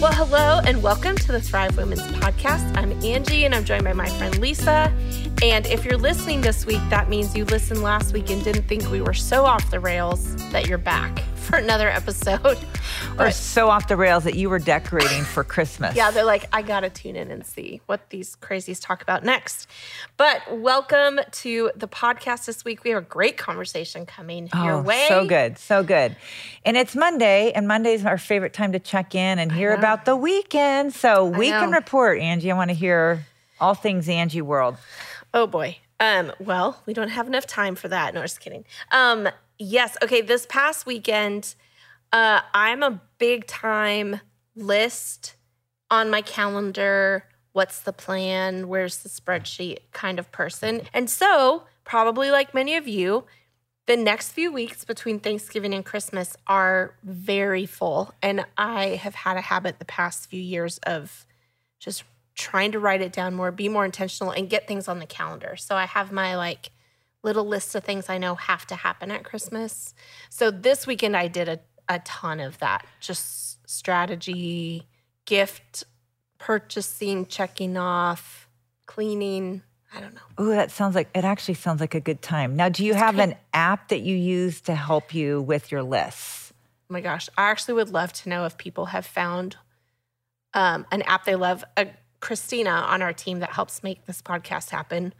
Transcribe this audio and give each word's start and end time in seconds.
Well, 0.00 0.12
hello 0.12 0.60
and 0.64 0.80
welcome 0.80 1.16
to 1.16 1.32
the 1.32 1.40
Thrive 1.40 1.76
Women's 1.76 2.02
Podcast. 2.02 2.76
I'm 2.76 2.92
Angie 3.04 3.44
and 3.46 3.52
I'm 3.52 3.64
joined 3.64 3.82
by 3.82 3.92
my 3.94 4.08
friend 4.10 4.38
Lisa. 4.38 4.92
And 5.42 5.66
if 5.66 5.84
you're 5.84 5.96
listening 5.96 6.40
this 6.40 6.64
week, 6.64 6.80
that 6.88 7.08
means 7.08 7.34
you 7.34 7.44
listened 7.46 7.82
last 7.82 8.12
week 8.12 8.30
and 8.30 8.44
didn't 8.44 8.62
think 8.68 8.88
we 8.92 9.00
were 9.00 9.12
so 9.12 9.44
off 9.44 9.68
the 9.72 9.80
rails 9.80 10.36
that 10.52 10.68
you're 10.68 10.78
back 10.78 11.18
for 11.34 11.56
another 11.56 11.88
episode. 11.88 12.58
Or 13.18 13.32
so 13.32 13.68
off 13.68 13.88
the 13.88 13.96
rails 13.96 14.22
that 14.24 14.34
you 14.36 14.48
were 14.48 14.60
decorating 14.60 15.24
for 15.24 15.42
Christmas. 15.42 15.96
Yeah, 15.96 16.12
they're 16.12 16.24
like, 16.24 16.44
I 16.52 16.62
gotta 16.62 16.88
tune 16.88 17.16
in 17.16 17.32
and 17.32 17.44
see 17.44 17.80
what 17.86 18.10
these 18.10 18.36
crazies 18.36 18.80
talk 18.80 19.02
about 19.02 19.24
next. 19.24 19.66
But 20.16 20.40
welcome 20.56 21.18
to 21.32 21.72
the 21.74 21.88
podcast 21.88 22.44
this 22.46 22.64
week. 22.64 22.84
We 22.84 22.90
have 22.90 23.02
a 23.02 23.06
great 23.06 23.36
conversation 23.36 24.06
coming 24.06 24.48
Oh, 24.54 24.64
your 24.64 24.80
way. 24.80 25.06
so 25.08 25.26
good, 25.26 25.58
so 25.58 25.82
good. 25.82 26.14
And 26.64 26.76
it's 26.76 26.94
Monday, 26.94 27.50
and 27.52 27.66
Monday's 27.66 28.06
our 28.06 28.18
favorite 28.18 28.52
time 28.52 28.70
to 28.70 28.78
check 28.78 29.16
in 29.16 29.40
and 29.40 29.50
hear 29.50 29.74
about 29.74 30.04
the 30.04 30.14
weekend. 30.14 30.94
So 30.94 31.24
we 31.24 31.48
can 31.48 31.72
report, 31.72 32.20
Angie. 32.20 32.52
I 32.52 32.54
want 32.56 32.70
to 32.70 32.76
hear 32.76 33.26
all 33.60 33.74
things 33.74 34.08
Angie 34.08 34.42
World. 34.42 34.76
Oh 35.34 35.48
boy. 35.48 35.78
Um, 35.98 36.30
well, 36.38 36.80
we 36.86 36.94
don't 36.94 37.08
have 37.08 37.26
enough 37.26 37.48
time 37.48 37.74
for 37.74 37.88
that. 37.88 38.14
No, 38.14 38.22
just 38.22 38.38
kidding. 38.38 38.64
Um, 38.92 39.28
yes. 39.58 39.96
Okay. 40.04 40.20
This 40.20 40.46
past 40.48 40.86
weekend, 40.86 41.56
uh, 42.12 42.40
I'm 42.54 42.82
a 42.82 43.00
big 43.18 43.46
time 43.46 44.20
list 44.54 45.36
on 45.90 46.10
my 46.10 46.22
calendar. 46.22 47.24
What's 47.52 47.80
the 47.80 47.92
plan? 47.92 48.68
Where's 48.68 48.98
the 48.98 49.08
spreadsheet 49.08 49.78
kind 49.92 50.18
of 50.18 50.30
person? 50.32 50.82
And 50.92 51.08
so, 51.10 51.64
probably 51.84 52.30
like 52.30 52.54
many 52.54 52.76
of 52.76 52.86
you, 52.86 53.24
the 53.86 53.96
next 53.96 54.32
few 54.32 54.52
weeks 54.52 54.84
between 54.84 55.18
Thanksgiving 55.18 55.72
and 55.72 55.84
Christmas 55.84 56.36
are 56.46 56.94
very 57.02 57.64
full. 57.64 58.12
And 58.22 58.44
I 58.56 58.88
have 58.96 59.14
had 59.14 59.38
a 59.38 59.40
habit 59.40 59.78
the 59.78 59.86
past 59.86 60.28
few 60.28 60.42
years 60.42 60.78
of 60.78 61.24
just 61.80 62.04
trying 62.34 62.72
to 62.72 62.78
write 62.78 63.00
it 63.00 63.12
down 63.12 63.34
more, 63.34 63.50
be 63.50 63.68
more 63.68 63.84
intentional, 63.84 64.30
and 64.30 64.50
get 64.50 64.68
things 64.68 64.88
on 64.88 64.98
the 64.98 65.06
calendar. 65.06 65.56
So 65.56 65.74
I 65.74 65.86
have 65.86 66.12
my 66.12 66.36
like 66.36 66.70
little 67.22 67.46
list 67.46 67.74
of 67.74 67.82
things 67.82 68.08
I 68.08 68.18
know 68.18 68.34
have 68.34 68.66
to 68.66 68.76
happen 68.76 69.10
at 69.10 69.24
Christmas. 69.24 69.94
So 70.28 70.50
this 70.50 70.86
weekend 70.86 71.16
I 71.16 71.28
did 71.28 71.48
a, 71.48 71.60
a 71.88 71.98
ton 72.00 72.40
of 72.40 72.58
that, 72.58 72.86
just 73.00 73.68
strategy, 73.68 74.86
gift 75.24 75.84
purchasing, 76.38 77.26
checking 77.26 77.76
off, 77.76 78.48
cleaning. 78.86 79.62
I 79.92 80.00
don't 80.00 80.14
know. 80.14 80.20
Oh, 80.36 80.46
that 80.46 80.70
sounds 80.70 80.94
like 80.94 81.08
it 81.14 81.24
actually 81.24 81.54
sounds 81.54 81.80
like 81.80 81.94
a 81.94 82.00
good 82.00 82.22
time. 82.22 82.56
Now, 82.56 82.68
do 82.68 82.84
you 82.84 82.94
have 82.94 83.18
an 83.18 83.34
app 83.52 83.88
that 83.88 84.00
you 84.00 84.14
use 84.16 84.60
to 84.62 84.74
help 84.74 85.14
you 85.14 85.42
with 85.42 85.72
your 85.72 85.82
lists? 85.82 86.52
Oh 86.90 86.92
my 86.92 87.00
gosh, 87.00 87.28
I 87.36 87.50
actually 87.50 87.74
would 87.74 87.90
love 87.90 88.12
to 88.14 88.28
know 88.28 88.44
if 88.44 88.56
people 88.56 88.86
have 88.86 89.04
found 89.06 89.56
um, 90.54 90.86
an 90.92 91.02
app 91.02 91.24
they 91.24 91.36
love. 91.36 91.64
Uh, 91.76 91.86
Christina 92.20 92.70
on 92.70 93.00
our 93.00 93.12
team 93.12 93.38
that 93.40 93.52
helps 93.52 93.82
make 93.82 94.06
this 94.06 94.20
podcast 94.22 94.70
happen. 94.70 95.14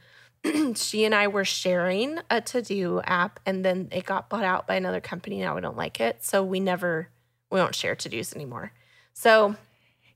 she 0.75 1.05
and 1.05 1.15
I 1.15 1.29
were 1.29 1.45
sharing 1.45 2.19
a 2.31 2.41
to 2.41 2.63
do 2.63 3.01
app, 3.05 3.41
and 3.47 3.65
then 3.65 3.89
it 3.91 4.05
got 4.05 4.29
bought 4.29 4.45
out 4.45 4.67
by 4.67 4.77
another 4.77 5.01
company. 5.01 5.41
Now 5.41 5.55
we 5.55 5.61
don't 5.61 5.77
like 5.77 6.01
it, 6.01 6.25
so 6.25 6.43
we 6.43 6.61
never 6.61 7.09
we 7.51 7.59
don't 7.59 7.75
share 7.75 7.95
to 7.97 8.09
dos 8.09 8.35
anymore. 8.35 8.73
So 9.15 9.57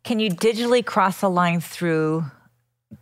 Can 0.05 0.21
you 0.21 0.31
digitally 0.31 0.85
cross 0.85 1.23
a 1.23 1.29
line 1.29 1.61
through? 1.61 2.25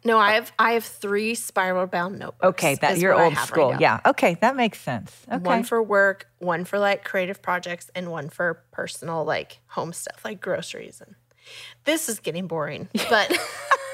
no, 0.05 0.19
I 0.19 0.33
have 0.35 0.53
I 0.59 0.73
have 0.73 0.85
three 0.85 1.35
spiral 1.35 1.87
bound 1.87 2.19
notebooks. 2.19 2.47
Okay, 2.51 2.77
that 2.77 2.99
you're 2.99 3.13
old 3.13 3.35
have 3.35 3.51
right 3.51 3.55
school. 3.55 3.77
yeah. 3.81 4.01
Okay, 4.07 4.37
that 4.41 4.57
makes 4.57 4.81
sense. 4.81 5.27
Okay. 5.31 5.39
One 5.39 5.63
for 5.65 5.83
work, 5.83 6.29
one 6.39 6.65
for 6.65 6.79
like 6.79 7.05
creative 7.05 7.43
projects, 7.43 7.91
and 7.95 8.11
one 8.11 8.29
for 8.29 8.63
personal 8.71 9.25
like 9.25 9.59
home 9.67 9.93
stuff 9.93 10.25
like 10.25 10.41
groceries. 10.41 11.03
And 11.05 11.17
this 11.85 12.09
is 12.09 12.21
getting 12.21 12.47
boring, 12.47 12.89
but 13.09 13.31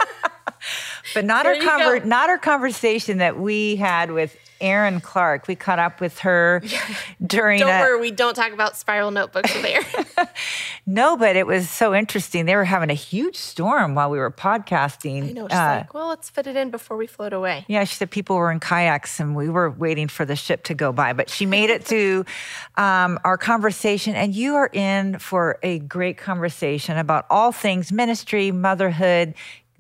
But 1.14 1.24
not 1.24 1.44
There 1.44 1.54
our 1.54 1.60
conver- 1.60 2.02
go. 2.02 2.08
not 2.08 2.28
our 2.30 2.38
conversation 2.38 3.18
that 3.18 3.38
we 3.38 3.76
had 3.76 4.10
with 4.10 4.36
Erin 4.60 5.00
Clark. 5.00 5.46
We 5.48 5.54
caught 5.54 5.78
up 5.78 6.00
with 6.00 6.18
her 6.20 6.62
during 7.24 7.60
don't 7.60 7.68
a, 7.68 7.80
worry, 7.80 8.00
we 8.00 8.10
don't 8.10 8.34
talk 8.34 8.52
about 8.52 8.76
spiral 8.76 9.10
notebooks 9.10 9.54
with 9.54 9.64
Erin. 9.64 10.06
no, 10.86 11.16
but 11.16 11.36
it 11.36 11.46
was 11.46 11.68
so 11.70 11.94
interesting. 11.94 12.44
They 12.46 12.56
were 12.56 12.64
having 12.64 12.90
a 12.90 12.94
huge 12.94 13.36
storm 13.36 13.94
while 13.94 14.10
we 14.10 14.18
were 14.18 14.30
podcasting. 14.30 15.28
I 15.28 15.32
know. 15.32 15.46
She's 15.48 15.56
Uh, 15.58 15.76
like, 15.80 15.94
well, 15.94 16.08
let's 16.08 16.28
fit 16.30 16.46
it 16.46 16.56
in 16.56 16.70
before 16.70 16.96
we 16.96 17.06
float 17.06 17.32
away. 17.32 17.64
yeah, 17.68 17.84
she 17.84 17.94
said 17.94 18.10
people 18.10 18.36
were 18.36 18.50
in 18.50 18.60
kayaks 18.60 19.20
and 19.20 19.36
we 19.36 19.48
were 19.48 19.70
waiting 19.70 20.08
for 20.08 20.24
the 20.24 20.36
ship 20.36 20.64
to 20.64 20.74
go 20.74 20.90
by, 20.92 21.12
but 21.12 21.30
she 21.30 21.46
made 21.46 21.70
it 21.70 21.84
to 21.86 22.24
um, 22.76 23.18
our 23.24 23.38
conversation. 23.38 24.14
And 24.14 24.34
you 24.34 24.56
are 24.56 24.70
in 24.72 25.18
for 25.18 25.58
a 25.62 25.78
great 25.80 26.16
conversation 26.18 26.96
about 26.98 27.26
all 27.30 27.52
things 27.52 27.92
ministry, 27.92 28.50
motherhood, 28.50 29.34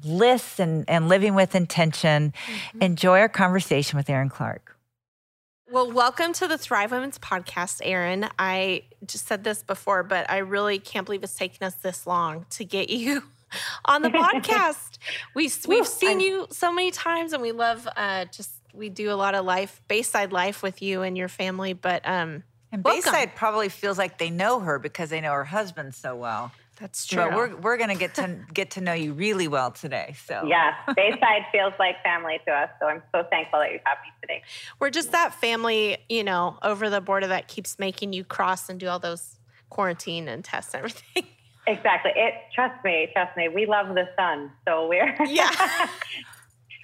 lists, 0.06 0.58
and, 0.58 0.84
and 0.88 1.08
living 1.08 1.34
with 1.34 1.54
intention. 1.54 2.32
Mm-hmm. 2.46 2.82
Enjoy 2.82 3.18
our 3.18 3.28
conversation 3.28 3.96
with 3.96 4.08
Erin 4.08 4.28
Clark. 4.28 4.76
Well, 5.68 5.90
welcome 5.90 6.32
to 6.34 6.46
the 6.46 6.56
Thrive 6.56 6.92
Women's 6.92 7.18
podcast, 7.18 7.80
Erin. 7.82 8.28
I 8.38 8.84
just 9.04 9.26
said 9.26 9.42
this 9.42 9.64
before, 9.64 10.04
but 10.04 10.30
I 10.30 10.38
really 10.38 10.78
can't 10.78 11.04
believe 11.04 11.24
it's 11.24 11.34
taken 11.34 11.66
us 11.66 11.74
this 11.74 12.06
long 12.06 12.46
to 12.50 12.64
get 12.64 12.88
you 12.88 13.24
on 13.84 14.02
the 14.02 14.08
podcast. 14.10 14.98
we 15.34 15.50
we've 15.66 15.86
seen 15.86 16.20
you 16.20 16.46
so 16.50 16.72
many 16.72 16.92
times, 16.92 17.32
and 17.32 17.42
we 17.42 17.50
love 17.50 17.88
uh, 17.96 18.26
just 18.26 18.50
we 18.72 18.88
do 18.88 19.10
a 19.10 19.14
lot 19.14 19.34
of 19.34 19.44
life, 19.44 19.82
Bayside 19.88 20.32
life 20.32 20.62
with 20.62 20.82
you 20.82 21.02
and 21.02 21.18
your 21.18 21.28
family. 21.28 21.72
But 21.72 22.06
um, 22.06 22.44
And 22.70 22.84
Welcome. 22.84 23.02
Bayside 23.02 23.34
probably 23.34 23.68
feels 23.68 23.98
like 23.98 24.18
they 24.18 24.30
know 24.30 24.60
her 24.60 24.78
because 24.78 25.10
they 25.10 25.20
know 25.20 25.32
her 25.32 25.44
husband 25.44 25.94
so 25.94 26.14
well. 26.14 26.52
That's 26.78 27.06
true. 27.06 27.24
But 27.24 27.34
we're 27.34 27.56
we're 27.56 27.76
gonna 27.76 27.94
get 27.94 28.14
to 28.16 28.38
get 28.52 28.72
to 28.72 28.80
know 28.80 28.92
you 28.92 29.12
really 29.12 29.48
well 29.48 29.70
today. 29.70 30.14
So 30.26 30.44
Yeah, 30.46 30.74
Bayside 30.94 31.46
feels 31.52 31.72
like 31.78 32.02
family 32.02 32.38
to 32.46 32.52
us. 32.52 32.70
So 32.80 32.86
I'm 32.86 33.02
so 33.14 33.24
thankful 33.30 33.60
that 33.60 33.72
you 33.72 33.80
have 33.84 33.98
me 34.04 34.12
today. 34.20 34.42
We're 34.78 34.90
just 34.90 35.12
that 35.12 35.34
family, 35.34 35.98
you 36.08 36.24
know, 36.24 36.58
over 36.62 36.90
the 36.90 37.00
border 37.00 37.28
that 37.28 37.48
keeps 37.48 37.78
making 37.78 38.12
you 38.12 38.24
cross 38.24 38.68
and 38.68 38.78
do 38.78 38.88
all 38.88 38.98
those 38.98 39.38
quarantine 39.70 40.28
and 40.28 40.44
tests 40.44 40.74
and 40.74 40.80
everything. 40.80 41.26
Exactly. 41.66 42.12
It. 42.14 42.34
Trust 42.54 42.84
me. 42.84 43.08
Trust 43.12 43.36
me. 43.36 43.48
We 43.48 43.66
love 43.66 43.88
the 43.94 44.08
sun, 44.16 44.52
so 44.66 44.86
we're 44.88 45.16
Yeah. 45.26 45.50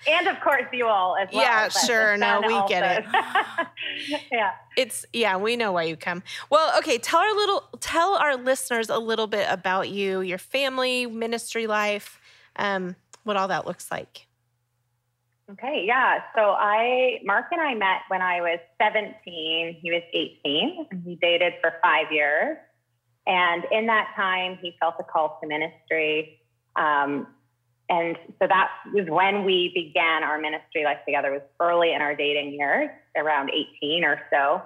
and 0.08 0.28
of 0.28 0.40
course 0.40 0.64
you 0.72 0.86
all 0.86 1.16
as 1.16 1.28
well. 1.32 1.42
Yeah, 1.42 1.68
sure. 1.68 2.16
No, 2.16 2.40
we 2.40 2.68
get 2.68 2.98
it. 2.98 4.16
yeah. 4.32 4.52
It's 4.76 5.04
yeah, 5.12 5.36
we 5.36 5.56
know 5.56 5.72
why 5.72 5.84
you 5.84 5.96
come. 5.96 6.22
Well, 6.50 6.76
okay, 6.78 6.98
tell 6.98 7.20
our 7.20 7.34
little 7.34 7.68
tell 7.80 8.14
our 8.14 8.36
listeners 8.36 8.88
a 8.88 8.98
little 8.98 9.26
bit 9.26 9.46
about 9.48 9.88
you, 9.88 10.20
your 10.20 10.38
family, 10.38 11.06
ministry 11.06 11.66
life, 11.66 12.20
um, 12.56 12.96
what 13.24 13.36
all 13.36 13.48
that 13.48 13.66
looks 13.66 13.90
like. 13.90 14.26
Okay, 15.50 15.84
yeah. 15.86 16.20
So 16.34 16.52
I, 16.52 17.20
Mark 17.24 17.46
and 17.50 17.60
I 17.60 17.74
met 17.74 18.02
when 18.08 18.22
I 18.22 18.40
was 18.40 18.58
17. 18.80 19.76
He 19.82 19.90
was 19.90 20.02
18, 20.14 20.86
and 20.90 21.04
we 21.04 21.16
dated 21.16 21.54
for 21.60 21.74
five 21.82 22.10
years. 22.10 22.56
And 23.26 23.64
in 23.70 23.86
that 23.86 24.12
time, 24.16 24.58
he 24.62 24.76
felt 24.80 24.94
a 24.98 25.04
call 25.04 25.38
to 25.42 25.48
ministry. 25.48 26.40
Um, 26.76 27.26
and 27.92 28.16
so 28.40 28.46
that 28.48 28.70
was 28.94 29.06
when 29.08 29.44
we 29.44 29.70
began 29.74 30.22
our 30.24 30.40
ministry 30.40 30.84
life 30.84 30.98
together. 31.04 31.28
It 31.28 31.42
was 31.42 31.48
early 31.60 31.92
in 31.92 32.00
our 32.00 32.16
dating 32.16 32.54
years, 32.54 32.88
around 33.16 33.50
18 33.82 34.04
or 34.04 34.20
so. 34.30 34.62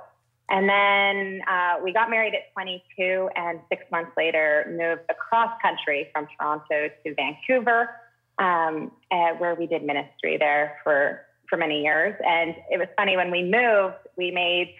And 0.48 0.68
then 0.68 1.42
uh, 1.48 1.82
we 1.82 1.92
got 1.92 2.08
married 2.08 2.34
at 2.34 2.52
22, 2.52 3.28
and 3.34 3.58
six 3.68 3.82
months 3.90 4.12
later, 4.16 4.66
moved 4.70 5.10
across 5.10 5.50
country 5.60 6.08
from 6.12 6.28
Toronto 6.38 6.88
to 7.04 7.14
Vancouver 7.16 7.90
um, 8.38 8.92
uh, 9.10 9.32
where 9.38 9.54
we 9.54 9.66
did 9.66 9.82
ministry 9.82 10.36
there 10.38 10.78
for 10.84 11.22
for 11.48 11.56
many 11.56 11.82
years. 11.82 12.14
And 12.26 12.54
it 12.70 12.78
was 12.78 12.88
funny 12.96 13.16
when 13.16 13.30
we 13.30 13.42
moved, 13.42 13.94
we 14.16 14.30
made 14.30 14.74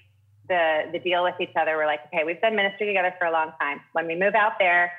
the 0.49 0.89
the 0.93 0.99
deal 0.99 1.23
with 1.23 1.35
each 1.41 1.55
other. 1.57 1.77
We're 1.77 1.87
like, 1.87 2.01
okay, 2.07 2.25
we've 2.25 2.41
done 2.41 2.57
ministry 2.57 2.87
together 2.87 3.15
for 3.19 3.27
a 3.27 3.33
long 3.33 3.53
time. 3.61 3.81
When 3.93 4.07
we 4.07 4.15
move 4.15 4.35
out 4.35 4.53
there, 4.59 4.93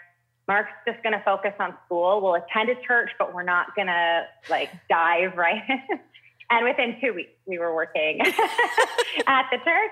Mark's 0.48 0.72
just 0.88 1.02
going 1.04 1.14
to 1.14 1.24
focus 1.26 1.54
on 1.60 1.76
school. 1.86 2.22
We'll 2.22 2.36
attend 2.36 2.70
a 2.70 2.82
church, 2.88 3.12
but 3.20 3.34
we're 3.34 3.44
not 3.44 3.76
going 3.76 3.88
to 3.88 4.24
like 4.50 4.70
dive 4.90 5.36
right. 5.36 5.62
in. 5.68 6.00
and 6.50 6.66
within 6.66 6.98
two 7.02 7.14
weeks, 7.14 7.32
we 7.46 7.60
were 7.60 7.76
working 7.76 8.20
at 9.28 9.50
the 9.52 9.58
church. 9.58 9.92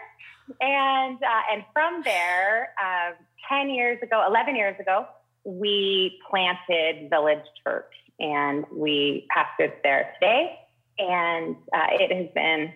And 0.62 1.18
uh, 1.24 1.42
and 1.52 1.63
from 1.74 2.04
there, 2.04 2.69
uh, 2.80 3.13
ten 3.50 3.69
years 3.69 3.98
ago, 4.04 4.24
eleven 4.28 4.56
years 4.56 4.80
ago, 4.80 5.07
we 5.44 6.19
planted 6.30 7.10
Village 7.10 7.46
Church, 7.63 7.92
and 8.19 8.63
we 8.72 9.28
pastored 9.36 9.74
there 9.84 10.13
today. 10.19 10.60
And 11.00 11.56
uh, 11.74 11.88
it 11.92 12.16
has 12.16 12.31
been 12.34 12.72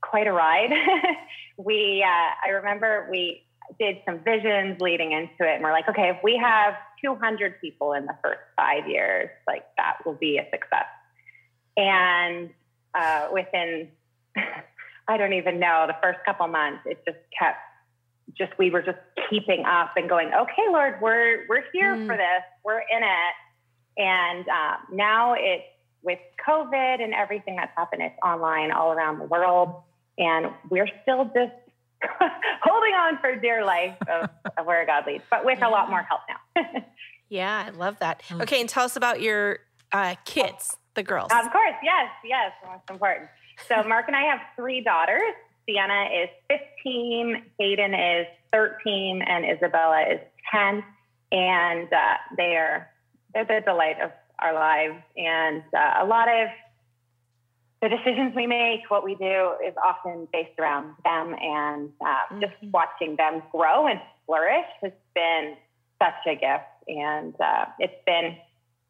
quite 0.00 0.26
a 0.26 0.32
ride. 0.32 0.70
we, 1.56 2.04
uh, 2.04 2.48
I 2.48 2.50
remember 2.52 3.06
we 3.10 3.44
did 3.78 3.98
some 4.04 4.20
visions 4.20 4.80
leading 4.80 5.12
into 5.12 5.48
it, 5.48 5.54
and 5.54 5.62
we're 5.62 5.72
like, 5.72 5.88
okay, 5.88 6.10
if 6.10 6.18
we 6.22 6.36
have 6.36 6.74
200 7.02 7.60
people 7.60 7.92
in 7.92 8.06
the 8.06 8.16
first 8.22 8.40
five 8.56 8.88
years, 8.88 9.28
like 9.46 9.64
that 9.76 9.98
will 10.04 10.14
be 10.14 10.38
a 10.38 10.44
success. 10.50 10.86
And 11.76 12.50
uh, 12.94 13.28
within, 13.32 13.88
I 15.08 15.16
don't 15.16 15.32
even 15.32 15.60
know, 15.60 15.86
the 15.86 15.96
first 16.02 16.18
couple 16.24 16.46
months, 16.48 16.80
it 16.86 17.02
just 17.06 17.18
kept 17.38 17.58
just 18.38 18.52
we 18.58 18.70
were 18.70 18.82
just 18.82 18.98
keeping 19.28 19.64
up 19.64 19.92
and 19.96 20.08
going, 20.08 20.28
okay, 20.28 20.62
Lord, 20.68 21.00
we're 21.00 21.46
we're 21.48 21.64
here 21.72 21.96
mm. 21.96 22.06
for 22.06 22.16
this, 22.16 22.42
we're 22.64 22.78
in 22.78 23.02
it, 23.02 24.00
and 24.00 24.48
uh, 24.48 24.76
now 24.92 25.34
it's 25.36 25.64
with 26.02 26.18
COVID 26.46 27.02
and 27.02 27.12
everything 27.12 27.56
that's 27.56 27.72
happened, 27.76 28.02
it's 28.02 28.18
online 28.24 28.72
all 28.72 28.92
around 28.92 29.18
the 29.18 29.24
world, 29.24 29.82
and 30.18 30.46
we're 30.70 30.88
still 31.02 31.24
just 31.24 31.52
holding 32.62 32.94
on 32.94 33.18
for 33.18 33.36
dear 33.36 33.64
life 33.64 33.96
of, 34.08 34.30
of 34.56 34.66
where 34.66 34.84
God 34.86 35.06
leads, 35.06 35.24
but 35.30 35.44
with 35.44 35.58
yeah. 35.58 35.68
a 35.68 35.70
lot 35.70 35.90
more 35.90 36.02
help 36.02 36.20
now. 36.28 36.84
yeah, 37.28 37.66
I 37.66 37.70
love 37.70 37.98
that. 38.00 38.22
Mm. 38.28 38.42
Okay, 38.42 38.60
and 38.60 38.68
tell 38.68 38.84
us 38.84 38.96
about 38.96 39.20
your 39.20 39.60
uh, 39.92 40.14
kids, 40.24 40.76
the 40.94 41.02
girls. 41.02 41.30
Of 41.32 41.50
course, 41.52 41.74
yes, 41.82 42.10
yes, 42.24 42.52
most 42.66 42.88
important. 42.90 43.28
So 43.68 43.82
Mark 43.82 44.06
and 44.06 44.16
I 44.16 44.22
have 44.22 44.40
three 44.56 44.82
daughters. 44.82 45.34
Sienna 45.66 46.08
is 46.22 46.28
15, 46.48 47.44
Hayden 47.58 47.94
is 47.94 48.26
13, 48.52 49.22
and 49.22 49.44
Isabella 49.44 50.04
is 50.10 50.20
10. 50.50 50.82
And 51.32 51.92
uh, 51.92 52.14
they 52.36 52.56
are 52.56 52.88
they're 53.32 53.44
the 53.44 53.60
delight 53.64 54.00
of 54.02 54.10
our 54.40 54.54
lives. 54.54 54.96
And 55.16 55.62
uh, 55.76 56.02
a 56.02 56.06
lot 56.06 56.28
of 56.28 56.48
the 57.82 57.88
decisions 57.88 58.34
we 58.36 58.46
make, 58.46 58.80
what 58.88 59.04
we 59.04 59.14
do, 59.14 59.52
is 59.66 59.74
often 59.82 60.28
based 60.32 60.58
around 60.58 60.94
them. 61.04 61.34
And 61.40 61.90
uh, 62.00 62.04
mm-hmm. 62.04 62.40
just 62.40 62.54
watching 62.72 63.16
them 63.16 63.42
grow 63.50 63.86
and 63.86 64.00
flourish 64.26 64.66
has 64.82 64.92
been 65.14 65.56
such 66.00 66.26
a 66.26 66.34
gift. 66.34 66.64
And 66.88 67.34
uh, 67.40 67.66
it's 67.78 68.04
been 68.06 68.36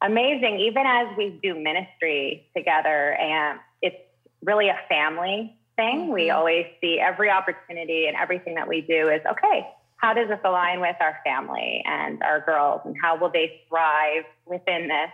amazing, 0.02 0.60
even 0.60 0.84
as 0.86 1.06
we 1.16 1.38
do 1.42 1.54
ministry 1.54 2.46
together. 2.56 3.14
And 3.14 3.60
it's 3.80 3.96
really 4.42 4.68
a 4.68 4.78
family 4.88 5.56
thing. 5.76 6.02
Mm-hmm. 6.02 6.12
We 6.12 6.30
always 6.30 6.66
see 6.80 6.98
every 6.98 7.30
opportunity 7.30 8.06
and 8.06 8.16
everything 8.16 8.54
that 8.56 8.66
we 8.66 8.80
do 8.80 9.08
is 9.08 9.20
okay, 9.30 9.68
how 9.96 10.14
does 10.14 10.28
this 10.28 10.40
align 10.44 10.80
with 10.80 10.96
our 11.00 11.18
family 11.24 11.82
and 11.86 12.22
our 12.22 12.40
girls 12.40 12.80
and 12.84 12.96
how 13.00 13.18
will 13.18 13.30
they 13.30 13.60
thrive 13.68 14.24
within 14.46 14.88
this? 14.88 15.10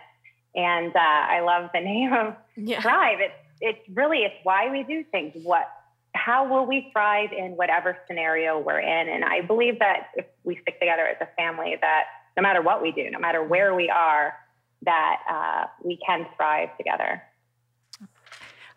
And 0.55 0.95
uh, 0.95 0.99
I 0.99 1.41
love 1.41 1.69
the 1.73 1.81
name 1.81 2.13
of 2.13 2.35
yeah. 2.55 2.81
Thrive. 2.81 3.19
It's 3.19 3.33
it's 3.61 3.79
really 3.93 4.19
it's 4.19 4.35
why 4.43 4.69
we 4.71 4.83
do 4.83 5.03
things. 5.11 5.33
What 5.43 5.69
how 6.13 6.47
will 6.47 6.65
we 6.65 6.89
thrive 6.91 7.29
in 7.31 7.51
whatever 7.51 7.97
scenario 8.07 8.59
we're 8.59 8.79
in? 8.79 9.09
And 9.09 9.23
I 9.23 9.41
believe 9.41 9.79
that 9.79 10.09
if 10.15 10.25
we 10.43 10.57
stick 10.61 10.79
together 10.79 11.05
as 11.05 11.17
a 11.21 11.27
family, 11.35 11.75
that 11.79 12.03
no 12.35 12.43
matter 12.43 12.61
what 12.61 12.81
we 12.81 12.91
do, 12.91 13.09
no 13.11 13.19
matter 13.19 13.43
where 13.43 13.75
we 13.75 13.89
are, 13.89 14.33
that 14.83 15.17
uh, 15.29 15.67
we 15.83 15.99
can 16.05 16.25
thrive 16.35 16.69
together. 16.77 17.21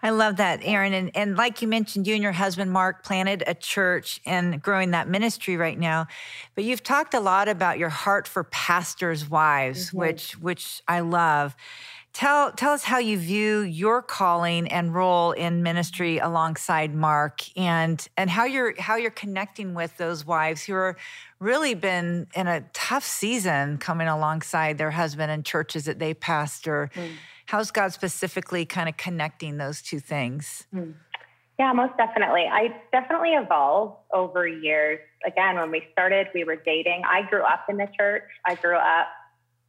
I 0.03 0.11
love 0.11 0.37
that, 0.37 0.61
Erin. 0.63 0.95
And, 0.95 1.11
and 1.15 1.37
like 1.37 1.61
you 1.61 1.69
mentioned, 1.69 2.07
you 2.07 2.15
and 2.15 2.23
your 2.23 2.33
husband, 2.33 2.73
Mark, 2.73 3.05
planted 3.05 3.45
a 3.47 3.55
church 3.55 4.21
and 4.25 4.63
growing 4.63 4.93
that 4.93 5.09
ministry 5.09 5.57
right 5.59 5.79
now. 5.79 6.07
But 6.55 6.65
you've 6.65 6.83
talked 6.83 7.13
a 7.13 7.21
lot 7.21 7.49
about 7.49 7.79
your 7.79 7.91
heart 7.91 8.27
for 8.27 8.45
pastors' 8.45 9.29
wives, 9.29 9.89
mm-hmm. 9.89 9.99
which 9.99 10.33
which 10.39 10.83
I 10.89 11.01
love. 11.01 11.55
Tell 12.13 12.53
tell 12.53 12.73
us 12.73 12.85
how 12.85 12.99
you 12.99 13.19
view 13.19 13.61
your 13.61 14.03
calling 14.03 14.69
and 14.69 14.95
role 14.95 15.33
in 15.33 15.63
ministry 15.63 16.19
alongside 16.19 16.95
Mark 16.95 17.41
and 17.57 18.07
and 18.17 18.29
how 18.29 18.45
you're 18.45 18.75
how 18.81 18.97
you're 18.97 19.11
connecting 19.11 19.75
with 19.75 19.97
those 19.97 20.27
wives 20.27 20.65
who 20.65 20.75
are 20.75 20.97
really 21.39 21.75
been 21.75 22.27
in 22.35 22.47
a 22.47 22.63
tough 22.73 23.05
season 23.05 23.79
coming 23.79 24.09
alongside 24.09 24.77
their 24.77 24.91
husband 24.91 25.31
and 25.31 25.45
churches 25.45 25.85
that 25.85 25.99
they 25.99 26.13
pastor. 26.15 26.91
Mm 26.95 27.11
how's 27.51 27.73
God 27.73 27.93
specifically 27.93 28.65
kind 28.65 28.89
of 28.89 28.97
connecting 28.97 29.57
those 29.57 29.83
two 29.83 29.99
things? 29.99 30.67
Hmm. 30.73 30.93
Yeah, 31.59 31.73
most 31.73 31.97
definitely. 31.99 32.45
I 32.51 32.69
definitely 32.93 33.31
evolved 33.31 33.97
over 34.15 34.47
years. 34.47 35.01
Again, 35.27 35.57
when 35.57 35.71
we 35.71 35.83
started, 35.93 36.29
we 36.33 36.45
were 36.45 36.57
dating. 36.57 37.03
I 37.05 37.29
grew 37.29 37.43
up 37.43 37.67
in 37.69 37.77
the 37.77 37.89
church. 37.99 38.23
I 38.47 38.55
grew 38.55 38.77
up 38.77 39.09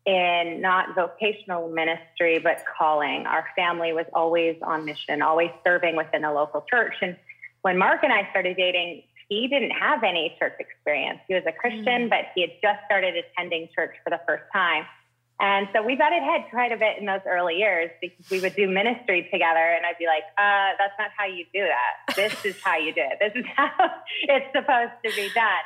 in 0.05 0.61
not 0.61 0.95
vocational 0.95 1.69
ministry, 1.69 2.39
but 2.39 2.63
calling. 2.77 3.25
Our 3.27 3.45
family 3.55 3.93
was 3.93 4.05
always 4.13 4.57
on 4.63 4.85
mission, 4.85 5.21
always 5.21 5.51
serving 5.63 5.95
within 5.95 6.23
a 6.23 6.33
local 6.33 6.65
church. 6.69 6.95
And 7.01 7.15
when 7.61 7.77
Mark 7.77 8.03
and 8.03 8.11
I 8.11 8.27
started 8.31 8.57
dating, 8.57 9.03
he 9.29 9.47
didn't 9.47 9.71
have 9.71 10.03
any 10.03 10.35
church 10.39 10.53
experience. 10.59 11.19
He 11.27 11.35
was 11.35 11.43
a 11.45 11.51
Christian, 11.51 12.07
mm. 12.07 12.09
but 12.09 12.25
he 12.35 12.41
had 12.41 12.51
just 12.61 12.83
started 12.85 13.15
attending 13.15 13.69
church 13.75 13.95
for 14.03 14.09
the 14.09 14.19
first 14.27 14.43
time. 14.51 14.85
And 15.39 15.67
so 15.73 15.81
we 15.81 15.95
butted 15.95 16.21
heads 16.21 16.45
quite 16.51 16.71
a 16.71 16.77
bit 16.77 16.99
in 16.99 17.05
those 17.07 17.21
early 17.25 17.55
years 17.55 17.89
because 17.99 18.29
we 18.29 18.39
would 18.41 18.55
do 18.55 18.69
ministry 18.69 19.27
together 19.31 19.57
and 19.57 19.85
I'd 19.85 19.97
be 19.97 20.05
like, 20.05 20.23
uh, 20.37 20.77
that's 20.77 20.93
not 20.99 21.09
how 21.17 21.25
you 21.25 21.45
do 21.51 21.65
that. 21.65 22.15
This 22.15 22.45
is 22.45 22.61
how 22.61 22.77
you 22.77 22.93
do 22.93 23.01
it. 23.01 23.17
This 23.19 23.33
is 23.35 23.45
how 23.55 23.71
it's 24.21 24.45
supposed 24.53 24.93
to 25.03 25.15
be 25.15 25.29
done. 25.33 25.65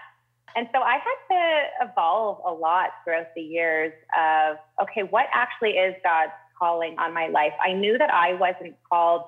And 0.55 0.69
so 0.73 0.81
I 0.81 0.93
had 0.93 1.35
to 1.81 1.89
evolve 1.89 2.39
a 2.45 2.51
lot 2.51 2.89
throughout 3.03 3.27
the 3.35 3.41
years 3.41 3.91
of, 4.17 4.57
okay, 4.81 5.03
what 5.03 5.25
actually 5.33 5.71
is 5.71 5.95
God's 6.03 6.31
calling 6.57 6.97
on 6.97 7.13
my 7.13 7.27
life? 7.27 7.53
I 7.61 7.73
knew 7.73 7.97
that 7.97 8.13
I 8.13 8.33
wasn't 8.35 8.75
called 8.89 9.23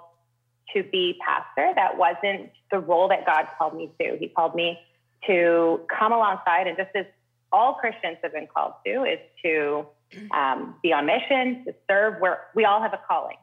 to 0.73 0.83
be 0.83 1.19
pastor. 1.25 1.73
That 1.75 1.97
wasn't 1.97 2.51
the 2.71 2.79
role 2.79 3.09
that 3.09 3.25
God 3.25 3.47
called 3.57 3.75
me 3.75 3.91
to. 3.99 4.17
He 4.17 4.29
called 4.29 4.55
me 4.55 4.79
to 5.25 5.81
come 5.99 6.13
alongside 6.13 6.67
and 6.67 6.77
just 6.77 6.91
as 6.95 7.05
all 7.51 7.75
Christians 7.75 8.17
have 8.23 8.33
been 8.33 8.47
called 8.47 8.73
to 8.85 9.03
is 9.03 9.19
to 9.43 9.85
um, 10.31 10.75
be 10.81 10.93
on 10.93 11.05
mission, 11.05 11.65
to 11.65 11.73
serve. 11.89 12.19
Where 12.19 12.47
we 12.55 12.65
all 12.65 12.81
have 12.81 12.93
a 12.93 12.99
calling, 13.07 13.37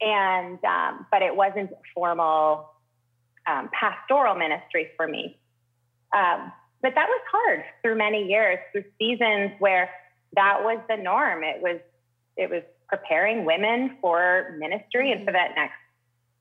and 0.00 0.58
um, 0.64 1.06
but 1.10 1.22
it 1.22 1.34
wasn't 1.34 1.70
formal 1.94 2.70
um, 3.46 3.70
pastoral 3.72 4.34
ministry 4.34 4.88
for 4.96 5.06
me. 5.06 5.38
But 6.82 6.94
that 6.94 7.08
was 7.08 7.20
hard 7.30 7.64
through 7.82 7.96
many 7.96 8.26
years, 8.28 8.58
through 8.72 8.84
seasons 8.98 9.52
where 9.58 9.90
that 10.34 10.62
was 10.62 10.78
the 10.88 10.96
norm. 10.96 11.42
It 11.42 11.60
was 11.60 11.80
it 12.36 12.48
was 12.48 12.62
preparing 12.88 13.44
women 13.44 13.96
for 14.00 14.56
ministry 14.58 15.12
and 15.12 15.24
for 15.24 15.32
mm-hmm. 15.32 15.54
that 15.54 15.54
next 15.56 15.74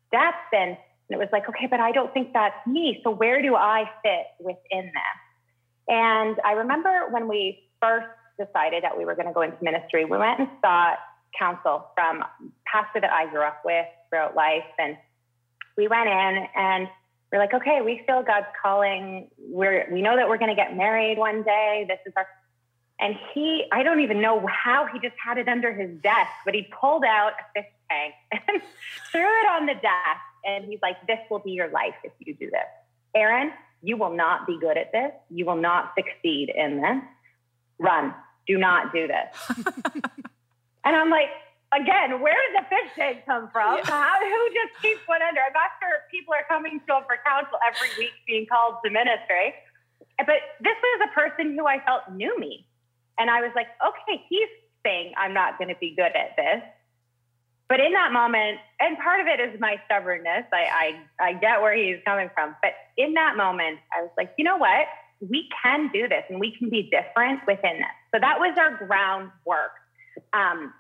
step. 0.08 0.36
And, 0.54 0.72
and 0.72 0.78
it 1.10 1.18
was 1.18 1.28
like, 1.32 1.50
okay, 1.50 1.68
but 1.70 1.80
I 1.80 1.92
don't 1.92 2.14
think 2.14 2.34
that's 2.34 2.66
me. 2.66 3.02
So 3.04 3.12
where 3.12 3.42
do 3.42 3.56
I 3.56 3.90
fit 4.04 4.28
within 4.40 4.86
this? 4.86 5.18
And 5.90 6.38
I 6.46 6.54
remember 6.54 7.08
when 7.12 7.28
we 7.28 7.64
first 7.82 8.08
decided 8.38 8.84
that 8.84 8.98
we 8.98 9.06
were 9.06 9.16
going 9.16 9.28
to 9.28 9.34
go 9.34 9.42
into 9.42 9.58
ministry, 9.62 10.06
we 10.06 10.18
went 10.18 10.40
and 10.40 10.50
sought 10.62 10.98
counsel 11.38 11.88
from 11.96 12.24
pastor 12.66 13.02
that 13.02 13.12
I 13.12 13.30
grew 13.30 13.42
up 13.42 13.62
with 13.66 13.86
throughout 14.10 14.36
life. 14.36 14.66
And 14.78 14.98
we 15.78 15.88
went 15.88 16.08
in 16.08 16.48
and 16.56 16.88
we're 17.32 17.40
like, 17.40 17.54
okay, 17.54 17.82
we 17.84 18.04
feel 18.08 18.24
God's 18.24 18.48
calling. 18.62 19.30
We're, 19.38 19.88
we 19.92 20.02
know 20.02 20.16
that 20.16 20.30
we're 20.30 20.38
going 20.38 20.50
to 20.50 20.56
get 20.56 20.76
married 20.76 21.18
one 21.18 21.44
day. 21.44 21.86
This 21.88 22.00
is 22.06 22.14
our, 22.16 22.28
and 23.00 23.16
he, 23.34 23.66
I 23.72 23.84
don't 23.84 24.00
even 24.00 24.22
know 24.22 24.46
how 24.48 24.88
he 24.92 25.00
just 25.00 25.16
had 25.24 25.38
it 25.38 25.48
under 25.48 25.74
his 25.74 25.90
desk, 26.02 26.32
but 26.46 26.54
he 26.54 26.68
pulled 26.80 27.04
out 27.04 27.34
a 27.34 27.62
fish 27.62 27.72
tank 27.90 28.14
and 28.32 28.62
threw 29.12 29.22
it 29.22 29.48
on 29.50 29.66
the 29.66 29.74
desk. 29.74 30.22
And 30.46 30.66
he's 30.66 30.80
like, 30.82 31.06
this 31.06 31.20
will 31.30 31.40
be 31.40 31.52
your 31.52 31.70
life 31.70 31.96
if 32.04 32.14
you 32.20 32.34
do 32.34 32.50
this. 32.50 32.62
Erin, 33.14 33.52
you 33.82 33.98
will 33.98 34.16
not 34.16 34.48
be 34.48 34.58
good 34.60 34.78
at 34.78 34.92
this. 34.92 35.12
You 35.30 35.46
will 35.46 35.58
not 35.58 35.94
succeed 35.98 36.52
in 36.56 36.82
this. 36.82 37.04
Run. 37.80 38.14
Do 38.48 38.58
not 38.58 38.94
do 38.94 39.08
this. 39.08 39.58
and 40.86 40.96
I'm 40.96 41.10
like, 41.10 41.30
again, 41.74 42.22
where 42.22 42.36
did 42.36 42.64
the 42.64 42.66
fish 42.70 42.92
tank 42.96 43.26
come 43.26 43.50
from? 43.52 43.78
Yeah. 43.78 43.92
How, 43.92 44.20
who 44.20 44.44
just 44.54 44.82
keeps 44.82 45.02
one 45.08 45.22
under? 45.22 45.42
I'm 45.42 45.54
not 45.54 45.72
sure 45.82 46.08
people 46.12 46.34
are 46.34 46.46
coming 46.48 46.80
to 46.80 46.90
him 46.96 47.04
for 47.08 47.18
counsel 47.26 47.60
every 47.68 47.90
week 47.98 48.16
being 48.26 48.46
called 48.46 48.76
to 48.86 48.92
ministry. 48.92 49.54
But 50.18 50.42
this 50.62 50.78
was 50.82 51.10
a 51.10 51.14
person 51.14 51.58
who 51.58 51.68
I 51.68 51.84
felt 51.86 52.10
knew 52.14 52.38
me. 52.40 52.66
And 53.18 53.30
I 53.30 53.42
was 53.42 53.52
like, 53.56 53.68
okay, 53.82 54.24
he's 54.30 54.50
saying 54.86 55.14
I'm 55.18 55.34
not 55.34 55.58
going 55.58 55.70
to 55.70 55.80
be 55.80 55.94
good 55.96 56.16
at 56.16 56.36
this. 56.38 56.64
But 57.70 57.82
in 57.82 57.92
that 57.94 58.14
moment, 58.14 58.60
and 58.80 58.98
part 58.98 59.20
of 59.20 59.28
it 59.28 59.42
is 59.42 59.60
my 59.60 59.76
stubbornness, 59.86 60.46
I, 60.54 60.96
I, 61.20 61.30
I 61.30 61.34
get 61.34 61.62
where 61.62 61.76
he's 61.76 61.98
coming 62.06 62.30
from. 62.34 62.56
But 62.62 62.72
in 62.96 63.14
that 63.16 63.36
moment, 63.36 63.80
I 63.92 64.02
was 64.04 64.12
like, 64.16 64.32
you 64.38 64.46
know 64.46 64.56
what? 64.56 64.88
We 65.20 65.50
can 65.62 65.90
do 65.92 66.08
this 66.08 66.24
and 66.30 66.40
we 66.40 66.56
can 66.56 66.70
be 66.70 66.90
different 66.90 67.42
within 67.46 67.78
this. 67.78 67.98
So 68.14 68.22
that 68.22 68.40
was 68.40 68.56
our 68.58 68.78
groundwork. 68.88 69.72
Um, 70.32 70.74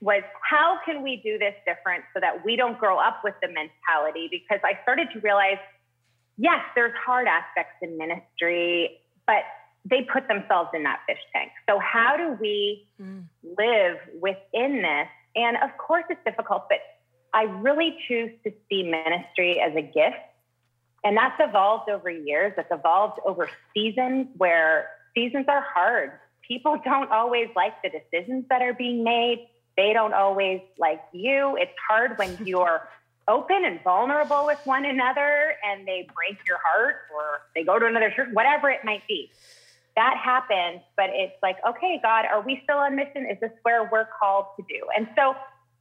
was 0.00 0.22
how 0.48 0.78
can 0.84 1.02
we 1.02 1.20
do 1.22 1.38
this 1.38 1.54
different 1.66 2.04
so 2.14 2.20
that 2.20 2.44
we 2.44 2.56
don't 2.56 2.78
grow 2.78 2.98
up 2.98 3.20
with 3.22 3.34
the 3.42 3.48
mentality? 3.48 4.28
Because 4.30 4.60
I 4.64 4.80
started 4.82 5.08
to 5.12 5.20
realize, 5.20 5.58
yes, 6.36 6.60
there's 6.74 6.94
hard 7.04 7.26
aspects 7.26 7.76
in 7.82 7.98
ministry, 7.98 9.00
but 9.26 9.44
they 9.84 10.06
put 10.12 10.28
themselves 10.28 10.70
in 10.74 10.82
that 10.82 11.00
fish 11.06 11.20
tank. 11.32 11.50
So 11.68 11.78
how 11.78 12.16
do 12.16 12.36
we 12.40 12.86
mm. 13.00 13.24
live 13.42 13.96
within 14.20 14.82
this 14.82 15.08
and 15.36 15.56
of 15.62 15.76
course, 15.78 16.04
it's 16.10 16.20
difficult, 16.24 16.68
but 16.68 16.78
I 17.32 17.42
really 17.44 17.96
choose 18.08 18.30
to 18.44 18.52
see 18.68 18.82
ministry 18.82 19.60
as 19.60 19.74
a 19.76 19.82
gift. 19.82 20.16
And 21.04 21.16
that's 21.16 21.36
evolved 21.38 21.88
over 21.88 22.10
years. 22.10 22.52
that's 22.56 22.70
evolved 22.70 23.20
over 23.24 23.48
seasons 23.74 24.26
where 24.36 24.88
seasons 25.14 25.46
are 25.48 25.64
hard. 25.72 26.12
People 26.46 26.78
don't 26.84 27.10
always 27.10 27.48
like 27.54 27.74
the 27.82 27.90
decisions 27.90 28.44
that 28.50 28.62
are 28.62 28.74
being 28.74 29.04
made. 29.04 29.48
They 29.80 29.94
don't 29.94 30.12
always 30.12 30.60
like 30.78 31.00
you. 31.12 31.56
It's 31.58 31.72
hard 31.88 32.18
when 32.18 32.36
you're 32.44 32.86
open 33.26 33.64
and 33.64 33.82
vulnerable 33.82 34.44
with 34.44 34.58
one 34.64 34.84
another 34.84 35.54
and 35.64 35.88
they 35.88 36.06
break 36.14 36.38
your 36.46 36.58
heart 36.62 36.96
or 37.14 37.40
they 37.54 37.64
go 37.64 37.78
to 37.78 37.86
another 37.86 38.12
church, 38.14 38.28
whatever 38.32 38.68
it 38.68 38.80
might 38.84 39.06
be. 39.08 39.30
That 39.96 40.16
happens, 40.22 40.82
but 40.96 41.10
it's 41.12 41.36
like, 41.42 41.56
okay, 41.66 41.98
God, 42.02 42.26
are 42.26 42.42
we 42.42 42.60
still 42.64 42.76
on 42.76 42.94
mission? 42.94 43.26
Is 43.30 43.38
this 43.40 43.52
where 43.62 43.88
we're 43.90 44.08
called 44.20 44.46
to 44.58 44.64
do? 44.68 44.86
And 44.94 45.08
so 45.16 45.34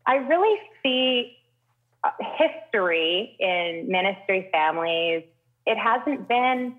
I 0.05 0.15
really 0.15 0.57
see 0.81 1.37
uh, 2.03 2.11
history 2.37 3.35
in 3.37 3.85
ministry 3.89 4.47
families. 4.51 5.23
It 5.65 5.77
hasn't 5.77 6.29
been 6.29 6.75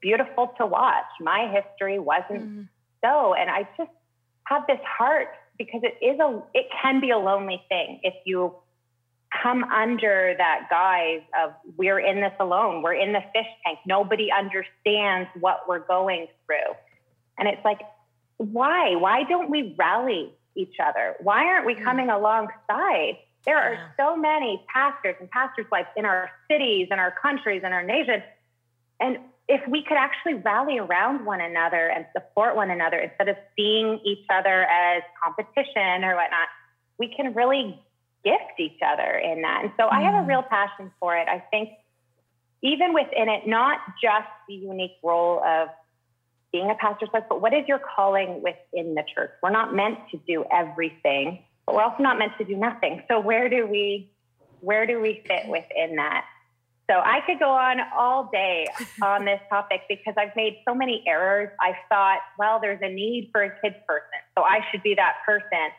beautiful 0.00 0.54
to 0.58 0.66
watch. 0.66 1.10
My 1.20 1.50
history 1.52 1.98
wasn't 1.98 2.42
mm-hmm. 2.42 2.62
so. 3.04 3.34
And 3.34 3.50
I 3.50 3.68
just 3.76 3.90
have 4.44 4.66
this 4.68 4.80
heart 4.84 5.28
because 5.60 5.82
it 5.82 6.02
is 6.02 6.18
a, 6.18 6.42
it 6.54 6.68
can 6.80 7.02
be 7.02 7.10
a 7.10 7.18
lonely 7.18 7.62
thing 7.68 8.00
if 8.02 8.14
you 8.24 8.54
come 9.42 9.62
under 9.64 10.34
that 10.38 10.68
guise 10.70 11.20
of 11.38 11.52
we're 11.76 12.00
in 12.00 12.16
this 12.16 12.32
alone, 12.40 12.80
we're 12.80 12.94
in 12.94 13.12
the 13.12 13.20
fish 13.34 13.46
tank, 13.62 13.78
nobody 13.86 14.30
understands 14.32 15.28
what 15.38 15.68
we're 15.68 15.86
going 15.86 16.28
through. 16.46 16.74
And 17.38 17.46
it's 17.46 17.62
like, 17.62 17.80
why? 18.38 18.96
Why 18.96 19.24
don't 19.28 19.50
we 19.50 19.74
rally 19.78 20.32
each 20.56 20.76
other? 20.82 21.14
Why 21.20 21.44
aren't 21.44 21.66
we 21.66 21.74
mm. 21.74 21.84
coming 21.84 22.08
alongside? 22.08 23.18
There 23.44 23.58
are 23.58 23.74
yeah. 23.74 23.88
so 23.98 24.16
many 24.16 24.64
pastors 24.72 25.16
and 25.20 25.30
pastors' 25.30 25.66
wives 25.70 25.88
in 25.94 26.06
our 26.06 26.30
cities 26.50 26.88
and 26.90 26.98
our 26.98 27.14
countries 27.20 27.60
and 27.62 27.74
our 27.74 27.82
nation. 27.82 28.22
And 28.98 29.18
if 29.50 29.66
we 29.66 29.82
could 29.82 29.96
actually 29.96 30.34
rally 30.34 30.78
around 30.78 31.26
one 31.26 31.40
another 31.40 31.88
and 31.88 32.06
support 32.12 32.54
one 32.54 32.70
another 32.70 32.98
instead 32.98 33.28
of 33.28 33.36
seeing 33.56 33.98
each 34.04 34.24
other 34.30 34.62
as 34.62 35.02
competition 35.22 36.04
or 36.04 36.14
whatnot, 36.14 36.46
we 37.00 37.12
can 37.12 37.34
really 37.34 37.76
gift 38.24 38.60
each 38.60 38.78
other 38.86 39.18
in 39.18 39.42
that. 39.42 39.62
And 39.64 39.72
so 39.76 39.88
mm. 39.88 39.92
I 39.92 40.02
have 40.02 40.14
a 40.14 40.24
mm. 40.24 40.28
real 40.28 40.44
passion 40.44 40.92
for 41.00 41.16
it. 41.16 41.26
I 41.28 41.42
think 41.50 41.70
even 42.62 42.94
within 42.94 43.28
it, 43.28 43.48
not 43.48 43.80
just 44.00 44.28
the 44.46 44.54
unique 44.54 44.98
role 45.02 45.42
of 45.44 45.68
being 46.52 46.70
a 46.70 46.76
pastor's 46.76 47.08
wife, 47.12 47.24
but 47.28 47.40
what 47.40 47.52
is 47.52 47.66
your 47.66 47.80
calling 47.80 48.44
within 48.44 48.94
the 48.94 49.02
church? 49.12 49.30
We're 49.42 49.50
not 49.50 49.74
meant 49.74 49.98
to 50.12 50.20
do 50.28 50.44
everything, 50.52 51.42
but 51.66 51.74
we're 51.74 51.82
also 51.82 52.04
not 52.04 52.20
meant 52.20 52.32
to 52.38 52.44
do 52.44 52.56
nothing. 52.56 53.02
So 53.08 53.18
where 53.18 53.48
do 53.48 53.66
we 53.66 54.12
where 54.60 54.86
do 54.86 55.00
we 55.00 55.24
fit 55.26 55.48
within 55.48 55.96
that? 55.96 56.24
So 56.90 56.98
I 56.98 57.20
could 57.24 57.38
go 57.38 57.50
on 57.50 57.78
all 57.96 58.28
day 58.32 58.66
on 59.00 59.24
this 59.24 59.38
topic 59.48 59.82
because 59.88 60.14
I've 60.18 60.34
made 60.34 60.58
so 60.66 60.74
many 60.74 61.04
errors. 61.06 61.48
I 61.60 61.74
thought, 61.88 62.18
well, 62.36 62.58
there's 62.60 62.80
a 62.82 62.92
need 62.92 63.30
for 63.30 63.44
a 63.44 63.50
kids 63.60 63.76
person, 63.86 64.18
so 64.36 64.42
I 64.42 64.58
should 64.70 64.82
be 64.82 64.96
that 64.96 65.18
person. 65.24 65.70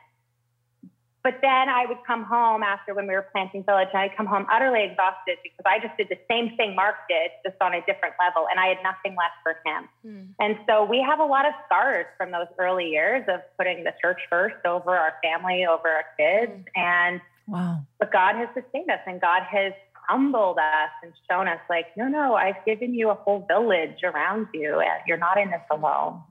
But 1.21 1.35
then 1.41 1.67
I 1.69 1.85
would 1.85 1.99
come 2.07 2.23
home 2.23 2.63
after 2.63 2.93
when 2.95 3.07
we 3.07 3.13
were 3.13 3.27
planting 3.33 3.63
village, 3.65 3.89
and 3.93 4.01
I'd 4.01 4.15
come 4.15 4.25
home 4.25 4.47
utterly 4.49 4.85
exhausted 4.85 5.37
because 5.43 5.65
I 5.65 5.79
just 5.79 5.97
did 5.97 6.07
the 6.07 6.17
same 6.31 6.55
thing 6.55 6.75
Mark 6.75 6.95
did, 7.09 7.29
just 7.45 7.61
on 7.61 7.73
a 7.73 7.81
different 7.81 8.15
level, 8.17 8.47
and 8.49 8.57
I 8.57 8.67
had 8.67 8.77
nothing 8.81 9.17
left 9.17 9.35
for 9.43 9.59
him. 9.65 9.89
Mm. 10.07 10.27
And 10.39 10.57
so 10.65 10.85
we 10.85 11.05
have 11.07 11.19
a 11.19 11.25
lot 11.25 11.45
of 11.45 11.53
scars 11.65 12.05
from 12.17 12.31
those 12.31 12.47
early 12.57 12.87
years 12.87 13.23
of 13.27 13.41
putting 13.57 13.83
the 13.83 13.93
church 14.01 14.21
first 14.29 14.65
over 14.65 14.95
our 14.95 15.13
family, 15.21 15.65
over 15.65 15.89
our 15.89 16.05
kids. 16.17 16.53
Mm. 16.53 16.81
And 16.81 17.21
wow. 17.47 17.81
But 17.99 18.11
God 18.13 18.35
has 18.37 18.47
sustained 18.55 18.89
us, 18.89 19.01
and 19.05 19.19
God 19.19 19.43
has 19.43 19.73
humbled 20.07 20.57
us 20.57 20.89
and 21.03 21.13
shown 21.29 21.47
us, 21.47 21.59
like, 21.69 21.85
no, 21.95 22.07
no, 22.07 22.35
I've 22.35 22.63
given 22.65 22.93
you 22.93 23.09
a 23.09 23.13
whole 23.13 23.45
village 23.47 24.03
around 24.03 24.47
you, 24.53 24.79
and 24.79 25.01
you're 25.07 25.17
not 25.17 25.39
in 25.39 25.51
this 25.51 25.61
alone. 25.69 26.21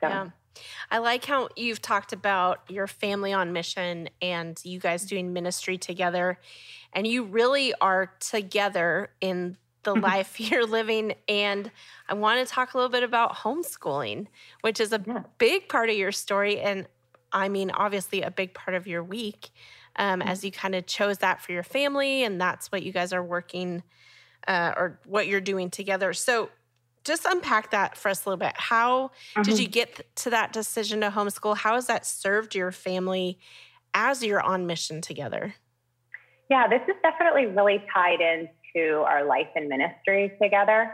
So. 0.00 0.08
Yeah. 0.08 0.28
I 0.90 0.98
like 0.98 1.24
how 1.24 1.48
you've 1.56 1.82
talked 1.82 2.12
about 2.12 2.60
your 2.68 2.86
family 2.86 3.32
on 3.32 3.52
mission 3.52 4.08
and 4.22 4.58
you 4.62 4.78
guys 4.78 5.04
doing 5.04 5.32
ministry 5.32 5.78
together. 5.78 6.38
And 6.92 7.06
you 7.06 7.24
really 7.24 7.74
are 7.80 8.12
together 8.20 9.10
in 9.20 9.56
the 9.82 9.94
mm-hmm. 9.94 10.04
life 10.04 10.40
you're 10.40 10.66
living. 10.66 11.14
And 11.28 11.70
I 12.08 12.14
want 12.14 12.46
to 12.46 12.52
talk 12.52 12.74
a 12.74 12.76
little 12.76 12.90
bit 12.90 13.02
about 13.02 13.36
homeschooling, 13.36 14.26
which 14.60 14.80
is 14.80 14.92
a 14.92 15.02
yeah. 15.06 15.22
big 15.38 15.68
part 15.68 15.90
of 15.90 15.96
your 15.96 16.12
story. 16.12 16.60
And 16.60 16.86
I 17.32 17.48
mean, 17.48 17.70
obviously, 17.72 18.22
a 18.22 18.30
big 18.30 18.54
part 18.54 18.76
of 18.76 18.86
your 18.86 19.02
week 19.02 19.50
um, 19.96 20.20
mm-hmm. 20.20 20.28
as 20.28 20.44
you 20.44 20.50
kind 20.50 20.74
of 20.74 20.86
chose 20.86 21.18
that 21.18 21.40
for 21.40 21.52
your 21.52 21.62
family. 21.62 22.24
And 22.24 22.40
that's 22.40 22.70
what 22.70 22.82
you 22.82 22.92
guys 22.92 23.12
are 23.12 23.22
working 23.22 23.82
uh, 24.46 24.72
or 24.76 25.00
what 25.06 25.26
you're 25.26 25.40
doing 25.40 25.70
together. 25.70 26.12
So, 26.12 26.50
just 27.04 27.26
unpack 27.26 27.70
that 27.72 27.98
for 27.98 28.08
us 28.08 28.24
a 28.24 28.28
little 28.30 28.38
bit. 28.38 28.54
How 28.56 29.08
mm-hmm. 29.08 29.42
did 29.42 29.58
you 29.58 29.68
get 29.68 30.16
to 30.16 30.30
that 30.30 30.54
decision 30.54 31.02
to 31.02 31.10
homeschool? 31.10 31.54
How 31.54 31.74
has 31.74 31.86
that 31.86 32.06
served 32.06 32.54
your 32.54 32.72
family 32.72 33.38
as 33.92 34.22
you're 34.22 34.40
on 34.40 34.66
mission 34.66 35.02
together? 35.02 35.54
Yeah, 36.48 36.66
this 36.66 36.80
is 36.88 36.94
definitely 37.02 37.46
really 37.46 37.84
tied 37.92 38.20
into 38.20 39.00
our 39.02 39.24
life 39.24 39.48
and 39.54 39.68
ministry 39.68 40.32
together. 40.40 40.92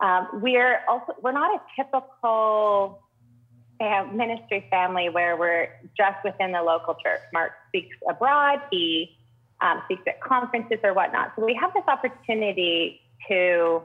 Um, 0.00 0.28
we're 0.34 0.80
also 0.88 1.14
we're 1.22 1.32
not 1.32 1.54
a 1.54 1.82
typical 1.82 3.03
fam- 3.84 4.16
ministry 4.16 4.66
family 4.70 5.08
where 5.08 5.36
we're 5.36 5.68
just 5.96 6.16
within 6.24 6.52
the 6.52 6.62
local 6.62 6.94
church. 6.94 7.20
Mark 7.32 7.52
speaks 7.68 7.96
abroad. 8.08 8.60
He 8.70 9.16
um, 9.60 9.82
speaks 9.84 10.02
at 10.06 10.20
conferences 10.20 10.78
or 10.82 10.94
whatnot. 10.94 11.32
So 11.36 11.44
we 11.44 11.54
have 11.60 11.72
this 11.74 11.84
opportunity 11.86 13.00
to 13.28 13.82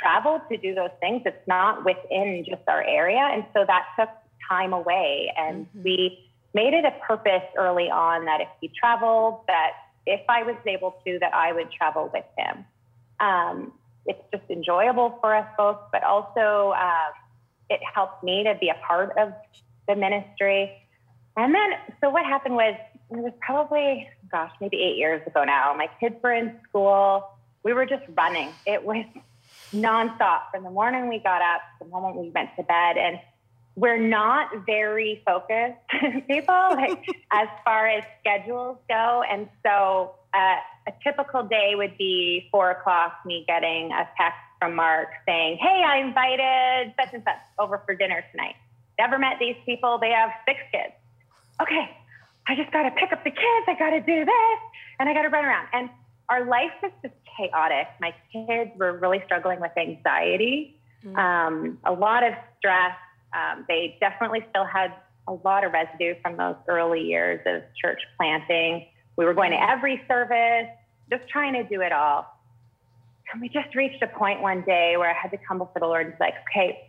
travel 0.00 0.40
to 0.50 0.56
do 0.56 0.74
those 0.74 0.90
things. 1.00 1.22
It's 1.24 1.46
not 1.46 1.84
within 1.84 2.44
just 2.48 2.62
our 2.68 2.82
area. 2.82 3.28
And 3.32 3.44
so 3.54 3.64
that 3.66 3.84
took 3.98 4.08
time 4.48 4.72
away. 4.72 5.32
And 5.36 5.66
mm-hmm. 5.66 5.82
we 5.82 6.30
made 6.54 6.74
it 6.74 6.84
a 6.84 6.92
purpose 7.06 7.42
early 7.56 7.90
on 7.90 8.24
that 8.26 8.40
if 8.40 8.48
he 8.60 8.68
traveled, 8.68 9.40
that 9.46 9.70
if 10.06 10.20
I 10.28 10.42
was 10.42 10.56
able 10.66 10.96
to, 11.06 11.18
that 11.20 11.34
I 11.34 11.52
would 11.52 11.70
travel 11.70 12.10
with 12.12 12.24
him. 12.36 12.64
Um, 13.20 13.72
it's 14.04 14.22
just 14.32 14.50
enjoyable 14.50 15.18
for 15.20 15.34
us 15.34 15.46
both, 15.56 15.78
but 15.92 16.02
also 16.02 16.72
um, 16.72 17.12
it 17.72 17.80
helped 17.94 18.22
me 18.22 18.44
to 18.44 18.54
be 18.60 18.68
a 18.68 18.76
part 18.86 19.16
of 19.18 19.32
the 19.88 19.96
ministry. 19.96 20.72
And 21.36 21.54
then, 21.54 21.70
so 22.00 22.10
what 22.10 22.24
happened 22.24 22.54
was, 22.54 22.74
it 23.10 23.16
was 23.16 23.32
probably, 23.40 24.08
gosh, 24.30 24.52
maybe 24.60 24.82
eight 24.82 24.96
years 24.96 25.26
ago 25.26 25.44
now. 25.44 25.74
My 25.76 25.88
kids 26.00 26.16
were 26.22 26.32
in 26.32 26.58
school. 26.68 27.28
We 27.62 27.72
were 27.72 27.86
just 27.86 28.04
running. 28.16 28.48
It 28.66 28.84
was 28.84 29.04
nonstop 29.72 30.50
from 30.52 30.64
the 30.64 30.70
morning 30.70 31.08
we 31.08 31.18
got 31.18 31.42
up 31.42 31.60
to 31.78 31.84
the 31.84 31.90
moment 31.90 32.16
we 32.16 32.30
went 32.30 32.50
to 32.56 32.62
bed. 32.62 32.96
And 32.96 33.18
we're 33.74 33.98
not 33.98 34.50
very 34.66 35.22
focused 35.24 35.78
people, 36.28 36.68
like 36.72 37.04
as 37.32 37.48
far 37.64 37.88
as 37.88 38.04
schedules 38.20 38.78
go. 38.88 39.22
And 39.30 39.48
so 39.64 40.14
uh, 40.34 40.56
a 40.86 40.92
typical 41.02 41.42
day 41.42 41.72
would 41.74 41.96
be 41.96 42.48
four 42.50 42.70
o'clock, 42.70 43.20
me 43.24 43.44
getting 43.46 43.92
a 43.92 44.08
text 44.18 44.38
from 44.62 44.76
Mark 44.76 45.08
saying, 45.26 45.58
Hey, 45.60 45.82
I 45.84 45.98
invited 45.98 46.94
such 46.96 47.12
and 47.12 47.24
such 47.24 47.42
over 47.58 47.82
for 47.84 47.96
dinner 47.96 48.22
tonight. 48.30 48.54
Never 48.96 49.18
met 49.18 49.38
these 49.40 49.56
people. 49.66 49.98
They 49.98 50.10
have 50.10 50.30
six 50.46 50.60
kids. 50.70 50.94
Okay, 51.60 51.90
I 52.46 52.54
just 52.54 52.70
got 52.70 52.84
to 52.84 52.92
pick 52.92 53.12
up 53.12 53.24
the 53.24 53.30
kids. 53.30 53.64
I 53.66 53.74
got 53.76 53.90
to 53.90 54.00
do 54.00 54.24
this 54.24 54.58
and 55.00 55.08
I 55.08 55.14
got 55.14 55.22
to 55.22 55.30
run 55.30 55.44
around. 55.44 55.66
And 55.72 55.90
our 56.28 56.46
life 56.46 56.70
was 56.80 56.92
just 57.02 57.14
chaotic. 57.36 57.88
My 58.00 58.14
kids 58.32 58.70
were 58.76 58.98
really 58.98 59.20
struggling 59.26 59.60
with 59.60 59.72
anxiety, 59.76 60.78
mm-hmm. 61.04 61.16
um, 61.16 61.78
a 61.84 61.92
lot 61.92 62.22
of 62.22 62.34
stress. 62.58 62.94
Um, 63.34 63.64
they 63.66 63.96
definitely 63.98 64.46
still 64.50 64.64
had 64.64 64.92
a 65.26 65.32
lot 65.32 65.64
of 65.64 65.72
residue 65.72 66.14
from 66.22 66.36
those 66.36 66.56
early 66.68 67.00
years 67.00 67.40
of 67.46 67.62
church 67.82 68.00
planting. 68.16 68.86
We 69.16 69.24
were 69.24 69.34
going 69.34 69.50
to 69.50 69.70
every 69.70 70.02
service, 70.06 70.68
just 71.10 71.28
trying 71.28 71.54
to 71.54 71.64
do 71.64 71.80
it 71.80 71.92
all. 71.92 72.26
And 73.32 73.40
we 73.40 73.48
just 73.48 73.74
reached 73.74 74.02
a 74.02 74.06
point 74.06 74.42
one 74.42 74.62
day 74.62 74.96
where 74.96 75.10
I 75.10 75.14
had 75.14 75.30
to 75.30 75.38
come 75.38 75.58
before 75.58 75.80
the 75.80 75.86
Lord 75.86 76.06
and 76.06 76.18
be 76.18 76.24
like, 76.24 76.34
okay, 76.50 76.88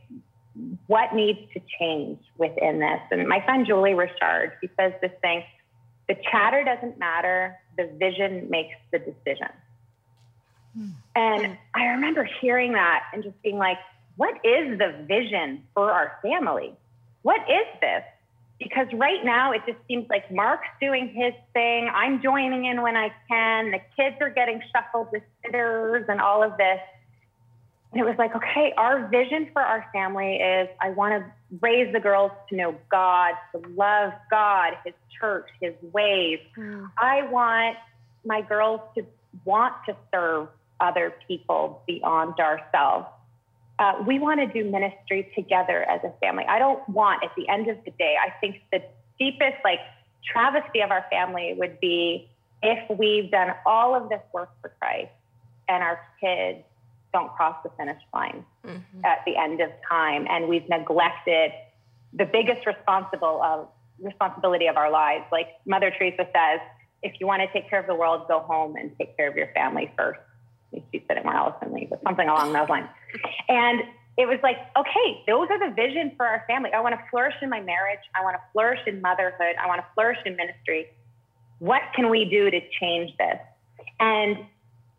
what 0.87 1.15
needs 1.15 1.39
to 1.53 1.61
change 1.79 2.19
within 2.37 2.79
this? 2.79 2.99
And 3.11 3.27
my 3.27 3.43
friend 3.45 3.65
Julie 3.65 3.93
Richard, 3.93 4.57
he 4.61 4.69
says 4.77 4.93
this 5.01 5.11
thing 5.21 5.43
the 6.09 6.15
chatter 6.29 6.65
doesn't 6.65 6.99
matter, 6.99 7.57
the 7.77 7.89
vision 7.97 8.49
makes 8.49 8.75
the 8.91 8.99
decision. 8.99 9.47
Hmm. 10.77 10.89
And 11.15 11.57
I 11.73 11.85
remember 11.85 12.27
hearing 12.41 12.73
that 12.73 13.05
and 13.13 13.23
just 13.23 13.41
being 13.41 13.57
like, 13.57 13.77
what 14.17 14.35
is 14.43 14.77
the 14.77 15.05
vision 15.07 15.63
for 15.73 15.91
our 15.91 16.19
family? 16.21 16.73
What 17.21 17.39
is 17.49 17.65
this? 17.79 18.03
Because 18.63 18.87
right 18.93 19.23
now 19.23 19.51
it 19.51 19.61
just 19.65 19.79
seems 19.87 20.07
like 20.09 20.31
Mark's 20.31 20.67
doing 20.81 21.13
his 21.13 21.33
thing. 21.53 21.89
I'm 21.93 22.21
joining 22.21 22.65
in 22.65 22.81
when 22.81 22.95
I 22.95 23.11
can. 23.29 23.71
The 23.71 23.79
kids 23.95 24.15
are 24.21 24.29
getting 24.29 24.61
shuffled 24.73 25.09
with 25.11 25.23
sitters 25.43 26.05
and 26.07 26.21
all 26.21 26.43
of 26.43 26.57
this. 26.57 26.79
And 27.91 28.01
it 28.01 28.05
was 28.05 28.15
like, 28.17 28.35
okay, 28.35 28.73
our 28.75 29.07
vision 29.07 29.49
for 29.53 29.61
our 29.61 29.85
family 29.93 30.37
is 30.37 30.67
I 30.81 30.89
want 30.89 31.23
to 31.23 31.31
raise 31.61 31.93
the 31.93 31.99
girls 31.99 32.31
to 32.49 32.55
know 32.55 32.75
God, 32.89 33.33
to 33.51 33.61
love 33.75 34.13
God, 34.31 34.73
His 34.83 34.95
church, 35.19 35.47
His 35.61 35.75
ways. 35.91 36.39
Mm. 36.57 36.89
I 36.99 37.29
want 37.29 37.77
my 38.25 38.41
girls 38.41 38.81
to 38.95 39.05
want 39.45 39.73
to 39.87 39.95
serve 40.11 40.47
other 40.79 41.13
people 41.27 41.83
beyond 41.85 42.39
ourselves. 42.39 43.07
Uh, 43.79 44.03
we 44.05 44.19
want 44.19 44.39
to 44.39 44.47
do 44.47 44.69
ministry 44.69 45.31
together 45.35 45.83
as 45.83 46.01
a 46.03 46.13
family. 46.19 46.45
I 46.47 46.59
don't 46.59 46.87
want, 46.89 47.23
at 47.23 47.31
the 47.35 47.49
end 47.49 47.67
of 47.69 47.77
the 47.85 47.91
day, 47.91 48.15
I 48.21 48.29
think 48.39 48.61
the 48.71 48.83
deepest 49.19 49.57
like 49.63 49.79
travesty 50.23 50.81
of 50.81 50.91
our 50.91 51.05
family 51.11 51.53
would 51.57 51.79
be 51.79 52.29
if 52.61 52.97
we've 52.97 53.29
done 53.29 53.53
all 53.65 53.95
of 53.95 54.09
this 54.09 54.21
work 54.31 54.49
for 54.61 54.71
Christ 54.79 55.11
and 55.67 55.83
our 55.83 55.99
kids 56.19 56.63
don't 57.11 57.31
cross 57.35 57.55
the 57.63 57.69
finish 57.77 58.01
line 58.13 58.45
mm-hmm. 58.65 59.05
at 59.05 59.19
the 59.25 59.35
end 59.35 59.59
of 59.61 59.69
time 59.89 60.25
and 60.29 60.47
we've 60.47 60.67
neglected 60.69 61.51
the 62.13 62.25
biggest 62.25 62.65
responsible 62.65 63.41
of 63.43 63.67
responsibility 63.99 64.67
of 64.67 64.77
our 64.77 64.91
lives. 64.91 65.25
Like 65.31 65.47
Mother 65.65 65.91
Teresa 65.91 66.27
says, 66.33 66.59
if 67.01 67.13
you 67.19 67.27
want 67.27 67.41
to 67.41 67.51
take 67.51 67.69
care 67.69 67.79
of 67.79 67.87
the 67.87 67.95
world, 67.95 68.27
go 68.27 68.39
home 68.39 68.75
and 68.75 68.91
take 68.97 69.15
care 69.17 69.29
of 69.29 69.35
your 69.35 69.47
family 69.53 69.91
first. 69.97 70.19
She 70.91 71.03
said 71.07 71.17
it 71.17 71.25
more 71.25 71.35
eloquently, 71.35 71.87
but 71.89 72.01
something 72.03 72.27
along 72.27 72.53
those 72.53 72.69
lines. 72.69 72.87
And 73.49 73.81
it 74.17 74.27
was 74.27 74.39
like, 74.43 74.57
okay, 74.77 75.23
those 75.27 75.47
are 75.49 75.59
the 75.59 75.73
vision 75.73 76.11
for 76.15 76.25
our 76.25 76.43
family. 76.47 76.71
I 76.73 76.81
want 76.81 76.95
to 76.95 77.01
flourish 77.09 77.35
in 77.41 77.49
my 77.49 77.61
marriage. 77.61 77.99
I 78.19 78.23
want 78.23 78.35
to 78.35 78.41
flourish 78.51 78.79
in 78.85 79.01
motherhood. 79.01 79.55
I 79.61 79.67
want 79.67 79.81
to 79.81 79.87
flourish 79.95 80.19
in 80.25 80.35
ministry. 80.35 80.87
What 81.59 81.81
can 81.95 82.09
we 82.09 82.25
do 82.25 82.51
to 82.51 82.59
change 82.79 83.11
this? 83.17 83.39
And 83.99 84.37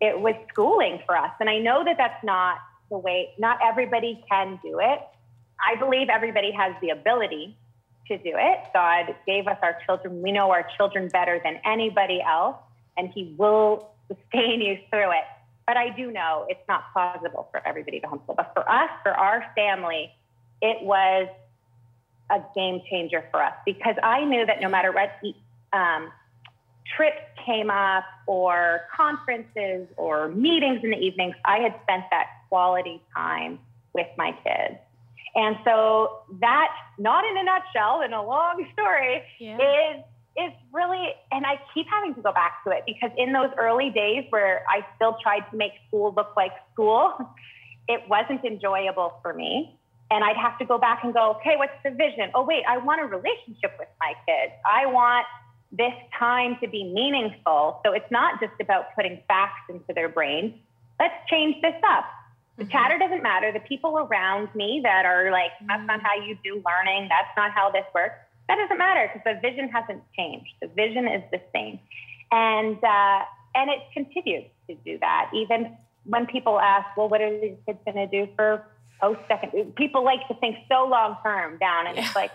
it 0.00 0.18
was 0.18 0.35
schooling 0.50 1.00
for 1.06 1.16
us. 1.16 1.30
And 1.38 1.49
I 1.49 1.59
know 1.59 1.85
that 1.85 1.97
that's 1.97 2.25
not 2.25 2.59
the 2.90 2.99
way, 2.99 3.30
not 3.38 3.59
everybody 3.64 4.25
can 4.28 4.59
do 4.62 4.80
it. 4.80 5.00
I 5.64 5.78
believe 5.78 6.09
everybody 6.09 6.50
has 6.52 6.75
the 6.80 6.90
ability 6.90 7.56
to 8.09 8.18
do 8.18 8.33
it. 8.35 8.59
God 8.75 9.14
gave 9.26 9.47
us 9.47 9.56
our 9.62 9.78
children. 9.87 10.23
We 10.23 10.33
know 10.33 10.50
our 10.50 10.66
children 10.76 11.09
better 11.09 11.40
than 11.42 11.61
anybody 11.64 12.21
else, 12.21 12.56
and 12.97 13.11
He 13.14 13.35
will 13.38 13.90
sustain 14.09 14.61
you 14.61 14.78
through 14.90 15.12
it. 15.12 15.25
But 15.66 15.76
I 15.76 15.88
do 15.90 16.11
know 16.11 16.47
it's 16.49 16.66
not 16.68 16.92
plausible 16.92 17.49
for 17.50 17.66
everybody 17.66 18.00
to 18.00 18.06
homeschool. 18.06 18.37
But 18.37 18.52
for 18.54 18.68
us, 18.71 18.90
for 19.02 19.12
our 19.12 19.44
family, 19.54 20.11
it 20.61 20.83
was 20.83 21.28
a 22.30 22.40
game 22.54 22.80
changer 22.90 23.25
for 23.30 23.42
us 23.42 23.54
because 23.64 23.97
I 24.02 24.25
knew 24.25 24.47
that 24.47 24.61
no 24.61 24.68
matter 24.68 24.92
what 24.92 25.11
um, 25.73 26.11
trips 26.97 27.21
came 27.44 27.71
up 27.71 28.04
or 28.26 28.83
conferences 28.94 29.88
or 29.97 30.28
meetings 30.28 30.80
in 30.83 30.90
the 30.90 30.99
evenings, 30.99 31.35
I 31.44 31.59
had 31.59 31.75
spent 31.83 32.04
that 32.11 32.26
quality 32.49 33.02
time 33.14 33.59
with 33.94 34.06
my 34.16 34.33
kids. 34.44 34.78
And 35.35 35.56
so 35.64 36.21
that, 36.40 36.68
not 36.99 37.25
in 37.25 37.37
a 37.37 37.42
nutshell, 37.42 38.02
in 38.02 38.12
a 38.12 38.25
long 38.25 38.66
story, 38.73 39.23
yeah. 39.40 39.56
is 39.56 40.04
is 40.36 40.52
really, 40.72 41.14
and 41.30 41.46
I 41.46 41.60
keep 41.72 41.86
having 41.88 42.14
to 42.14 42.22
go 42.22 42.32
back 42.32 42.64
to 42.64 42.70
it 42.70 42.82
because 42.86 43.10
in 43.16 43.32
those 43.32 43.50
early 43.58 43.90
days 43.90 44.24
where 44.30 44.64
I 44.68 44.84
still 44.96 45.16
tried 45.22 45.48
to 45.50 45.56
make 45.56 45.72
school 45.88 46.12
look 46.16 46.34
like 46.36 46.52
school, 46.72 47.12
it 47.88 48.02
wasn't 48.08 48.44
enjoyable 48.44 49.14
for 49.22 49.32
me. 49.32 49.78
And 50.10 50.22
I'd 50.22 50.36
have 50.36 50.58
to 50.58 50.64
go 50.64 50.78
back 50.78 51.00
and 51.02 51.14
go, 51.14 51.36
okay, 51.36 51.54
what's 51.56 51.72
the 51.82 51.90
vision? 51.90 52.30
Oh, 52.34 52.44
wait, 52.44 52.62
I 52.68 52.78
want 52.78 53.00
a 53.00 53.04
relationship 53.04 53.74
with 53.78 53.88
my 54.00 54.12
kids. 54.26 54.52
I 54.64 54.86
want 54.86 55.26
this 55.72 55.94
time 56.18 56.56
to 56.62 56.68
be 56.68 56.84
meaningful. 56.84 57.80
So 57.84 57.92
it's 57.92 58.10
not 58.10 58.40
just 58.40 58.52
about 58.60 58.94
putting 58.94 59.20
facts 59.26 59.62
into 59.68 59.92
their 59.94 60.08
brains. 60.08 60.54
Let's 61.00 61.14
change 61.28 61.60
this 61.62 61.74
up. 61.88 62.04
The 62.56 62.64
mm-hmm. 62.64 62.70
chatter 62.70 62.98
doesn't 62.98 63.22
matter. 63.22 63.50
The 63.52 63.60
people 63.60 63.98
around 63.98 64.54
me 64.54 64.80
that 64.84 65.04
are 65.04 65.30
like, 65.32 65.50
that's 65.66 65.86
not 65.86 66.00
how 66.02 66.14
you 66.14 66.38
do 66.44 66.62
learning. 66.64 67.08
That's 67.08 67.34
not 67.36 67.50
how 67.50 67.70
this 67.70 67.84
works. 67.94 68.24
That 68.48 68.56
doesn't 68.56 68.78
matter 68.78 69.10
because 69.12 69.22
the 69.24 69.40
vision 69.40 69.68
hasn't 69.70 70.02
changed. 70.16 70.50
The 70.60 70.68
vision 70.68 71.08
is 71.08 71.22
the 71.32 71.40
same. 71.54 71.80
And, 72.30 72.76
uh, 72.82 73.20
and 73.54 73.70
it 73.70 73.80
continues 73.92 74.44
to 74.68 74.74
do 74.84 74.98
that. 74.98 75.30
Even 75.34 75.76
when 76.04 76.26
people 76.26 76.60
ask, 76.60 76.94
well, 76.96 77.08
what 77.08 77.20
are 77.20 77.40
these 77.40 77.56
kids 77.64 77.78
going 77.86 77.96
to 77.96 78.06
do 78.06 78.30
for 78.36 78.66
post 79.00 79.20
secondary? 79.28 79.64
People 79.76 80.04
like 80.04 80.26
to 80.28 80.34
think 80.34 80.56
so 80.68 80.84
long 80.86 81.16
term 81.22 81.56
down. 81.58 81.86
And 81.86 81.96
yeah. 81.96 82.04
it's 82.04 82.14
like, 82.14 82.32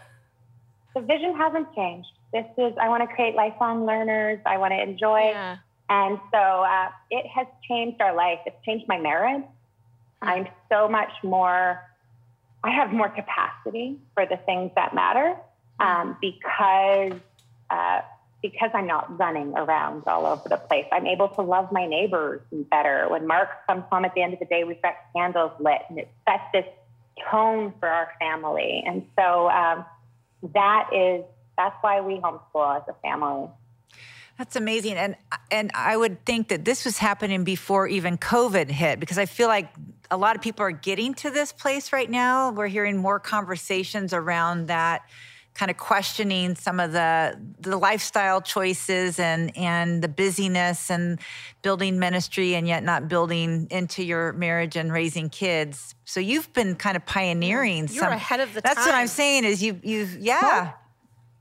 the 0.96 1.02
vision 1.02 1.36
hasn't 1.36 1.74
changed. 1.76 2.10
This 2.34 2.46
is, 2.58 2.74
I 2.82 2.90
want 2.90 3.08
to 3.08 3.16
create 3.16 3.36
lifelong 3.36 3.86
learners. 3.86 4.40
I 4.46 4.58
want 4.58 4.74
to 4.74 4.82
enjoy. 4.82 5.30
Yeah. 5.30 5.58
And 5.90 6.20
so 6.32 6.38
uh, 6.38 6.90
it 7.12 7.26
has 7.28 7.48
changed 7.68 8.02
our 8.02 8.16
life. 8.16 8.40
It's 8.46 8.56
changed 8.66 8.88
my 8.88 8.98
marriage. 9.00 9.44
I'm 10.22 10.48
so 10.72 10.88
much 10.88 11.12
more, 11.24 11.82
I 12.64 12.72
have 12.72 12.92
more 12.92 13.10
capacity 13.10 14.00
for 14.16 14.26
the 14.26 14.38
things 14.46 14.72
that 14.76 14.94
matter 14.94 15.36
um, 15.80 16.18
because, 16.22 17.14
uh, 17.70 18.02
because 18.42 18.72
I'm 18.74 18.88
not 18.88 19.20
running 19.20 19.54
around 19.56 20.04
all 20.08 20.26
over 20.26 20.48
the 20.48 20.58
place. 20.58 20.86
I'm 20.92 21.08
able 21.08 21.28
to 21.30 21.42
love 21.42 21.72
my 21.72 21.86
neighbors 21.86 22.42
better. 22.52 23.08
When 23.10 23.28
Mark 23.28 23.50
comes 23.68 23.84
home 23.92 24.06
at 24.06 24.14
the 24.14 24.22
end 24.22 24.34
of 24.34 24.40
the 24.40 24.46
day, 24.46 24.64
we've 24.64 24.82
got 24.82 24.96
candles 25.16 25.52
lit 25.60 25.82
and 25.90 26.00
it 26.00 26.10
sets 26.28 26.44
this 26.54 26.66
tone 27.30 27.74
for 27.80 27.90
our 27.90 28.12
family. 28.20 28.84
And 28.86 29.06
so 29.18 29.50
um, 29.50 29.86
that 30.54 30.90
is, 30.94 31.24
that's 31.58 31.76
why 31.82 32.00
we 32.02 32.16
homeschool 32.16 32.78
as 32.78 32.84
a 32.88 32.94
family. 33.02 33.50
That's 34.40 34.56
amazing. 34.56 34.94
And 34.94 35.18
and 35.52 35.70
I 35.76 35.98
would 35.98 36.24
think 36.26 36.48
that 36.48 36.64
this 36.64 36.86
was 36.86 36.98
happening 36.98 37.44
before 37.44 37.88
even 37.88 38.18
COVID 38.18 38.72
hit 38.72 38.98
because 38.98 39.18
I 39.18 39.26
feel 39.26 39.50
like 39.50 39.68
a 40.10 40.16
lot 40.16 40.38
of 40.38 40.42
people 40.42 40.66
are 40.66 40.72
getting 40.72 41.14
to 41.16 41.30
this 41.30 41.52
place 41.52 41.92
right 41.92 42.10
now. 42.10 42.52
We're 42.52 42.68
hearing 42.68 42.96
more 42.96 43.20
conversations 43.20 44.14
around 44.14 44.68
that 44.68 45.02
kind 45.60 45.70
of 45.70 45.76
questioning 45.76 46.56
some 46.56 46.80
of 46.80 46.94
the 46.94 47.38
the 47.60 47.76
lifestyle 47.76 48.40
choices 48.40 49.20
and 49.20 49.56
and 49.58 50.02
the 50.02 50.08
busyness 50.08 50.90
and 50.90 51.20
building 51.62 52.00
ministry 52.00 52.56
and 52.56 52.66
yet 52.66 52.82
not 52.82 53.10
building 53.10 53.68
into 53.70 54.02
your 54.02 54.32
marriage 54.32 54.78
and 54.78 54.94
raising 54.94 55.30
kids. 55.30 55.96
So 56.06 56.22
you've 56.22 56.52
been 56.54 56.76
kind 56.76 56.96
of 56.96 57.06
pioneering 57.06 57.90
You're 57.90 58.06
some 58.06 58.14
ahead 58.14 58.40
of 58.40 58.54
the 58.54 58.62
That's 58.62 58.76
time. 58.76 58.86
what 58.86 58.96
I'm 58.96 59.08
saying 59.08 59.44
is 59.44 59.62
you 59.62 59.78
you 59.84 60.08
yeah. 60.18 60.72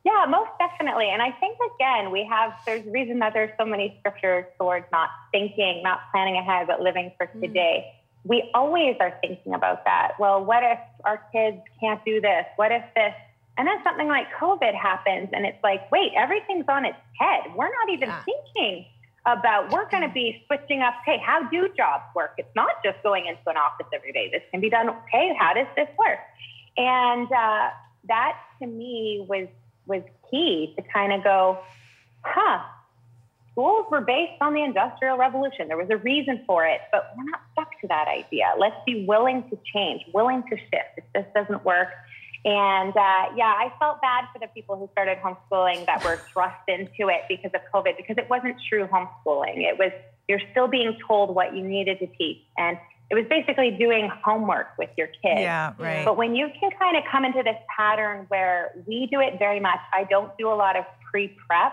Yeah, 0.04 0.24
most 0.28 0.50
definitely. 0.58 1.10
And 1.10 1.22
I 1.22 1.30
think 1.38 1.56
again, 1.76 2.10
we 2.10 2.26
have 2.28 2.54
there's 2.66 2.84
a 2.84 2.90
reason 2.90 3.20
that 3.20 3.34
there's 3.34 3.52
so 3.56 3.64
many 3.64 3.98
scriptures 4.00 4.46
towards 4.58 4.86
not 4.90 5.10
thinking, 5.30 5.80
not 5.84 6.00
planning 6.10 6.36
ahead, 6.36 6.66
but 6.66 6.80
living 6.80 7.12
for 7.16 7.28
mm. 7.28 7.40
today. 7.40 7.94
We 8.24 8.50
always 8.52 8.96
are 8.98 9.16
thinking 9.20 9.54
about 9.54 9.84
that. 9.84 10.14
Well, 10.18 10.44
what 10.44 10.64
if 10.64 10.80
our 11.04 11.22
kids 11.30 11.58
can't 11.78 12.04
do 12.04 12.20
this? 12.20 12.46
What 12.56 12.72
if 12.72 12.82
this? 12.96 13.14
And 13.58 13.66
then 13.66 13.82
something 13.82 14.06
like 14.06 14.26
COVID 14.40 14.74
happens 14.74 15.28
and 15.32 15.44
it's 15.44 15.62
like, 15.64 15.90
wait, 15.90 16.12
everything's 16.16 16.66
on 16.68 16.84
its 16.84 16.96
head. 17.18 17.52
We're 17.56 17.66
not 17.66 17.92
even 17.92 18.08
yeah. 18.08 18.22
thinking 18.24 18.86
about 19.26 19.70
we're 19.72 19.88
going 19.90 20.02
to 20.02 20.12
be 20.12 20.42
switching 20.46 20.80
up 20.80 20.94
hey 21.04 21.18
how 21.24 21.42
do 21.48 21.68
jobs 21.76 22.04
work? 22.14 22.32
It's 22.38 22.54
not 22.54 22.70
just 22.84 23.02
going 23.02 23.26
into 23.26 23.42
an 23.46 23.56
office 23.56 23.86
every 23.92 24.12
day. 24.12 24.30
This 24.30 24.42
can 24.50 24.60
be 24.60 24.70
done 24.70 24.88
okay 24.88 25.34
how 25.38 25.54
does 25.54 25.66
this 25.76 25.88
work? 25.98 26.18
And 26.76 27.30
uh, 27.30 27.70
that 28.08 28.36
to 28.60 28.66
me 28.66 29.26
was 29.28 29.48
was 29.86 30.02
key 30.30 30.74
to 30.76 30.82
kind 30.92 31.12
of 31.12 31.24
go 31.24 31.58
huh 32.22 32.60
schools 33.52 33.86
were 33.90 34.00
based 34.00 34.40
on 34.40 34.54
the 34.54 34.62
industrial 34.62 35.18
revolution. 35.18 35.66
There 35.66 35.76
was 35.76 35.90
a 35.90 35.96
reason 35.96 36.42
for 36.46 36.64
it 36.64 36.80
but 36.92 37.12
we're 37.16 37.24
not 37.24 37.40
stuck 37.52 37.80
to 37.80 37.88
that 37.88 38.08
idea. 38.08 38.54
Let's 38.58 38.76
be 38.86 39.04
willing 39.06 39.48
to 39.50 39.58
change 39.74 40.02
willing 40.14 40.42
to 40.44 40.56
shift. 40.56 40.96
If 40.96 41.04
this 41.14 41.26
doesn't 41.34 41.64
work 41.64 41.88
and 42.44 42.90
uh, 42.96 43.34
yeah, 43.36 43.52
I 43.56 43.72
felt 43.78 44.00
bad 44.00 44.24
for 44.32 44.38
the 44.38 44.46
people 44.48 44.76
who 44.76 44.88
started 44.92 45.18
homeschooling 45.18 45.86
that 45.86 46.04
were 46.04 46.20
thrust 46.32 46.68
into 46.68 47.08
it 47.08 47.22
because 47.28 47.50
of 47.54 47.60
COVID, 47.72 47.96
because 47.96 48.16
it 48.16 48.28
wasn't 48.30 48.56
true 48.68 48.86
homeschooling. 48.86 49.58
It 49.58 49.78
was, 49.78 49.92
you're 50.28 50.40
still 50.52 50.68
being 50.68 50.96
told 51.06 51.34
what 51.34 51.56
you 51.56 51.62
needed 51.62 51.98
to 51.98 52.06
teach. 52.06 52.38
And 52.56 52.78
it 53.10 53.14
was 53.14 53.24
basically 53.28 53.70
doing 53.72 54.10
homework 54.22 54.68
with 54.78 54.90
your 54.96 55.06
kids. 55.08 55.40
Yeah, 55.40 55.72
right. 55.78 56.04
But 56.04 56.16
when 56.16 56.36
you 56.36 56.48
can 56.60 56.70
kind 56.78 56.96
of 56.96 57.04
come 57.10 57.24
into 57.24 57.42
this 57.42 57.56
pattern 57.74 58.26
where 58.28 58.72
we 58.86 59.08
do 59.10 59.20
it 59.20 59.38
very 59.38 59.60
much, 59.60 59.80
I 59.92 60.04
don't 60.04 60.36
do 60.38 60.48
a 60.48 60.54
lot 60.54 60.76
of 60.76 60.84
pre 61.10 61.28
prep. 61.28 61.72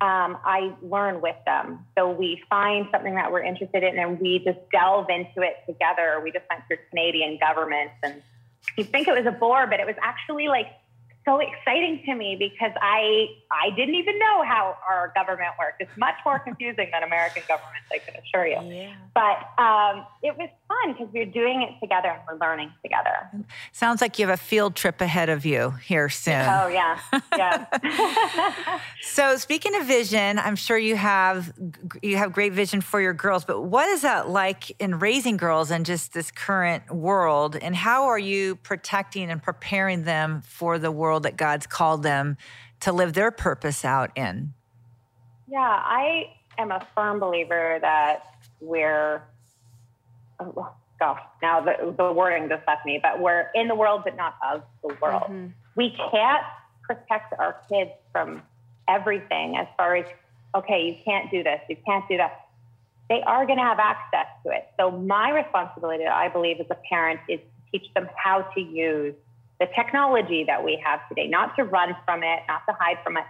Um, 0.00 0.38
I 0.44 0.74
learn 0.80 1.20
with 1.20 1.34
them. 1.44 1.84
So 1.96 2.08
we 2.08 2.40
find 2.48 2.86
something 2.92 3.16
that 3.16 3.32
we're 3.32 3.42
interested 3.42 3.82
in 3.82 3.98
and 3.98 4.20
we 4.20 4.38
just 4.38 4.58
delve 4.70 5.08
into 5.10 5.40
it 5.40 5.56
together. 5.66 6.20
We 6.22 6.30
just 6.30 6.44
went 6.48 6.62
through 6.68 6.76
Canadian 6.90 7.38
governments 7.40 7.94
and 8.04 8.22
you'd 8.76 8.90
think 8.90 9.08
it 9.08 9.14
was 9.14 9.26
a 9.26 9.36
bore, 9.36 9.66
but 9.66 9.80
it 9.80 9.86
was 9.86 9.96
actually 10.02 10.48
like 10.48 10.68
so 11.24 11.40
exciting 11.40 12.02
to 12.06 12.14
me 12.14 12.36
because 12.38 12.72
I 12.80 13.26
I 13.50 13.70
didn't 13.76 13.96
even 13.96 14.18
know 14.18 14.42
how 14.44 14.76
our 14.88 15.12
government 15.14 15.50
worked. 15.58 15.82
It's 15.82 15.96
much 15.96 16.14
more 16.24 16.38
confusing 16.38 16.88
than 16.92 17.02
American 17.02 17.42
government, 17.46 17.84
I 17.92 17.98
can 17.98 18.14
assure 18.16 18.46
you. 18.46 18.60
Yeah. 18.62 18.94
But 19.14 19.62
um, 19.62 20.06
it 20.22 20.36
was 20.38 20.48
fun 20.68 20.92
because 20.92 21.12
we 21.12 21.20
are 21.20 21.26
doing 21.26 21.62
it 21.62 21.80
together 21.80 22.08
and 22.08 22.20
we're 22.28 22.46
learning 22.46 22.70
together. 22.82 23.30
Sounds 23.72 24.00
like 24.00 24.18
you 24.18 24.26
have 24.26 24.34
a 24.34 24.42
field 24.42 24.76
trip 24.76 25.00
ahead 25.00 25.28
of 25.28 25.44
you 25.44 25.70
here 25.84 26.08
soon. 26.08 26.40
Oh 26.40 26.68
yeah, 26.68 26.98
yeah. 27.36 28.80
so 29.02 29.36
speaking 29.36 29.74
of 29.74 29.86
vision, 29.86 30.38
I'm 30.38 30.56
sure 30.56 30.76
you 30.78 30.96
have 30.96 31.52
you 32.02 32.16
have 32.16 32.32
great 32.32 32.52
vision 32.52 32.80
for 32.80 33.00
your 33.00 33.14
girls. 33.14 33.44
But 33.44 33.62
what 33.62 33.88
is 33.88 34.02
that 34.02 34.28
like 34.28 34.70
in 34.80 34.98
raising 34.98 35.36
girls 35.36 35.70
in 35.70 35.84
just 35.84 36.12
this 36.12 36.30
current 36.30 36.94
world, 36.94 37.56
and 37.56 37.74
how 37.74 38.04
are 38.04 38.18
you 38.18 38.56
protecting 38.56 39.30
and 39.30 39.42
preparing 39.42 40.04
them 40.04 40.42
for 40.42 40.78
the 40.78 40.92
world 40.92 41.22
that 41.22 41.36
God's 41.36 41.66
called 41.66 42.02
them 42.02 42.36
to 42.80 42.92
live 42.92 43.14
their 43.14 43.30
purpose 43.30 43.84
out 43.84 44.16
in? 44.16 44.52
Yeah, 45.50 45.58
I 45.60 46.34
am 46.58 46.70
a 46.70 46.86
firm 46.94 47.18
believer 47.18 47.78
that 47.80 48.24
we're 48.60 49.22
oh, 50.40 50.72
gosh, 50.98 51.20
now 51.42 51.60
the, 51.60 51.94
the 51.96 52.12
wording 52.12 52.48
just 52.48 52.66
left 52.66 52.84
me, 52.84 52.98
but 53.02 53.20
we're 53.20 53.50
in 53.54 53.68
the 53.68 53.74
world, 53.74 54.02
but 54.04 54.16
not 54.16 54.36
of 54.52 54.62
the 54.82 54.96
world. 55.00 55.24
Mm-hmm. 55.24 55.46
We 55.76 55.96
can't 56.10 56.44
protect 56.82 57.34
our 57.38 57.56
kids 57.70 57.90
from 58.12 58.42
everything 58.88 59.56
as 59.56 59.66
far 59.76 59.96
as 59.96 60.06
okay, 60.54 60.86
you 60.86 60.96
can't 61.04 61.30
do 61.30 61.42
this, 61.42 61.60
you 61.68 61.76
can't 61.86 62.08
do 62.08 62.16
that. 62.16 62.46
They 63.08 63.22
are 63.22 63.46
going 63.46 63.58
to 63.58 63.64
have 63.64 63.78
access 63.78 64.26
to 64.44 64.50
it. 64.50 64.68
So 64.78 64.90
my 64.90 65.30
responsibility, 65.30 66.06
I 66.06 66.28
believe, 66.28 66.60
as 66.60 66.66
a 66.70 66.76
parent, 66.88 67.20
is 67.28 67.40
to 67.40 67.78
teach 67.78 67.94
them 67.94 68.08
how 68.16 68.42
to 68.42 68.60
use 68.60 69.14
the 69.60 69.66
technology 69.74 70.44
that 70.44 70.64
we 70.64 70.80
have 70.84 71.06
today, 71.08 71.26
not 71.26 71.56
to 71.56 71.64
run 71.64 71.96
from 72.04 72.22
it, 72.22 72.40
not 72.48 72.62
to 72.68 72.74
hide 72.78 72.98
from 73.02 73.16
it, 73.16 73.24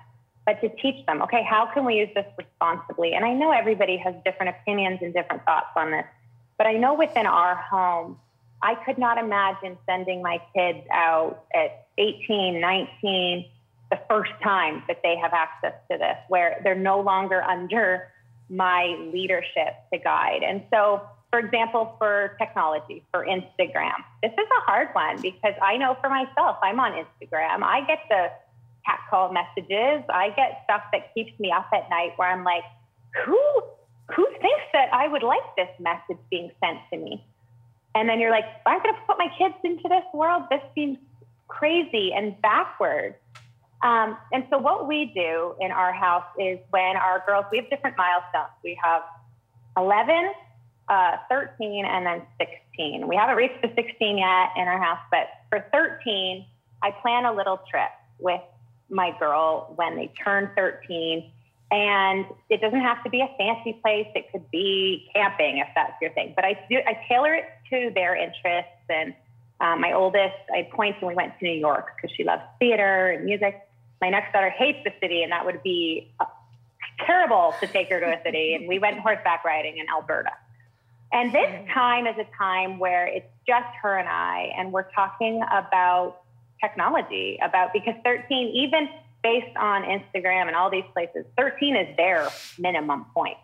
but 0.47 0.61
to 0.61 0.69
teach 0.81 1.05
them, 1.07 1.23
okay, 1.23 1.43
how 1.49 1.69
can 1.73 1.85
we 1.85 1.95
use 1.95 2.09
this 2.15 2.27
responsibly? 2.37 3.15
And 3.15 3.25
I 3.25 3.35
know 3.35 3.53
everybody 3.53 3.97
has 3.99 4.15
different 4.25 4.55
opinions 4.61 4.99
and 5.03 5.13
different 5.15 5.45
thoughts 5.45 5.69
on 5.77 5.91
this, 5.91 6.05
but 6.59 6.67
I 6.67 6.75
know 6.75 6.95
within 6.95 7.27
our 7.27 7.55
home, 7.55 8.19
I 8.61 8.75
could 8.75 8.99
not 8.99 9.19
imagine 9.19 9.79
sending 9.87 10.21
my 10.21 10.43
kids 10.55 10.85
out 10.93 11.45
at 11.55 11.87
18, 11.97 12.61
19, 12.61 13.47
the 13.91 13.99
first 14.11 14.33
time 14.43 14.83
that 14.89 15.01
they 15.03 15.17
have 15.17 15.33
access 15.33 15.75
to 15.91 15.97
this, 15.97 16.17
where 16.29 16.61
they're 16.65 16.75
no 16.75 17.01
longer 17.01 17.43
under 17.43 18.09
my 18.51 18.97
leadership 19.13 19.75
to 19.93 19.99
guide. 19.99 20.43
And 20.43 20.63
so, 20.73 21.03
for 21.31 21.39
example, 21.39 21.95
for 21.99 22.37
technology, 22.39 23.05
for 23.13 23.25
Instagram, 23.25 23.95
this 24.23 24.33
is 24.33 24.39
a 24.39 24.61
hard 24.63 24.89
one 24.93 25.21
because 25.21 25.55
I 25.63 25.77
know 25.77 25.97
for 26.01 26.11
myself, 26.11 26.57
I'm 26.63 26.81
on 26.81 26.93
Instagram. 26.93 27.63
I 27.63 27.83
get 27.87 28.01
the 28.09 28.29
catcall 28.85 29.33
messages. 29.33 30.03
I 30.09 30.31
get 30.31 30.63
stuff 30.65 30.83
that 30.93 31.15
keeps 31.15 31.39
me 31.39 31.53
up 31.53 31.69
at 31.73 31.89
night 31.91 32.13
where 32.17 32.31
I'm 32.31 32.45
like, 32.45 32.65
who 33.25 33.63
who 34.15 34.27
thinks 34.41 34.65
that 34.73 34.93
I 34.93 35.09
would 35.09 35.23
like 35.23 35.43
this 35.57 35.69
message 35.79 36.19
being 36.31 36.51
sent 36.65 36.79
to 36.93 36.99
me? 36.99 37.25
And 37.95 38.09
then 38.09 38.21
you're 38.21 38.31
like, 38.31 38.45
I'm 38.65 38.83
going 38.83 38.95
to 38.95 39.01
put 39.07 39.19
my 39.19 39.29
kids 39.37 39.55
into 39.65 39.89
this 39.89 40.05
world. 40.15 40.45
This 40.51 40.63
seems 40.75 40.99
crazy 41.49 42.13
and 42.13 42.41
backwards. 42.41 43.17
Um, 43.83 44.17
and 44.33 44.45
so 44.51 44.59
what 44.59 44.89
we 44.89 45.07
do 45.15 45.55
in 45.61 45.71
our 45.71 45.93
house 45.93 46.25
is 46.39 46.59
when 46.71 46.97
our 46.97 47.23
girls, 47.27 47.47
we 47.51 47.59
have 47.59 47.71
different 47.71 47.97
milestones. 47.97 48.53
We 48.65 48.79
have 48.83 49.03
11, 49.77 50.33
uh, 50.89 51.17
13, 51.29 51.85
and 51.85 52.07
then 52.07 52.23
16. 52.39 53.07
We 53.07 53.17
haven't 53.17 53.37
reached 53.37 53.63
the 53.63 53.73
16 53.75 54.19
yet 54.19 54.51
in 54.57 54.69
our 54.69 54.83
house, 54.83 55.01
but 55.11 55.29
for 55.49 55.65
13, 55.73 56.45
I 56.83 56.91
plan 56.91 57.25
a 57.25 57.33
little 57.33 57.61
trip 57.71 57.91
with 58.19 58.41
my 58.91 59.17
girl 59.19 59.73
when 59.77 59.97
they 59.97 60.13
turn 60.25 60.51
13. 60.57 61.31
And 61.71 62.25
it 62.49 62.61
doesn't 62.63 62.81
have 62.81 63.05
to 63.05 63.11
be 63.11 63.21
a 63.21 63.29
fancy 63.37 63.79
place. 63.83 64.07
It 64.15 64.33
could 64.33 64.51
be 64.51 65.09
camping 65.15 65.59
if 65.59 65.69
that's 65.75 65.93
your 66.01 66.11
thing. 66.13 66.33
But 66.35 66.45
I 66.45 66.59
do 66.71 66.79
I 66.87 66.99
tailor 67.09 67.35
it 67.35 67.45
to 67.71 67.93
their 67.95 68.17
interests. 68.17 68.73
And 68.89 69.15
um, 69.61 69.81
my 69.81 69.93
oldest, 69.93 70.37
I 70.55 70.69
point 70.73 70.97
and 71.01 71.09
we 71.09 71.15
went 71.15 71.39
to 71.39 71.45
New 71.45 71.59
York 71.59 71.89
because 71.97 72.15
she 72.17 72.25
loves 72.25 72.43
theater 72.59 73.11
and 73.11 73.25
music. 73.25 73.61
My 74.01 74.09
next 74.09 74.33
daughter 74.33 74.51
hates 74.51 74.79
the 74.85 74.93
city, 75.01 75.23
and 75.23 75.33
that 75.33 75.45
would 75.45 75.63
be 75.63 76.13
uh, 76.21 76.25
terrible 77.05 77.55
to 77.61 77.67
take 77.67 77.91
her 77.91 78.01
to 78.01 78.07
a 78.07 78.23
city. 78.23 78.55
And 78.55 78.69
we 78.69 78.79
went 78.79 79.01
horseback 79.01 79.45
riding 79.45 79.79
in 79.79 79.87
Alberta. 79.91 80.31
And 81.13 81.33
this 81.33 81.51
time 81.73 82.07
is 82.07 82.17
a 82.19 82.27
time 82.37 82.79
where 82.79 83.07
it's 83.07 83.29
just 83.47 83.67
her 83.83 83.97
and 83.97 84.09
I, 84.09 84.53
and 84.57 84.73
we're 84.73 84.91
talking 84.93 85.43
about 85.51 86.21
technology, 86.61 87.39
about 87.43 87.73
because 87.73 87.95
13, 88.05 88.49
even 88.55 88.89
based 89.23 89.57
on 89.57 89.83
Instagram 89.83 90.47
and 90.47 90.57
all 90.57 90.71
these 90.71 90.85
places, 90.93 91.25
13 91.37 91.77
is 91.77 91.97
their 91.97 92.29
minimum 92.59 93.07
point. 93.15 93.37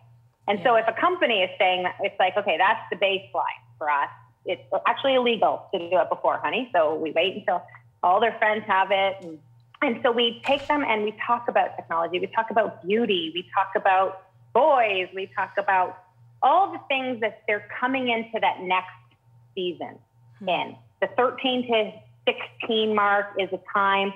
And 0.47 0.59
yeah. 0.59 0.65
so 0.65 0.75
if 0.75 0.85
a 0.87 0.99
company 0.99 1.41
is 1.41 1.49
saying 1.57 1.83
that, 1.83 1.95
it's 2.01 2.15
like, 2.19 2.37
okay, 2.37 2.57
that's 2.57 2.81
the 2.91 2.95
baseline 2.97 3.61
for 3.77 3.89
us. 3.89 4.09
It's 4.45 4.61
actually 4.85 5.15
illegal 5.15 5.67
to 5.73 5.79
do 5.79 5.97
it 5.97 6.09
before, 6.09 6.37
honey. 6.37 6.69
So 6.73 6.95
we 6.95 7.11
wait 7.11 7.35
until 7.35 7.63
all 8.03 8.19
their 8.19 8.37
friends 8.37 8.63
have 8.67 8.89
it. 8.91 9.15
And, 9.21 9.39
and 9.81 9.99
so 10.03 10.11
we 10.11 10.41
take 10.45 10.67
them 10.67 10.83
and 10.87 11.03
we 11.03 11.15
talk 11.25 11.47
about 11.47 11.75
technology. 11.75 12.19
We 12.19 12.27
talk 12.27 12.51
about 12.51 12.85
beauty. 12.85 13.31
We 13.33 13.49
talk 13.53 13.71
about 13.75 14.23
boys. 14.53 15.07
We 15.15 15.29
talk 15.35 15.53
about 15.57 16.03
all 16.43 16.71
the 16.71 16.79
things 16.87 17.21
that 17.21 17.41
they're 17.47 17.67
coming 17.79 18.09
into 18.09 18.39
that 18.39 18.61
next 18.61 18.93
season 19.55 19.97
hmm. 20.39 20.49
in. 20.49 20.75
The 21.01 21.07
13 21.17 21.67
to 21.67 21.91
16 22.61 22.95
mark 22.95 23.27
is 23.39 23.49
a 23.51 23.59
time. 23.73 24.13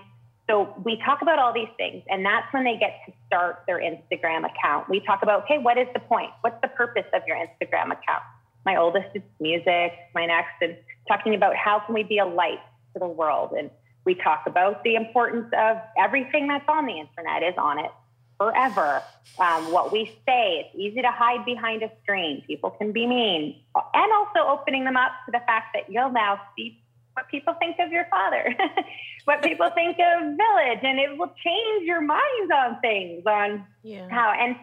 So 0.50 0.74
we 0.84 1.00
talk 1.06 1.22
about 1.22 1.38
all 1.38 1.54
these 1.54 1.70
things, 1.78 2.04
and 2.10 2.26
that's 2.26 2.52
when 2.52 2.64
they 2.64 2.76
get 2.76 3.02
to 3.06 3.14
start 3.28 3.64
their 3.68 3.80
Instagram 3.80 4.50
account. 4.50 4.90
We 4.90 5.00
talk 5.00 5.22
about, 5.22 5.44
okay, 5.44 5.60
what 5.60 5.78
is 5.78 5.88
the 5.94 6.00
point? 6.00 6.32
What's 6.42 6.60
the 6.62 6.70
purpose 6.70 7.06
of 7.14 7.22
your 7.28 7.38
Instagram 7.38 7.92
account? 7.92 8.24
My 8.66 8.76
oldest 8.76 9.10
is 9.14 9.22
music, 9.40 9.94
my 10.16 10.26
next 10.26 10.56
is 10.62 10.76
talking 11.08 11.36
about 11.36 11.56
how 11.56 11.80
can 11.86 11.94
we 11.94 12.02
be 12.02 12.18
a 12.18 12.26
light 12.26 12.60
to 12.94 13.00
the 13.00 13.08
world. 13.08 13.52
And 13.52 13.70
we 14.06 14.16
talk 14.16 14.44
about 14.48 14.84
the 14.84 14.96
importance 14.96 15.54
of 15.56 15.78
everything 15.98 16.48
that's 16.48 16.68
on 16.68 16.88
the 16.88 16.94
internet 16.94 17.44
is 17.44 17.54
on 17.58 17.78
it 17.78 17.92
forever. 18.40 19.04
Um, 19.38 19.72
what 19.72 19.92
we 19.92 20.06
say, 20.26 20.66
it's 20.66 20.76
easy 20.76 21.02
to 21.02 21.12
hide 21.12 21.46
behind 21.46 21.84
a 21.84 21.92
screen. 22.02 22.44
People 22.48 22.72
can 22.72 22.92
be 22.92 23.06
mean. 23.06 23.56
And 23.76 24.14
also 24.14 24.50
opening 24.50 24.84
them 24.86 24.98
up 24.98 25.12
to 25.26 25.32
the 25.32 25.42
fact 25.46 25.76
that 25.76 25.92
you'll 25.92 26.12
now 26.12 26.42
see 26.58 26.82
what 27.20 27.28
people 27.30 27.54
think 27.60 27.78
of 27.80 27.92
your 27.92 28.08
father, 28.10 28.56
what 29.26 29.44
people 29.44 29.70
think 29.76 29.98
of 30.00 30.22
village, 30.24 30.80
and 30.84 31.00
it 31.00 31.18
will 31.18 31.34
change 31.44 31.86
your 31.86 32.02
minds 32.02 32.52
on 32.54 32.80
things, 32.80 33.24
on 33.26 33.66
yeah. 33.84 34.08
how 34.10 34.32
and 34.32 34.56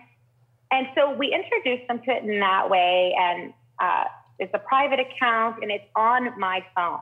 and 0.70 0.88
so 0.96 1.14
we 1.14 1.32
introduced 1.32 1.86
them 1.86 2.00
to 2.00 2.10
it 2.10 2.24
in 2.24 2.40
that 2.40 2.70
way, 2.70 3.14
and 3.18 3.52
uh, 3.78 4.04
it's 4.38 4.52
a 4.54 4.58
private 4.58 4.98
account 5.00 5.62
and 5.62 5.70
it's 5.70 5.84
on 5.94 6.38
my 6.40 6.64
phone. 6.74 6.98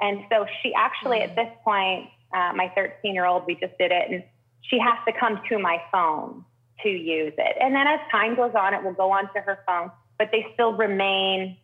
And 0.00 0.24
so 0.30 0.46
she 0.62 0.72
actually, 0.74 1.18
mm-hmm. 1.18 1.30
at 1.30 1.36
this 1.36 1.54
point, 1.62 2.08
uh, 2.34 2.52
my 2.56 2.72
13 2.74 3.14
year 3.14 3.26
old, 3.26 3.44
we 3.46 3.54
just 3.54 3.76
did 3.78 3.92
it, 3.92 4.10
and 4.10 4.24
she 4.62 4.78
has 4.78 4.98
to 5.06 5.12
come 5.18 5.40
to 5.50 5.58
my 5.58 5.78
phone 5.92 6.44
to 6.82 6.88
use 6.88 7.34
it. 7.36 7.56
And 7.60 7.74
then 7.74 7.86
as 7.86 8.00
time 8.10 8.34
goes 8.34 8.52
on, 8.58 8.72
it 8.72 8.82
will 8.82 8.94
go 8.94 9.12
onto 9.12 9.40
her 9.40 9.60
phone, 9.66 9.90
but 10.18 10.30
they 10.32 10.46
still 10.54 10.72
remain 10.72 11.58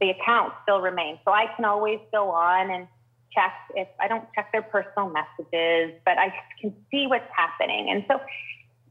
the 0.00 0.10
account 0.10 0.52
still 0.62 0.80
remains. 0.80 1.18
So 1.24 1.32
I 1.32 1.46
can 1.56 1.64
always 1.64 2.00
go 2.12 2.30
on 2.30 2.70
and 2.70 2.88
check 3.32 3.52
if 3.74 3.88
I 4.00 4.08
don't 4.08 4.24
check 4.34 4.52
their 4.52 4.62
personal 4.62 5.10
messages, 5.10 5.94
but 6.04 6.18
I 6.18 6.32
can 6.60 6.74
see 6.90 7.06
what's 7.06 7.28
happening. 7.36 7.90
And 7.90 8.04
so 8.08 8.20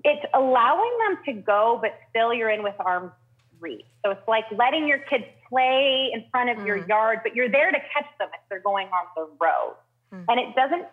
it's 0.03 0.25
allowing 0.33 0.91
them 1.07 1.17
to 1.25 1.33
go, 1.41 1.79
but 1.81 1.97
still 2.09 2.33
you're 2.33 2.49
in 2.49 2.63
with 2.63 2.75
arms 2.79 3.11
reach. 3.59 3.85
So 4.03 4.11
it's 4.11 4.27
like 4.27 4.45
letting 4.51 4.87
your 4.87 4.99
kids 4.99 5.23
play 5.49 6.09
in 6.13 6.25
front 6.29 6.49
of 6.49 6.57
mm. 6.57 6.67
your 6.67 6.85
yard, 6.87 7.19
but 7.23 7.35
you're 7.35 7.49
there 7.49 7.71
to 7.71 7.79
catch 7.93 8.07
them 8.19 8.29
if 8.33 8.39
they're 8.49 8.59
going 8.59 8.87
on 8.87 9.05
the 9.15 9.29
road. 9.39 9.75
Mm. 10.13 10.25
And 10.27 10.39
it 10.39 10.55
doesn't, 10.55 10.85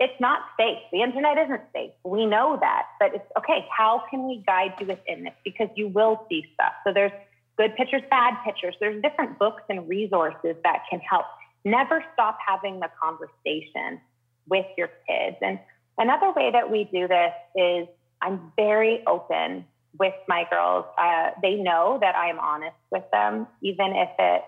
it's 0.00 0.20
not 0.20 0.40
safe. 0.58 0.78
The 0.92 1.02
internet 1.02 1.38
isn't 1.38 1.62
safe. 1.72 1.92
We 2.04 2.26
know 2.26 2.58
that, 2.60 2.86
but 2.98 3.14
it's 3.14 3.30
okay. 3.38 3.66
How 3.70 4.02
can 4.10 4.26
we 4.26 4.42
guide 4.44 4.74
you 4.80 4.86
within 4.86 5.24
this? 5.24 5.34
Because 5.44 5.68
you 5.76 5.88
will 5.88 6.26
see 6.28 6.44
stuff. 6.54 6.72
So 6.84 6.92
there's 6.92 7.12
good 7.56 7.74
pictures, 7.76 8.02
bad 8.10 8.34
pictures. 8.44 8.74
There's 8.80 9.00
different 9.02 9.38
books 9.38 9.62
and 9.68 9.88
resources 9.88 10.56
that 10.62 10.82
can 10.90 11.00
help. 11.00 11.26
Never 11.64 12.04
stop 12.14 12.38
having 12.46 12.80
the 12.80 12.88
conversation 13.02 14.00
with 14.48 14.66
your 14.76 14.90
kids. 15.08 15.36
And 15.40 15.58
another 15.98 16.32
way 16.32 16.50
that 16.52 16.70
we 16.70 16.84
do 16.84 17.08
this 17.08 17.32
is 17.56 17.88
I'm 18.22 18.52
very 18.56 19.02
open 19.06 19.64
with 19.98 20.14
my 20.28 20.44
girls. 20.50 20.84
Uh, 20.98 21.30
they 21.42 21.54
know 21.54 21.98
that 22.00 22.14
I'm 22.14 22.38
honest 22.38 22.76
with 22.90 23.04
them, 23.12 23.46
even 23.62 23.92
if 23.94 24.10
it's 24.18 24.44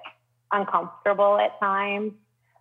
uncomfortable 0.53 1.38
at 1.38 1.59
times. 1.61 2.12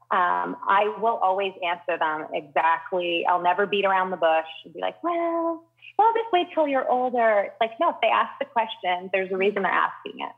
Um, 0.09 0.55
I 0.65 0.95
will 1.01 1.17
always 1.17 1.53
answer 1.65 1.97
them 1.97 2.27
exactly. 2.33 3.25
I'll 3.27 3.41
never 3.41 3.65
beat 3.65 3.83
around 3.83 4.11
the 4.11 4.17
bush 4.17 4.45
and 4.63 4.73
be 4.73 4.79
like, 4.79 5.01
well, 5.03 5.63
well, 5.97 6.13
just 6.13 6.31
wait 6.31 6.47
till 6.53 6.67
you're 6.67 6.89
older. 6.89 7.47
It's 7.47 7.55
like, 7.59 7.71
no, 7.79 7.89
if 7.89 7.95
they 8.01 8.07
ask 8.07 8.31
the 8.39 8.45
question, 8.45 9.09
there's 9.11 9.31
a 9.31 9.37
reason 9.37 9.63
they're 9.63 9.71
asking 9.71 10.21
it. 10.21 10.31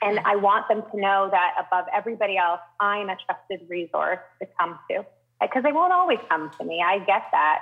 And 0.00 0.18
I 0.20 0.36
want 0.36 0.68
them 0.68 0.82
to 0.90 1.00
know 1.00 1.28
that 1.30 1.54
above 1.58 1.86
everybody 1.94 2.36
else, 2.36 2.60
I'm 2.80 3.08
a 3.08 3.16
trusted 3.26 3.68
resource 3.68 4.18
to 4.40 4.48
come 4.58 4.78
to 4.90 5.04
because 5.40 5.62
they 5.62 5.72
won't 5.72 5.92
always 5.92 6.18
come 6.28 6.50
to 6.58 6.64
me. 6.64 6.82
I 6.84 6.98
get 6.98 7.22
that. 7.32 7.60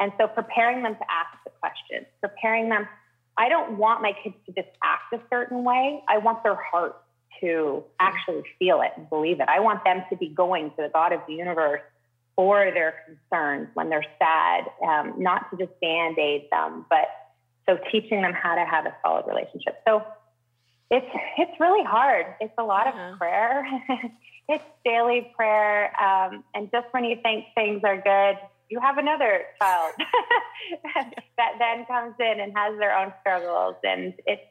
And 0.00 0.12
so 0.18 0.26
preparing 0.28 0.82
them 0.82 0.94
to 0.94 1.04
ask 1.10 1.36
the 1.44 1.50
questions, 1.60 2.06
preparing 2.20 2.68
them, 2.68 2.88
I 3.36 3.48
don't 3.48 3.78
want 3.78 4.02
my 4.02 4.12
kids 4.22 4.36
to 4.46 4.52
just 4.52 4.68
act 4.82 5.12
a 5.12 5.20
certain 5.30 5.64
way. 5.64 6.02
I 6.08 6.18
want 6.18 6.42
their 6.42 6.56
heart 6.56 6.96
to 7.40 7.84
actually 7.98 8.42
feel 8.58 8.82
it 8.82 8.92
and 8.96 9.08
believe 9.08 9.40
it. 9.40 9.48
I 9.48 9.60
want 9.60 9.84
them 9.84 10.02
to 10.10 10.16
be 10.16 10.28
going 10.28 10.70
to 10.70 10.76
the 10.78 10.90
God 10.92 11.12
of 11.12 11.20
the 11.26 11.34
universe 11.34 11.80
for 12.36 12.70
their 12.72 12.94
concerns 13.06 13.68
when 13.74 13.88
they're 13.90 14.06
sad, 14.18 14.64
um, 14.86 15.14
not 15.18 15.50
to 15.50 15.56
just 15.56 15.78
band 15.80 16.18
aid 16.18 16.48
them, 16.50 16.86
but 16.88 17.08
so 17.68 17.78
teaching 17.90 18.22
them 18.22 18.32
how 18.32 18.54
to 18.54 18.64
have 18.64 18.86
a 18.86 18.94
solid 19.02 19.26
relationship. 19.26 19.80
So 19.86 20.02
it's 20.90 21.06
it's 21.38 21.60
really 21.60 21.84
hard. 21.84 22.26
It's 22.40 22.54
a 22.58 22.64
lot 22.64 22.88
of 22.88 23.18
prayer. 23.18 23.64
it's 24.48 24.64
daily 24.84 25.30
prayer, 25.36 25.92
um, 26.00 26.42
and 26.54 26.70
just 26.72 26.86
when 26.92 27.04
you 27.04 27.16
think 27.22 27.44
things 27.54 27.82
are 27.84 27.96
good, 27.96 28.38
you 28.68 28.80
have 28.80 28.98
another 28.98 29.42
child 29.60 29.94
that 31.36 31.52
then 31.58 31.86
comes 31.86 32.14
in 32.18 32.40
and 32.40 32.52
has 32.56 32.78
their 32.78 32.96
own 32.96 33.12
struggles, 33.20 33.76
and 33.84 34.14
it's 34.26 34.42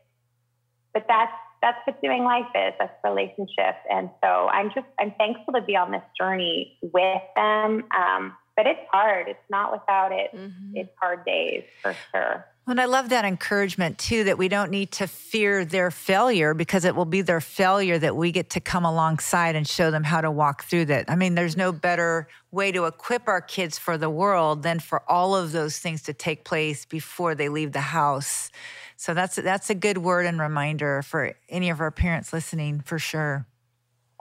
but 0.94 1.06
that's 1.08 1.34
that's 1.62 1.78
what 1.86 2.02
doing 2.02 2.24
life 2.24 2.48
is. 2.56 2.74
That's 2.80 2.94
relationships. 3.04 3.80
And 3.90 4.10
so 4.24 4.48
I'm 4.48 4.70
just, 4.74 4.88
I'm 5.00 5.14
thankful 5.18 5.54
to 5.54 5.62
be 5.62 5.76
on 5.76 5.92
this 5.92 6.04
journey 6.20 6.78
with 6.82 7.22
them. 7.36 7.84
Um, 7.96 8.36
but 8.60 8.68
it's 8.68 8.90
hard. 8.92 9.30
It's 9.30 9.40
not 9.50 9.72
without 9.72 10.12
it. 10.12 10.36
Mm-hmm. 10.36 10.76
It's 10.76 10.92
hard 11.00 11.24
days 11.24 11.64
for 11.82 11.96
sure. 12.12 12.46
And 12.68 12.82
I 12.82 12.86
love 12.86 13.08
that 13.08 13.24
encouragement 13.24 13.98
too 13.98 14.26
that 14.26 14.38
we 14.38 14.50
don't 14.50 14.70
need 14.70 14.92
to 14.94 15.08
fear 15.08 15.64
their 15.64 15.90
failure 15.90 16.54
because 16.54 16.84
it 16.84 16.94
will 16.94 17.06
be 17.06 17.22
their 17.22 17.40
failure 17.40 17.98
that 17.98 18.18
we 18.18 18.34
get 18.34 18.50
to 18.50 18.60
come 18.60 18.84
alongside 18.84 19.56
and 19.56 19.66
show 19.66 19.92
them 19.92 20.04
how 20.04 20.20
to 20.20 20.30
walk 20.30 20.66
through 20.66 20.86
that. 20.86 21.10
I 21.10 21.16
mean, 21.16 21.36
there's 21.36 21.56
no 21.56 21.72
better 21.72 22.28
way 22.52 22.74
to 22.74 22.84
equip 22.84 23.30
our 23.30 23.40
kids 23.40 23.80
for 23.80 23.98
the 23.98 24.10
world 24.10 24.64
than 24.64 24.82
for 24.82 25.10
all 25.10 25.38
of 25.38 25.54
those 25.54 25.80
things 25.80 26.04
to 26.04 26.14
take 26.14 26.44
place 26.44 26.84
before 26.84 27.36
they 27.36 27.48
leave 27.48 27.72
the 27.72 27.80
house. 27.80 28.52
So 28.98 29.14
that's 29.14 29.38
that's 29.38 29.70
a 29.70 29.76
good 29.76 30.00
word 30.00 30.26
and 30.26 30.38
reminder 30.38 31.02
for 31.02 31.34
any 31.48 31.70
of 31.70 31.80
our 31.80 31.92
parents 31.92 32.34
listening 32.34 32.82
for 32.82 33.00
sure. 33.00 33.46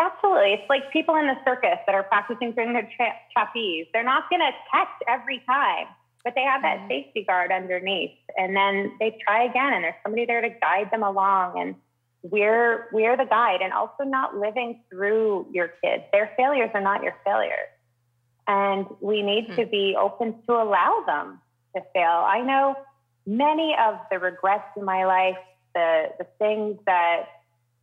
Absolutely. 0.01 0.53
It's 0.53 0.69
like 0.69 0.93
people 0.93 1.17
in 1.17 1.27
the 1.27 1.37
circus 1.45 1.79
that 1.87 1.95
are 1.95 2.05
practicing 2.05 2.53
doing 2.53 2.73
their 2.73 2.89
tra- 2.97 3.19
trapeze. 3.33 3.87
They're 3.93 4.05
not 4.05 4.31
going 4.31 4.41
to 4.41 4.53
catch 4.71 4.89
every 5.09 5.43
time, 5.45 5.87
but 6.23 6.35
they 6.37 6.43
have 6.43 6.63
that 6.63 6.79
mm-hmm. 6.79 6.89
safety 6.89 7.25
guard 7.25 7.51
underneath. 7.51 8.13
And 8.37 8.55
then 8.55 8.93
they 9.01 9.19
try 9.27 9.45
again, 9.45 9.75
and 9.75 9.83
there's 9.83 9.97
somebody 10.05 10.25
there 10.25 10.41
to 10.41 10.51
guide 10.51 10.91
them 10.93 11.03
along. 11.03 11.61
And 11.61 11.75
we're 12.23 12.89
we're 12.93 13.17
the 13.17 13.25
guide, 13.25 13.61
and 13.61 13.73
also 13.73 14.05
not 14.05 14.37
living 14.37 14.81
through 14.89 15.49
your 15.53 15.73
kids. 15.83 16.05
Their 16.13 16.33
failures 16.37 16.71
are 16.75 16.81
not 16.81 17.03
your 17.03 17.17
failures, 17.25 17.69
and 18.47 18.87
we 19.01 19.23
need 19.23 19.49
mm-hmm. 19.49 19.61
to 19.61 19.67
be 19.67 19.97
open 19.99 20.35
to 20.47 20.53
allow 20.53 21.03
them 21.07 21.41
to 21.75 21.83
fail. 21.93 22.25
I 22.27 22.41
know 22.41 22.77
many 23.27 23.75
of 23.81 23.99
the 24.11 24.19
regrets 24.19 24.65
in 24.77 24.85
my 24.85 25.05
life, 25.05 25.39
the 25.75 26.07
the 26.19 26.27
things 26.39 26.79
that 26.87 27.27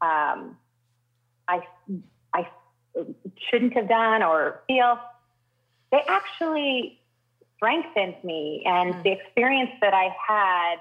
um, 0.01 0.57
I 1.47 1.61
I 2.33 2.47
shouldn't 3.49 3.73
have 3.73 3.89
done 3.89 4.23
or 4.23 4.61
feel, 4.67 4.99
they 5.91 6.01
actually 6.07 6.99
strengthened 7.55 8.15
me. 8.23 8.63
And 8.65 8.93
mm. 8.93 9.03
the 9.03 9.11
experience 9.11 9.71
that 9.81 9.93
I 9.93 10.09
had, 10.27 10.75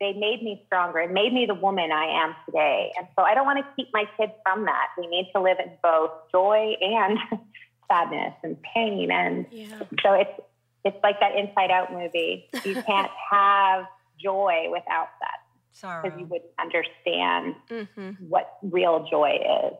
they 0.00 0.12
made 0.12 0.42
me 0.42 0.62
stronger. 0.66 1.00
It 1.00 1.12
made 1.12 1.32
me 1.32 1.46
the 1.46 1.54
woman 1.54 1.92
I 1.92 2.24
am 2.24 2.34
today. 2.46 2.92
And 2.98 3.06
so 3.16 3.22
I 3.24 3.34
don't 3.34 3.46
want 3.46 3.58
to 3.58 3.66
keep 3.76 3.92
my 3.92 4.04
kids 4.16 4.32
from 4.44 4.64
that. 4.64 4.88
We 4.98 5.06
need 5.06 5.30
to 5.34 5.40
live 5.40 5.58
in 5.58 5.70
both 5.82 6.10
joy 6.30 6.74
and 6.80 7.18
sadness 7.88 8.34
and 8.42 8.56
pain. 8.62 9.10
And 9.10 9.46
yeah. 9.50 9.78
so 10.02 10.14
it's 10.14 10.40
it's 10.84 10.96
like 11.04 11.20
that 11.20 11.36
Inside 11.36 11.70
Out 11.70 11.92
movie. 11.92 12.48
You 12.64 12.82
can't 12.82 13.10
have 13.30 13.84
joy 14.20 14.66
without 14.70 15.08
that. 15.20 15.38
Because 15.80 16.18
you 16.18 16.26
wouldn't 16.26 16.50
understand 16.60 17.54
mm-hmm. 17.70 18.10
what 18.28 18.58
real 18.62 19.06
joy 19.10 19.38
is. 19.66 19.74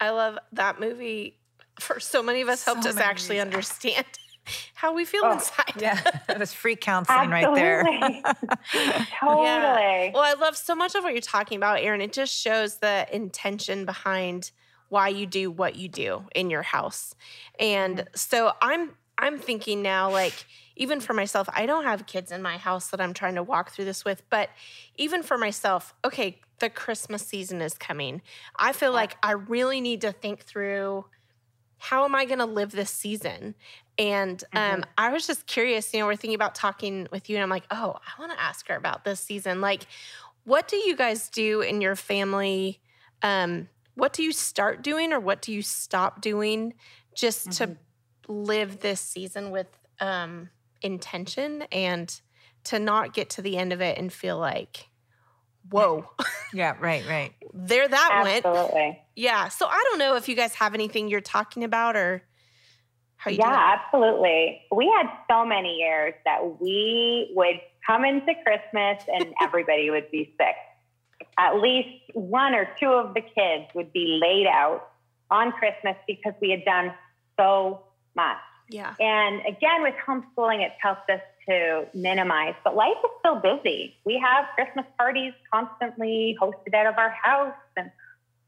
I 0.00 0.10
love 0.10 0.38
that 0.52 0.80
movie. 0.80 1.38
For 1.80 2.00
so 2.00 2.22
many 2.22 2.40
of 2.40 2.48
us, 2.48 2.60
so 2.60 2.74
helped 2.74 2.88
us 2.88 2.96
actually 2.96 3.36
reasons. 3.36 3.54
understand 3.54 4.06
how 4.74 4.92
we 4.92 5.04
feel 5.04 5.22
oh, 5.24 5.32
inside. 5.32 5.74
Yeah, 5.78 6.00
that 6.26 6.38
was 6.38 6.52
free 6.52 6.76
counseling 6.76 7.30
right 7.30 7.54
there. 7.54 7.84
totally. 9.20 9.44
Yeah. 9.44 10.10
Well, 10.12 10.22
I 10.22 10.34
love 10.38 10.56
so 10.56 10.74
much 10.74 10.94
of 10.94 11.04
what 11.04 11.12
you're 11.12 11.20
talking 11.20 11.56
about, 11.56 11.80
Erin. 11.80 12.00
It 12.00 12.12
just 12.12 12.34
shows 12.34 12.76
the 12.76 13.06
intention 13.12 13.84
behind 13.84 14.50
why 14.88 15.08
you 15.08 15.26
do 15.26 15.50
what 15.50 15.76
you 15.76 15.88
do 15.88 16.24
in 16.34 16.50
your 16.50 16.62
house. 16.62 17.14
And 17.60 17.98
mm-hmm. 17.98 18.08
so 18.14 18.52
I'm 18.60 18.92
I'm 19.18 19.38
thinking 19.38 19.82
now 19.82 20.10
like 20.10 20.46
even 20.78 21.00
for 21.00 21.12
myself, 21.12 21.48
I 21.52 21.66
don't 21.66 21.84
have 21.84 22.06
kids 22.06 22.32
in 22.32 22.40
my 22.40 22.56
house 22.56 22.88
that 22.88 23.00
I'm 23.00 23.12
trying 23.12 23.34
to 23.34 23.42
walk 23.42 23.72
through 23.72 23.84
this 23.84 24.04
with, 24.04 24.22
but 24.30 24.48
even 24.96 25.22
for 25.22 25.36
myself, 25.36 25.92
okay, 26.04 26.40
the 26.60 26.70
Christmas 26.70 27.26
season 27.26 27.60
is 27.60 27.74
coming. 27.74 28.22
I 28.56 28.72
feel 28.72 28.92
like 28.92 29.16
I 29.22 29.32
really 29.32 29.80
need 29.80 30.00
to 30.02 30.12
think 30.12 30.44
through 30.44 31.04
how 31.78 32.04
am 32.04 32.14
I 32.14 32.24
going 32.24 32.38
to 32.38 32.46
live 32.46 32.72
this 32.72 32.90
season? 32.90 33.54
And 33.98 34.42
um, 34.52 34.62
mm-hmm. 34.62 34.82
I 34.96 35.10
was 35.10 35.26
just 35.26 35.46
curious, 35.46 35.92
you 35.92 36.00
know, 36.00 36.06
we're 36.06 36.16
thinking 36.16 36.36
about 36.36 36.54
talking 36.54 37.08
with 37.10 37.28
you, 37.28 37.36
and 37.36 37.42
I'm 37.42 37.50
like, 37.50 37.64
oh, 37.70 37.96
I 37.96 38.20
want 38.20 38.32
to 38.32 38.40
ask 38.40 38.66
her 38.68 38.76
about 38.76 39.04
this 39.04 39.20
season. 39.20 39.60
Like, 39.60 39.86
what 40.44 40.68
do 40.68 40.76
you 40.76 40.96
guys 40.96 41.28
do 41.28 41.60
in 41.60 41.80
your 41.80 41.96
family? 41.96 42.80
Um, 43.22 43.68
what 43.94 44.12
do 44.12 44.22
you 44.22 44.32
start 44.32 44.82
doing, 44.82 45.12
or 45.12 45.18
what 45.18 45.42
do 45.42 45.52
you 45.52 45.62
stop 45.62 46.20
doing 46.20 46.74
just 47.14 47.48
mm-hmm. 47.48 47.72
to 47.72 47.78
live 48.32 48.80
this 48.80 49.00
season 49.00 49.50
with 49.50 49.66
um, 50.00 50.50
intention 50.82 51.62
and 51.72 52.20
to 52.64 52.78
not 52.78 53.14
get 53.14 53.30
to 53.30 53.42
the 53.42 53.56
end 53.56 53.72
of 53.72 53.80
it 53.80 53.98
and 53.98 54.12
feel 54.12 54.38
like, 54.38 54.88
whoa. 55.70 56.08
yeah, 56.52 56.74
right, 56.80 57.06
right. 57.08 57.32
there 57.54 57.88
that 57.88 58.10
Absolutely. 58.12 58.80
went. 58.80 58.96
Yeah. 59.16 59.48
So 59.48 59.66
I 59.66 59.82
don't 59.88 59.98
know 59.98 60.16
if 60.16 60.28
you 60.28 60.36
guys 60.36 60.54
have 60.54 60.74
anything 60.74 61.08
you're 61.08 61.20
talking 61.20 61.64
about 61.64 61.96
or 61.96 62.22
how 63.16 63.30
you 63.30 63.38
Yeah, 63.38 63.76
absolutely. 63.78 64.62
We 64.70 64.92
had 64.96 65.10
so 65.30 65.44
many 65.44 65.76
years 65.76 66.14
that 66.24 66.60
we 66.60 67.32
would 67.34 67.60
come 67.86 68.04
into 68.04 68.32
Christmas 68.44 69.02
and 69.12 69.34
everybody 69.42 69.90
would 69.90 70.10
be 70.10 70.34
sick. 70.38 70.54
At 71.36 71.60
least 71.60 71.88
one 72.14 72.54
or 72.54 72.68
two 72.80 72.90
of 72.90 73.14
the 73.14 73.20
kids 73.20 73.66
would 73.74 73.92
be 73.92 74.18
laid 74.20 74.46
out 74.46 74.88
on 75.30 75.52
Christmas 75.52 75.96
because 76.06 76.32
we 76.40 76.50
had 76.50 76.64
done 76.64 76.92
so 77.38 77.82
much. 78.14 78.38
Yeah. 78.68 78.94
And 79.00 79.40
again, 79.46 79.82
with 79.82 79.94
homeschooling, 80.06 80.60
it's 80.60 80.74
helped 80.80 81.10
us 81.10 81.20
to 81.48 81.86
minimize, 81.94 82.54
but 82.62 82.76
life 82.76 82.96
is 83.02 83.10
still 83.20 83.36
busy. 83.36 83.96
We 84.04 84.22
have 84.24 84.46
Christmas 84.54 84.84
parties 84.98 85.32
constantly 85.52 86.36
hosted 86.40 86.74
out 86.74 86.86
of 86.86 86.98
our 86.98 87.10
house, 87.10 87.54
and 87.76 87.90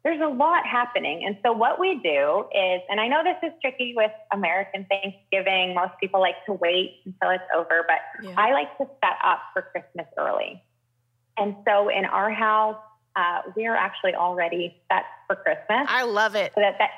there's 0.04 0.20
a 0.20 0.28
lot 0.28 0.66
happening. 0.66 1.24
And 1.24 1.38
so, 1.42 1.52
what 1.52 1.80
we 1.80 2.00
do 2.02 2.44
is, 2.54 2.82
and 2.90 3.00
I 3.00 3.08
know 3.08 3.22
this 3.24 3.50
is 3.50 3.56
tricky 3.60 3.94
with 3.96 4.10
American 4.32 4.86
Thanksgiving, 4.88 5.74
most 5.74 5.92
people 6.00 6.20
like 6.20 6.44
to 6.46 6.52
wait 6.52 7.00
until 7.04 7.30
it's 7.30 7.44
over, 7.56 7.86
but 7.86 8.26
yeah. 8.28 8.34
I 8.36 8.52
like 8.52 8.76
to 8.78 8.84
set 9.02 9.16
up 9.24 9.40
for 9.54 9.62
Christmas 9.62 10.06
early. 10.18 10.62
And 11.38 11.56
so, 11.66 11.88
in 11.88 12.04
our 12.04 12.30
house, 12.30 12.76
uh, 13.16 13.42
we're 13.56 13.74
actually 13.76 14.14
already 14.14 14.76
set 14.90 15.04
for 15.26 15.36
Christmas. 15.36 15.86
I 15.88 16.04
love 16.04 16.34
it. 16.34 16.52
So 16.54 16.60
that, 16.60 16.76
that 16.78 16.90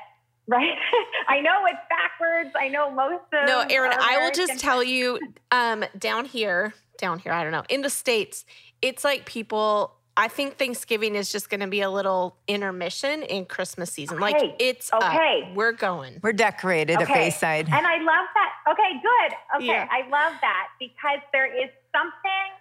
right? 0.47 0.77
I 1.29 1.41
know 1.41 1.65
it's 1.67 1.79
backwards. 1.89 2.55
I 2.59 2.69
know 2.69 2.91
most 2.91 3.25
of 3.33 3.47
No, 3.47 3.65
Erin, 3.69 3.93
I 3.99 4.19
will 4.19 4.33
just 4.33 4.61
tell 4.61 4.83
you 4.83 5.19
um, 5.51 5.85
down 5.99 6.25
here, 6.25 6.75
down 6.99 7.19
here, 7.19 7.33
I 7.33 7.43
don't 7.43 7.53
know, 7.53 7.65
in 7.69 7.83
the 7.83 7.91
States, 7.91 8.45
it's 8.81 9.05
like 9.05 9.27
people 9.27 9.97
I 10.17 10.29
think 10.29 10.59
Thanksgiving 10.59 11.15
is 11.15 11.33
just 11.33 11.49
going 11.49 11.61
to 11.61 11.67
be 11.67 11.81
a 11.81 11.89
little 11.89 12.37
intermission 12.47 13.23
in 13.23 13.47
Christmas 13.47 13.91
season. 13.91 14.23
Okay. 14.23 14.33
Like 14.33 14.57
it's 14.59 14.93
okay. 14.93 15.49
Up. 15.49 15.57
We're 15.57 15.73
going. 15.73 16.21
We're 16.23 16.35
decorated 16.35 16.97
okay. 17.01 17.13
at 17.13 17.19
Bayside. 17.19 17.67
And 17.73 17.87
I 17.87 17.97
love 17.97 18.27
that. 18.35 18.53
Okay, 18.73 19.01
good. 19.03 19.57
Okay, 19.57 19.67
yeah. 19.67 19.89
I 19.91 20.03
love 20.09 20.35
that 20.43 20.69
because 20.79 21.21
there 21.33 21.47
is 21.47 21.71
something 21.97 22.53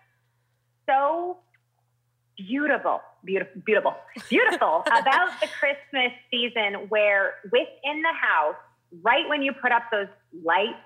so 0.88 1.38
beautiful, 2.48 3.02
beautiful, 3.24 3.62
beautiful, 3.66 3.96
beautiful 4.30 4.84
about 4.86 5.40
the 5.42 5.48
Christmas 5.60 6.12
season 6.30 6.90
where 6.90 7.36
within 7.46 8.02
the 8.02 8.14
house, 8.14 8.56
right 9.02 9.28
when 9.30 9.42
you 9.42 9.54
put 9.54 9.72
up 9.72 9.84
those 9.92 10.08
lights 10.44 10.78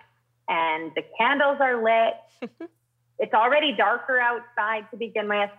and 0.47 0.91
the 0.95 1.03
candles 1.19 1.57
are 1.59 1.83
lit, 1.83 2.49
it's 3.19 3.33
already 3.33 3.75
darker 3.75 4.19
outside 4.19 4.89
to 4.91 4.97
begin 4.97 5.27
with. 5.27 5.49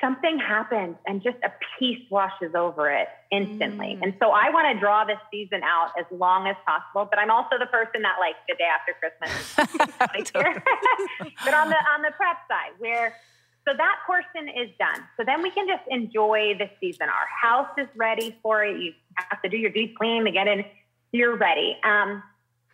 Something 0.00 0.38
happens 0.38 0.94
and 1.08 1.20
just 1.24 1.38
a 1.42 1.50
peace 1.76 1.98
washes 2.08 2.54
over 2.54 2.88
it 2.88 3.08
instantly. 3.32 3.98
Mm. 3.98 4.02
And 4.04 4.14
so 4.22 4.30
I 4.30 4.50
want 4.50 4.72
to 4.72 4.78
draw 4.78 5.04
this 5.04 5.18
season 5.28 5.62
out 5.64 5.90
as 5.98 6.06
long 6.12 6.46
as 6.46 6.54
possible, 6.64 7.08
but 7.10 7.18
I'm 7.18 7.32
also 7.32 7.58
the 7.58 7.66
person 7.66 8.02
that 8.02 8.14
like 8.20 8.36
the 8.46 8.54
day 8.54 8.68
after 8.70 8.94
Christmas. 8.94 9.56
but 11.44 11.54
on 11.54 11.68
the 11.68 11.76
on 11.76 12.02
the 12.02 12.12
prep 12.16 12.36
side, 12.46 12.78
where 12.78 13.16
so 13.68 13.76
that 13.76 13.96
portion 14.06 14.48
is 14.48 14.70
done. 14.78 15.04
So 15.16 15.24
then 15.24 15.42
we 15.42 15.50
can 15.50 15.66
just 15.68 15.82
enjoy 15.88 16.54
the 16.58 16.70
season. 16.80 17.08
Our 17.08 17.26
house 17.26 17.70
is 17.76 17.88
ready 17.96 18.38
for 18.42 18.64
it. 18.64 18.80
You 18.80 18.92
have 19.14 19.42
to 19.42 19.48
do 19.48 19.56
your 19.56 19.70
deep 19.70 19.96
clean 19.96 20.24
to 20.24 20.30
get 20.30 20.48
in. 20.48 20.64
You're 21.12 21.36
ready. 21.36 21.76
Um, 21.84 22.22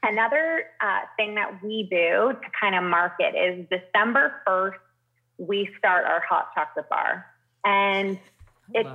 another 0.03 0.67
uh, 0.81 1.01
thing 1.17 1.35
that 1.35 1.63
we 1.63 1.89
do 1.91 2.33
to 2.33 2.51
kind 2.61 2.75
of 2.77 2.85
market 2.85 3.35
is 3.35 3.67
December 3.71 4.43
1st, 4.47 4.75
we 5.39 5.69
start 5.79 6.05
our 6.05 6.21
hot 6.21 6.51
chocolate 6.55 6.89
bar. 6.89 7.27
And 7.65 8.19
it's, 8.73 8.89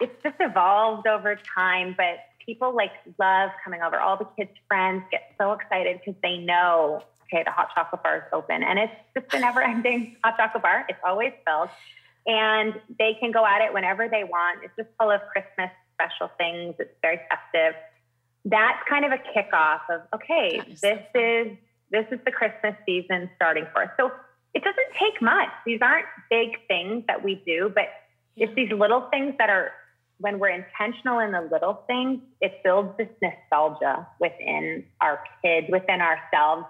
it's 0.00 0.22
just 0.22 0.36
evolved 0.38 1.08
over 1.08 1.36
time, 1.56 1.94
but 1.96 2.18
people 2.44 2.76
like 2.76 2.92
love 3.18 3.50
coming 3.64 3.82
over. 3.82 3.98
All 3.98 4.16
the 4.16 4.28
kids' 4.38 4.56
friends 4.68 5.02
get 5.10 5.32
so 5.38 5.52
excited 5.52 5.98
because 5.98 6.20
they 6.22 6.38
know 6.38 7.02
okay, 7.34 7.44
the 7.44 7.50
hot 7.50 7.68
chocolate 7.74 8.02
bar 8.02 8.16
is 8.16 8.22
open. 8.32 8.62
And 8.62 8.78
it's 8.78 8.92
just 9.16 9.34
a 9.34 9.40
never 9.40 9.62
ending 9.62 10.16
hot 10.24 10.36
chocolate 10.36 10.62
bar. 10.62 10.86
It's 10.88 10.98
always 11.04 11.32
filled. 11.46 11.68
And 12.26 12.74
they 12.98 13.16
can 13.20 13.32
go 13.32 13.44
at 13.44 13.60
it 13.60 13.72
whenever 13.72 14.08
they 14.08 14.24
want. 14.24 14.60
It's 14.62 14.72
just 14.76 14.88
full 14.98 15.10
of 15.10 15.20
Christmas 15.32 15.70
special 15.94 16.30
things. 16.38 16.74
It's 16.78 16.94
very 17.02 17.20
festive. 17.28 17.74
That's 18.44 18.78
kind 18.88 19.04
of 19.04 19.12
a 19.12 19.18
kickoff 19.18 19.80
of, 19.90 20.02
okay, 20.14 20.62
is 20.66 20.80
this 20.80 21.00
is 21.14 21.56
this 21.90 22.06
is 22.10 22.18
the 22.24 22.32
Christmas 22.32 22.74
season 22.86 23.30
starting 23.36 23.66
for 23.72 23.84
us. 23.84 23.90
So 23.98 24.10
it 24.54 24.62
doesn't 24.64 24.92
take 24.98 25.20
much. 25.22 25.48
These 25.64 25.80
aren't 25.82 26.06
big 26.30 26.50
things 26.66 27.04
that 27.06 27.22
we 27.22 27.42
do, 27.46 27.70
but 27.74 27.84
it's 28.36 28.54
these 28.54 28.70
little 28.72 29.08
things 29.10 29.34
that 29.38 29.50
are 29.50 29.72
when 30.18 30.38
we're 30.38 30.48
intentional 30.48 31.18
in 31.18 31.32
the 31.32 31.40
little 31.52 31.82
things, 31.86 32.20
it 32.40 32.62
builds 32.62 32.96
this 32.96 33.08
nostalgia 33.20 34.06
within 34.20 34.84
our 35.00 35.20
kids, 35.42 35.66
within 35.70 36.00
ourselves. 36.00 36.66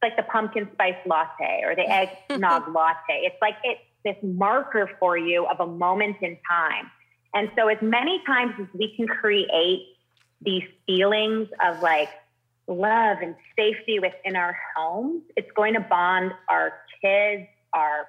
It's 0.00 0.10
like 0.10 0.16
the 0.16 0.30
pumpkin 0.30 0.68
spice 0.74 0.94
latte 1.06 1.62
or 1.64 1.74
the 1.74 1.88
eggnog 1.88 2.68
latte. 2.74 3.22
It's 3.24 3.36
like 3.42 3.56
it's 3.64 3.80
this 4.04 4.16
marker 4.22 4.88
for 5.00 5.18
you 5.18 5.46
of 5.46 5.58
a 5.60 5.66
moment 5.66 6.16
in 6.22 6.38
time. 6.48 6.90
And 7.34 7.50
so, 7.56 7.68
as 7.68 7.78
many 7.82 8.22
times 8.24 8.54
as 8.60 8.66
we 8.72 8.94
can 8.96 9.08
create 9.08 9.86
these 10.40 10.62
feelings 10.86 11.48
of 11.66 11.82
like 11.82 12.08
love 12.68 13.18
and 13.22 13.34
safety 13.56 13.98
within 13.98 14.36
our 14.36 14.56
homes, 14.76 15.22
it's 15.36 15.50
going 15.56 15.74
to 15.74 15.80
bond 15.80 16.32
our 16.48 16.74
kids, 17.02 17.48
our 17.72 18.08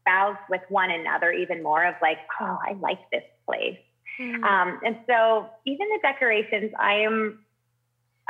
spouse 0.00 0.38
with 0.48 0.62
one 0.68 0.90
another 0.90 1.32
even 1.32 1.62
more 1.62 1.84
of 1.84 1.94
like, 2.00 2.18
oh, 2.40 2.58
I 2.64 2.74
like 2.74 2.98
this 3.10 3.24
place. 3.46 3.78
Mm-hmm. 4.20 4.44
Um, 4.44 4.80
and 4.84 4.96
so 5.08 5.48
even 5.66 5.88
the 5.88 5.98
decorations, 6.02 6.72
I 6.78 6.94
am 7.00 7.40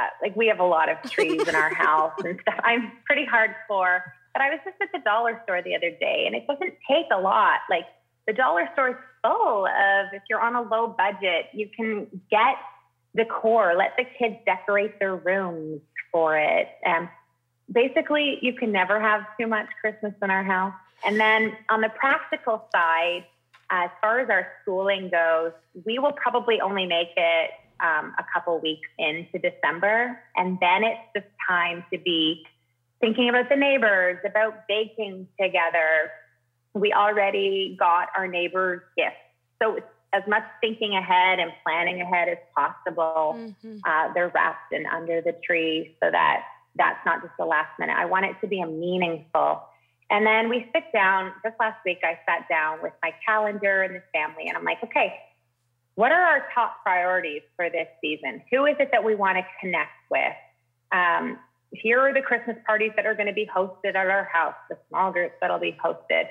uh, 0.00 0.08
like, 0.22 0.36
we 0.36 0.46
have 0.48 0.60
a 0.60 0.64
lot 0.64 0.88
of 0.88 0.98
trees 1.10 1.46
in 1.46 1.54
our 1.54 1.74
house 1.74 2.12
and 2.24 2.38
stuff. 2.40 2.60
I'm 2.62 2.92
pretty 3.06 3.26
hardcore. 3.26 4.00
But 4.32 4.42
I 4.42 4.50
was 4.50 4.60
just 4.64 4.76
at 4.80 4.88
the 4.92 5.00
dollar 5.00 5.40
store 5.44 5.62
the 5.62 5.74
other 5.74 5.90
day 5.90 6.24
and 6.26 6.34
it 6.34 6.46
doesn't 6.46 6.74
take 6.88 7.06
a 7.12 7.20
lot. 7.20 7.60
Like 7.68 7.86
the 8.26 8.32
dollar 8.32 8.68
store 8.74 8.90
is 8.90 8.96
full 9.22 9.66
of, 9.66 10.06
if 10.12 10.22
you're 10.28 10.40
on 10.40 10.54
a 10.54 10.62
low 10.62 10.86
budget, 10.86 11.46
you 11.52 11.68
can 11.74 12.06
get 12.30 12.56
decor, 13.16 13.74
let 13.76 13.94
the 13.96 14.04
kids 14.18 14.36
decorate 14.46 14.98
their 14.98 15.16
rooms 15.16 15.80
for 16.12 16.38
it. 16.38 16.68
And 16.84 17.08
basically, 17.72 18.38
you 18.40 18.52
can 18.52 18.72
never 18.72 19.00
have 19.00 19.22
too 19.38 19.46
much 19.46 19.66
Christmas 19.80 20.12
in 20.22 20.30
our 20.30 20.44
house. 20.44 20.74
And 21.04 21.18
then 21.18 21.56
on 21.68 21.80
the 21.80 21.88
practical 21.88 22.68
side, 22.72 23.24
as 23.70 23.90
far 24.00 24.20
as 24.20 24.28
our 24.30 24.48
schooling 24.62 25.10
goes, 25.10 25.52
we 25.84 25.98
will 25.98 26.12
probably 26.12 26.60
only 26.60 26.86
make 26.86 27.10
it 27.16 27.50
um, 27.82 28.14
a 28.18 28.24
couple 28.32 28.58
weeks 28.60 28.88
into 28.98 29.38
December. 29.38 30.20
And 30.36 30.58
then 30.60 30.84
it's 30.84 31.00
just 31.14 31.26
time 31.48 31.84
to 31.92 31.98
be 31.98 32.44
thinking 33.00 33.28
about 33.28 33.48
the 33.48 33.56
neighbors, 33.56 34.18
about 34.24 34.66
baking 34.68 35.28
together. 35.40 36.10
We 36.74 36.92
already 36.92 37.76
got 37.78 38.08
our 38.16 38.26
neighbors' 38.26 38.82
gifts. 38.96 39.16
So 39.62 39.76
it's 39.76 39.86
as 40.12 40.22
much 40.28 40.42
thinking 40.60 40.94
ahead 40.94 41.38
and 41.38 41.52
planning 41.64 42.00
ahead 42.00 42.28
as 42.28 42.38
possible. 42.56 43.36
Mm-hmm. 43.36 43.78
Uh, 43.84 44.12
they're 44.12 44.30
wrapped 44.34 44.72
and 44.72 44.86
under 44.86 45.20
the 45.20 45.32
tree 45.44 45.96
so 46.02 46.10
that 46.10 46.42
that's 46.76 47.04
not 47.04 47.22
just 47.22 47.34
the 47.38 47.44
last 47.44 47.78
minute. 47.78 47.96
I 47.96 48.06
want 48.06 48.26
it 48.26 48.36
to 48.40 48.46
be 48.46 48.60
a 48.60 48.66
meaningful 48.66 49.62
and 50.10 50.26
then 50.26 50.48
we 50.48 50.66
sit 50.74 50.84
down. 50.92 51.32
Just 51.42 51.54
last 51.60 51.78
week, 51.86 52.00
I 52.02 52.18
sat 52.26 52.48
down 52.48 52.82
with 52.82 52.92
my 53.00 53.12
calendar 53.24 53.82
and 53.82 53.94
the 53.94 54.02
family, 54.12 54.48
and 54.48 54.56
I'm 54.56 54.64
like, 54.64 54.82
okay, 54.82 55.14
what 56.00 56.12
are 56.12 56.22
our 56.22 56.46
top 56.54 56.82
priorities 56.82 57.42
for 57.56 57.68
this 57.68 57.86
season? 58.00 58.40
Who 58.50 58.64
is 58.64 58.76
it 58.80 58.88
that 58.90 59.04
we 59.04 59.14
want 59.14 59.36
to 59.36 59.44
connect 59.60 59.92
with? 60.10 60.32
Um, 60.92 61.38
here 61.72 62.00
are 62.00 62.14
the 62.14 62.22
Christmas 62.22 62.56
parties 62.66 62.92
that 62.96 63.04
are 63.04 63.14
going 63.14 63.26
to 63.26 63.34
be 63.34 63.46
hosted 63.54 63.90
at 63.90 63.96
our 63.96 64.24
house, 64.32 64.54
the 64.70 64.78
small 64.88 65.12
groups 65.12 65.34
that'll 65.42 65.58
be 65.58 65.76
hosted. 65.84 66.24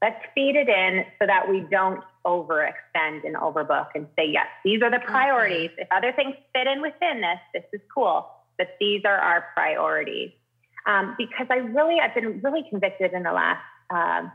Let's 0.00 0.24
feed 0.32 0.54
it 0.54 0.68
in 0.68 1.04
so 1.18 1.26
that 1.26 1.48
we 1.48 1.66
don't 1.72 2.04
overextend 2.24 3.26
and 3.26 3.34
overbook 3.34 3.88
and 3.96 4.06
say, 4.16 4.28
yes, 4.30 4.46
these 4.64 4.80
are 4.80 4.92
the 4.92 4.98
mm-hmm. 4.98 5.10
priorities. 5.10 5.70
Mm-hmm. 5.70 5.80
If 5.80 5.88
other 5.90 6.12
things 6.12 6.36
fit 6.54 6.68
in 6.68 6.80
within 6.80 7.20
this, 7.20 7.40
this 7.52 7.64
is 7.72 7.80
cool, 7.92 8.30
but 8.58 8.76
these 8.78 9.02
are 9.04 9.18
our 9.18 9.46
priorities 9.54 10.30
um, 10.86 11.16
because 11.18 11.48
I 11.50 11.56
really, 11.56 11.98
I've 11.98 12.14
been 12.14 12.40
really 12.42 12.64
convicted 12.70 13.12
in 13.12 13.24
the 13.24 13.32
last 13.32 13.64
um, 13.90 14.30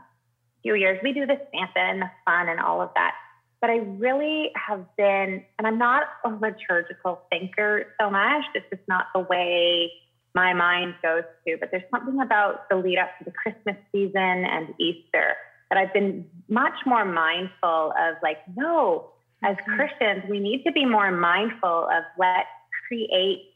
few 0.62 0.74
years. 0.74 1.00
We 1.02 1.14
do 1.14 1.24
the 1.24 1.40
Santa 1.50 1.78
and 1.78 2.02
the 2.02 2.10
fun 2.26 2.50
and 2.50 2.60
all 2.60 2.82
of 2.82 2.90
that, 2.94 3.14
but 3.62 3.70
I 3.70 3.76
really 3.76 4.50
have 4.56 4.84
been, 4.96 5.44
and 5.56 5.66
I'm 5.66 5.78
not 5.78 6.02
a 6.24 6.30
liturgical 6.30 7.22
thinker 7.30 7.86
so 7.98 8.10
much. 8.10 8.42
It's 8.56 8.66
just 8.70 8.82
not 8.88 9.06
the 9.14 9.20
way 9.20 9.92
my 10.34 10.52
mind 10.52 10.96
goes 11.00 11.22
to. 11.46 11.56
But 11.60 11.70
there's 11.70 11.88
something 11.88 12.20
about 12.20 12.68
the 12.68 12.76
lead 12.76 12.98
up 12.98 13.16
to 13.18 13.24
the 13.24 13.30
Christmas 13.30 13.76
season 13.92 14.16
and 14.16 14.74
Easter 14.80 15.36
that 15.70 15.78
I've 15.78 15.94
been 15.94 16.26
much 16.48 16.74
more 16.84 17.04
mindful 17.04 17.94
of. 17.96 18.16
Like, 18.20 18.38
no, 18.56 19.10
as 19.44 19.56
mm-hmm. 19.56 19.76
Christians, 19.76 20.24
we 20.28 20.40
need 20.40 20.64
to 20.64 20.72
be 20.72 20.84
more 20.84 21.12
mindful 21.12 21.84
of 21.84 22.02
let's 22.18 22.48
create 22.88 23.54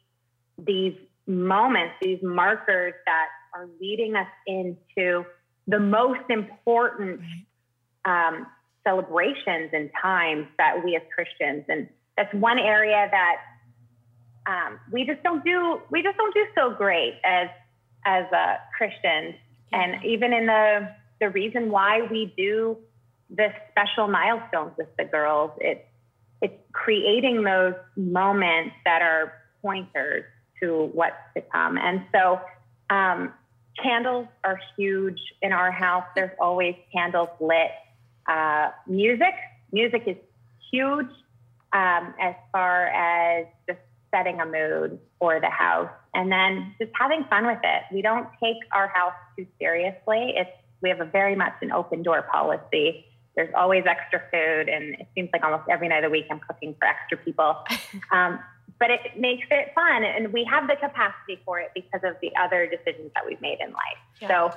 these 0.57 0.95
moments, 1.27 1.95
these 2.01 2.23
markers 2.23 2.95
that 3.07 3.27
are 3.53 3.67
leading 3.81 4.15
us 4.15 4.29
into 4.47 5.27
the 5.67 5.81
most 5.81 6.31
important 6.31 7.21
um, 8.05 8.47
celebrations 8.87 9.71
and 9.73 9.91
times 10.01 10.47
that 10.59 10.85
we 10.85 10.97
as 10.97 11.03
Christians, 11.15 11.65
and 11.69 11.89
that's 12.17 12.33
one 12.35 12.59
area 12.59 13.09
that 13.11 13.37
um, 14.47 14.79
we 14.93 15.05
just 15.05 15.23
don't 15.23 15.45
do. 15.45 15.81
We 15.91 16.03
just 16.03 16.17
don't 16.17 16.35
do 16.35 16.45
so 16.55 16.75
great 16.75 17.15
as 17.25 17.49
as 18.05 18.25
uh, 18.33 18.57
Christians, 18.77 19.35
and 19.73 20.05
even 20.05 20.33
in 20.33 20.47
the 20.47 20.89
the 21.21 21.31
reason 21.31 21.71
why 21.71 22.03
we 22.11 22.33
do 22.37 22.77
the 23.31 23.49
special 23.71 24.07
milestones 24.07 24.73
with 24.79 24.89
the 24.97 25.05
girls, 25.05 25.51
it's 25.61 25.85
it's 26.41 26.55
creating 26.73 27.43
those 27.43 27.75
moments 27.97 28.75
that 28.85 29.03
are 29.03 29.33
pointers 29.63 30.25
to 30.63 30.91
what's 30.93 31.17
to 31.35 31.43
come. 31.53 31.77
And 31.79 32.03
so 32.15 32.41
um, 32.91 33.33
candles 33.83 34.27
are 34.45 34.61
huge 34.77 35.19
in 35.43 35.53
our 35.53 35.71
house. 35.71 36.05
There's 36.15 36.37
always 36.41 36.75
candles 36.93 37.29
lit. 37.41 37.71
Uh, 38.29 38.71
music, 38.87 39.35
music 39.73 40.03
is 40.07 40.17
huge 40.71 41.11
um, 41.73 42.15
as 42.21 42.35
far 42.53 42.87
as 42.89 43.47
just 43.69 43.79
setting 44.15 44.41
a 44.41 44.47
mood 44.47 44.99
for 45.19 45.41
the 45.41 45.51
house 45.51 45.91
and 46.15 46.31
then 46.31 46.75
just 46.81 46.91
having 46.99 47.25
fun 47.25 47.47
with 47.47 47.59
it. 47.63 47.83
We 47.93 48.03
don't 48.03 48.29
take 48.43 48.57
our 48.73 48.89
house 48.89 49.15
too 49.37 49.47
seriously. 49.59 50.35
It's 50.37 50.51
we 50.83 50.91
have 50.91 51.01
a 51.01 51.07
very 51.07 51.35
much 51.35 51.55
an 51.63 51.73
open 51.73 52.03
door 52.03 52.23
policy. 52.31 53.07
There's 53.35 53.53
always 53.55 53.85
extra 53.87 54.21
food, 54.31 54.69
and 54.69 54.95
it 54.95 55.09
seems 55.15 55.31
like 55.33 55.43
almost 55.45 55.65
every 55.69 55.89
night 55.89 56.05
of 56.05 56.11
the 56.11 56.11
week 56.11 56.27
I'm 56.31 56.41
cooking 56.41 56.75
for 56.79 56.87
extra 56.87 57.19
people. 57.19 57.65
Um, 58.13 58.39
but 58.79 58.91
it 58.91 59.01
makes 59.19 59.47
it 59.51 59.73
fun 59.75 60.05
and 60.05 60.33
we 60.33 60.45
have 60.45 60.67
the 60.69 60.77
capacity 60.77 61.41
for 61.45 61.61
it 61.61 61.71
because 61.75 62.01
of 62.05 62.17
the 62.21 62.31
other 62.41 62.67
decisions 62.67 63.11
that 63.15 63.25
we've 63.27 63.41
made 63.41 63.59
in 63.61 63.73
life 63.73 64.01
yeah. 64.21 64.29
so 64.29 64.57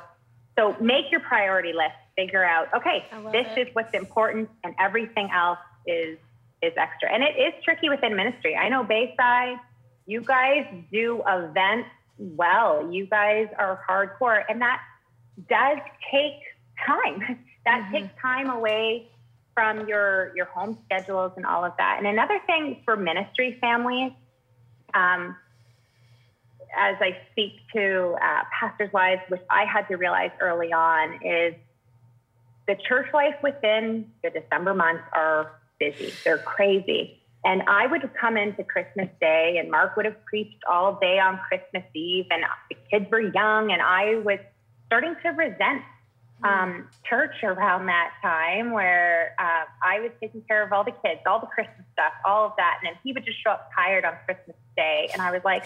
so 0.60 0.76
make 0.82 1.12
your 1.12 1.22
priority 1.22 1.74
list 1.74 1.96
figure 2.18 2.44
out 2.44 2.68
okay 2.76 3.06
this 3.32 3.48
it. 3.56 3.68
is 3.68 3.76
what's 3.76 3.94
important 3.94 4.50
and 4.64 4.76
everything 4.80 5.30
else 5.34 5.60
is 5.88 6.18
is 6.62 6.74
extra 6.76 7.12
and 7.12 7.24
it 7.24 7.36
is 7.38 7.54
tricky 7.64 7.90
within 7.90 8.16
ministry 8.16 8.56
i 8.56 8.68
know 8.68 8.84
bayside 8.84 9.58
you 10.06 10.22
guys 10.22 10.66
do 10.92 11.22
events 11.28 11.90
well 12.18 12.92
you 12.92 13.06
guys 13.06 13.48
are 13.58 13.82
hardcore 13.90 14.44
and 14.50 14.62
that 14.62 14.82
does 15.50 15.78
take 16.12 16.40
time 16.86 17.20
that 17.66 17.82
mm-hmm. 17.84 17.94
takes 17.94 18.22
time 18.22 18.50
away 18.50 19.08
from 19.60 19.88
your 19.90 20.32
your 20.36 20.46
home 20.46 20.78
schedules 20.86 21.34
and 21.36 21.46
all 21.46 21.66
of 21.66 21.74
that. 21.78 21.96
And 21.98 22.08
another 22.08 22.40
thing 22.46 22.82
for 22.86 22.96
ministry 22.96 23.58
families, 23.60 24.14
um, 24.94 25.36
as 26.78 26.96
I 27.00 27.18
speak 27.32 27.54
to 27.74 28.16
uh, 28.22 28.42
pastors' 28.60 28.92
wives, 28.94 29.22
which 29.30 29.42
I 29.50 29.66
had 29.66 29.88
to 29.88 29.96
realize 29.96 30.32
early 30.40 30.72
on, 30.72 31.20
is 31.26 31.54
the 32.68 32.76
church 32.88 33.08
life 33.14 33.36
within 33.42 34.12
the 34.24 34.30
December 34.30 34.74
months 34.74 35.04
are 35.14 35.60
busy. 35.80 36.14
They're 36.24 36.38
crazy. 36.38 37.20
And 37.44 37.64
I 37.68 37.88
would 37.88 38.10
come 38.20 38.38
into 38.38 38.64
Christmas 38.64 39.08
Day, 39.22 39.58
and 39.60 39.72
Mark 39.72 39.96
would 39.96 40.06
have 40.06 40.24
preached 40.26 40.62
all 40.70 41.00
day 41.00 41.20
on 41.20 41.40
Christmas 41.48 41.84
Eve, 41.94 42.26
and 42.30 42.44
the 42.70 42.76
kids 42.92 43.10
were 43.10 43.22
young, 43.22 43.72
and 43.72 43.82
I 43.82 44.16
was 44.26 44.40
starting 44.88 45.16
to 45.24 45.30
resent 45.30 45.82
um, 46.44 46.88
church 47.08 47.44
around 47.44 47.88
that 47.88 48.12
time 48.22 48.72
where 48.72 49.36
uh, 49.40 49.66
I 49.84 50.00
was 50.00 50.12
taking 50.22 50.42
care 50.42 50.64
of 50.64 50.72
all 50.72 50.84
the 50.84 50.94
kids, 51.04 51.22
all 51.26 51.40
the 51.40 51.48
Christmas 51.48 51.86
stuff, 51.94 52.14
all 52.26 52.46
of 52.46 52.54
that. 52.58 52.80
And 52.82 52.88
then 52.88 53.00
he 53.04 53.12
would 53.14 53.26
just 53.26 53.42
show 53.44 53.52
up 53.52 53.70
tired 53.76 54.06
on 54.06 54.14
Christmas 54.26 54.56
Day. 54.76 55.10
And 55.12 55.22
I 55.22 55.32
was 55.32 55.42
like, 55.44 55.66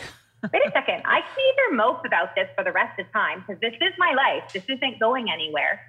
wait 0.52 0.62
a 0.66 0.72
second, 0.72 1.02
I 1.06 1.22
can 1.22 1.40
either 1.40 1.76
mope 1.76 2.06
about 2.06 2.36
this 2.36 2.48
for 2.56 2.64
the 2.64 2.72
rest 2.72 3.00
of 3.00 3.12
time 3.12 3.44
because 3.46 3.60
this 3.62 3.74
is 3.74 3.94
my 3.98 4.14
life, 4.14 4.52
this 4.52 4.64
isn't 4.68 5.00
going 5.00 5.30
anywhere, 5.32 5.80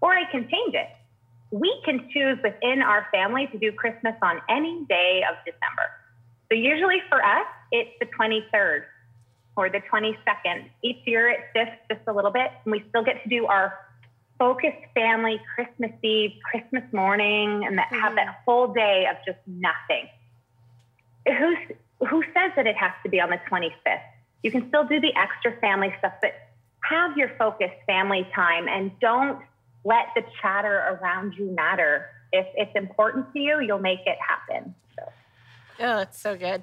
or 0.00 0.12
I 0.12 0.24
can 0.30 0.48
change 0.48 0.74
it. 0.74 0.88
We 1.50 1.80
can 1.84 2.08
choose 2.12 2.38
within 2.42 2.80
our 2.80 3.08
family 3.12 3.48
to 3.48 3.58
do 3.58 3.72
Christmas 3.72 4.14
on 4.22 4.40
any 4.48 4.84
day 4.88 5.22
of 5.28 5.36
December. 5.44 5.90
So 6.48 6.56
usually 6.56 7.02
for 7.08 7.24
us, 7.24 7.46
it's 7.72 7.90
the 8.00 8.06
23rd 8.06 8.82
or 9.56 9.68
the 9.68 9.80
22nd. 9.92 10.70
Each 10.82 10.98
year 11.06 11.28
it 11.28 11.40
shifts 11.54 11.80
just 11.90 12.00
a 12.06 12.12
little 12.12 12.30
bit, 12.30 12.50
and 12.64 12.72
we 12.72 12.84
still 12.88 13.04
get 13.04 13.22
to 13.22 13.28
do 13.28 13.46
our 13.46 13.74
focused 14.38 14.82
family 14.94 15.40
Christmas 15.54 15.92
Eve, 16.02 16.32
Christmas 16.50 16.84
morning, 16.92 17.64
and 17.66 17.76
that 17.78 17.88
mm-hmm. 17.88 18.00
have 18.00 18.14
that 18.14 18.26
mm-hmm. 18.26 18.50
whole 18.50 18.72
day 18.72 19.06
of 19.10 19.16
just 19.26 19.38
nothing. 19.46 20.08
Who's, 21.26 21.76
who 22.08 22.22
says 22.34 22.52
that 22.56 22.66
it 22.66 22.76
has 22.76 22.92
to 23.02 23.08
be 23.08 23.20
on 23.20 23.30
the 23.30 23.40
25th? 23.50 24.00
You 24.42 24.50
can 24.50 24.68
still 24.68 24.84
do 24.84 25.00
the 25.00 25.14
extra 25.16 25.58
family 25.60 25.94
stuff, 25.98 26.14
but 26.22 26.32
have 26.82 27.16
your 27.16 27.30
focused 27.38 27.76
family 27.86 28.26
time 28.34 28.68
and 28.68 28.90
don't 29.00 29.38
let 29.84 30.06
the 30.14 30.22
chatter 30.40 30.98
around 31.00 31.34
you 31.34 31.50
matter. 31.50 32.10
If 32.32 32.46
it's 32.54 32.74
important 32.74 33.32
to 33.32 33.38
you, 33.38 33.60
you'll 33.60 33.78
make 33.78 34.00
it 34.06 34.18
happen. 34.26 34.74
So. 34.96 35.02
Oh, 35.80 35.98
it's 35.98 36.18
so 36.18 36.36
good. 36.36 36.62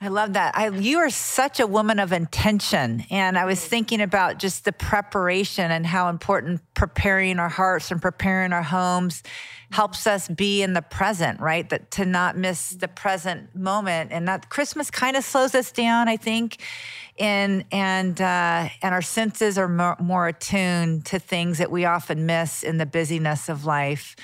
I 0.00 0.08
love 0.08 0.34
that. 0.34 0.56
I, 0.56 0.68
you 0.68 0.98
are 0.98 1.10
such 1.10 1.58
a 1.58 1.66
woman 1.66 1.98
of 1.98 2.12
intention. 2.12 3.04
And 3.10 3.36
I 3.36 3.44
was 3.46 3.64
thinking 3.64 4.00
about 4.00 4.38
just 4.38 4.64
the 4.64 4.72
preparation 4.72 5.72
and 5.72 5.84
how 5.84 6.08
important 6.08 6.60
preparing 6.74 7.40
our 7.40 7.48
hearts 7.48 7.90
and 7.90 8.00
preparing 8.00 8.52
our 8.52 8.62
homes 8.62 9.24
helps 9.72 10.06
us 10.06 10.28
be 10.28 10.62
in 10.62 10.72
the 10.72 10.82
present, 10.82 11.40
right? 11.40 11.68
That 11.68 11.90
to 11.92 12.04
not 12.04 12.36
miss 12.36 12.70
the 12.70 12.86
present 12.86 13.56
moment. 13.56 14.12
And 14.12 14.28
that 14.28 14.48
Christmas 14.50 14.88
kind 14.88 15.16
of 15.16 15.24
slows 15.24 15.54
us 15.56 15.72
down, 15.72 16.08
I 16.08 16.16
think. 16.16 16.62
And 17.18 17.64
and 17.72 18.20
uh, 18.20 18.68
and 18.80 18.94
our 18.94 19.02
senses 19.02 19.58
are 19.58 19.66
more, 19.66 19.96
more 19.98 20.28
attuned 20.28 21.06
to 21.06 21.18
things 21.18 21.58
that 21.58 21.72
we 21.72 21.84
often 21.84 22.24
miss 22.24 22.62
in 22.62 22.78
the 22.78 22.86
busyness 22.86 23.48
of 23.48 23.64
life. 23.64 24.14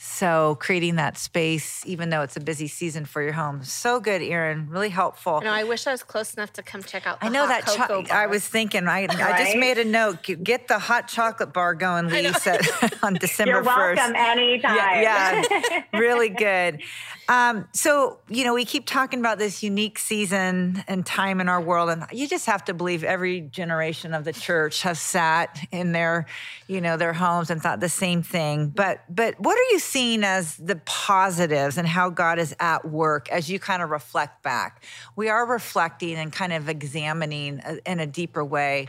So 0.00 0.56
creating 0.60 0.94
that 0.96 1.18
space, 1.18 1.84
even 1.84 2.10
though 2.10 2.22
it's 2.22 2.36
a 2.36 2.40
busy 2.40 2.68
season 2.68 3.04
for 3.04 3.20
your 3.20 3.32
home, 3.32 3.64
so 3.64 3.98
good, 3.98 4.22
Erin. 4.22 4.68
Really 4.70 4.90
helpful. 4.90 5.40
No, 5.40 5.50
I 5.50 5.64
wish 5.64 5.88
I 5.88 5.90
was 5.90 6.04
close 6.04 6.34
enough 6.34 6.52
to 6.52 6.62
come 6.62 6.84
check 6.84 7.04
out. 7.04 7.18
I 7.20 7.28
know 7.28 7.48
that. 7.48 7.66
Cho- 7.66 8.04
I 8.12 8.28
was 8.28 8.46
thinking. 8.46 8.86
I, 8.86 9.06
right? 9.06 9.10
I 9.20 9.44
just 9.44 9.56
made 9.56 9.76
a 9.76 9.84
note. 9.84 10.22
Get 10.22 10.68
the 10.68 10.78
hot 10.78 11.08
chocolate 11.08 11.52
bar 11.52 11.74
going, 11.74 12.06
Lisa, 12.06 12.60
on 13.02 13.14
December 13.20 13.54
You're 13.54 13.62
welcome 13.64 14.14
1st. 14.14 14.16
anytime. 14.16 14.76
Yeah, 14.76 15.42
yeah 15.42 15.82
really 15.92 16.28
good. 16.28 16.80
Um, 17.28 17.68
so, 17.72 18.20
you 18.28 18.42
know, 18.42 18.54
we 18.54 18.64
keep 18.64 18.86
talking 18.86 19.20
about 19.20 19.36
this 19.36 19.62
unique 19.62 19.98
season 19.98 20.82
and 20.88 21.04
time 21.04 21.42
in 21.42 21.48
our 21.50 21.60
world, 21.60 21.90
and 21.90 22.06
you 22.10 22.26
just 22.26 22.46
have 22.46 22.64
to 22.64 22.74
believe 22.74 23.04
every 23.04 23.42
generation 23.42 24.14
of 24.14 24.24
the 24.24 24.32
church 24.32 24.80
has 24.82 24.98
sat 24.98 25.58
in 25.70 25.92
their, 25.92 26.24
you 26.68 26.80
know, 26.80 26.96
their 26.96 27.12
homes 27.12 27.50
and 27.50 27.62
thought 27.62 27.80
the 27.80 27.88
same 27.90 28.22
thing. 28.22 28.68
But, 28.68 29.00
but 29.14 29.38
what 29.38 29.58
are 29.58 29.72
you 29.72 29.78
seeing 29.78 30.24
as 30.24 30.56
the 30.56 30.76
positives 30.86 31.76
and 31.76 31.86
how 31.86 32.08
God 32.08 32.38
is 32.38 32.56
at 32.60 32.88
work 32.88 33.28
as 33.28 33.50
you 33.50 33.58
kind 33.58 33.82
of 33.82 33.90
reflect 33.90 34.42
back? 34.42 34.82
We 35.14 35.28
are 35.28 35.44
reflecting 35.44 36.14
and 36.14 36.32
kind 36.32 36.54
of 36.54 36.70
examining 36.70 37.60
in 37.84 38.00
a 38.00 38.06
deeper 38.06 38.42
way. 38.42 38.88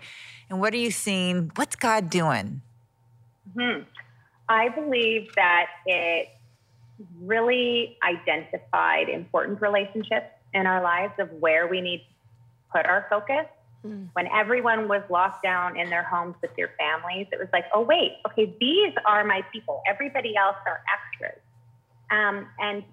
And 0.50 0.62
what 0.62 0.74
are 0.74 0.78
you 0.78 0.92
seeing? 0.92 1.52
What's 1.56 1.76
God 1.76 2.10
doing? 2.10 2.62
Hmm. 3.54 3.82
I 4.48 4.70
believe 4.70 5.30
that 5.36 5.68
it 5.86 6.30
really 7.22 7.98
identified 8.04 9.10
important 9.10 9.62
relationships 9.62 10.28
in 10.54 10.66
our 10.66 10.82
lives 10.82 11.14
of 11.20 11.32
where 11.34 11.68
we 11.68 11.82
need 11.82 12.00
to 12.00 12.78
put 12.78 12.86
our 12.86 13.08
focus. 13.10 13.46
Mm. 13.86 14.10
When 14.14 14.28
everyone 14.28 14.88
was 14.88 15.02
locked 15.10 15.44
down 15.44 15.80
in 15.80 15.90
their 15.90 16.04
homes 16.04 16.36
with 16.42 16.56
their 16.58 16.72
families, 16.78 17.28
it 17.32 17.40
was 17.40 17.48
like, 17.54 17.66
oh, 17.74 17.82
wait, 17.82 18.18
okay, 18.28 18.54
these 18.60 18.94
are 19.06 19.24
my 19.24 19.42
people. 19.54 19.82
Everybody 19.88 20.36
else 20.36 20.58
are 20.66 20.82
extras. 20.94 21.42
Um, 22.12 22.48
and 22.60 22.84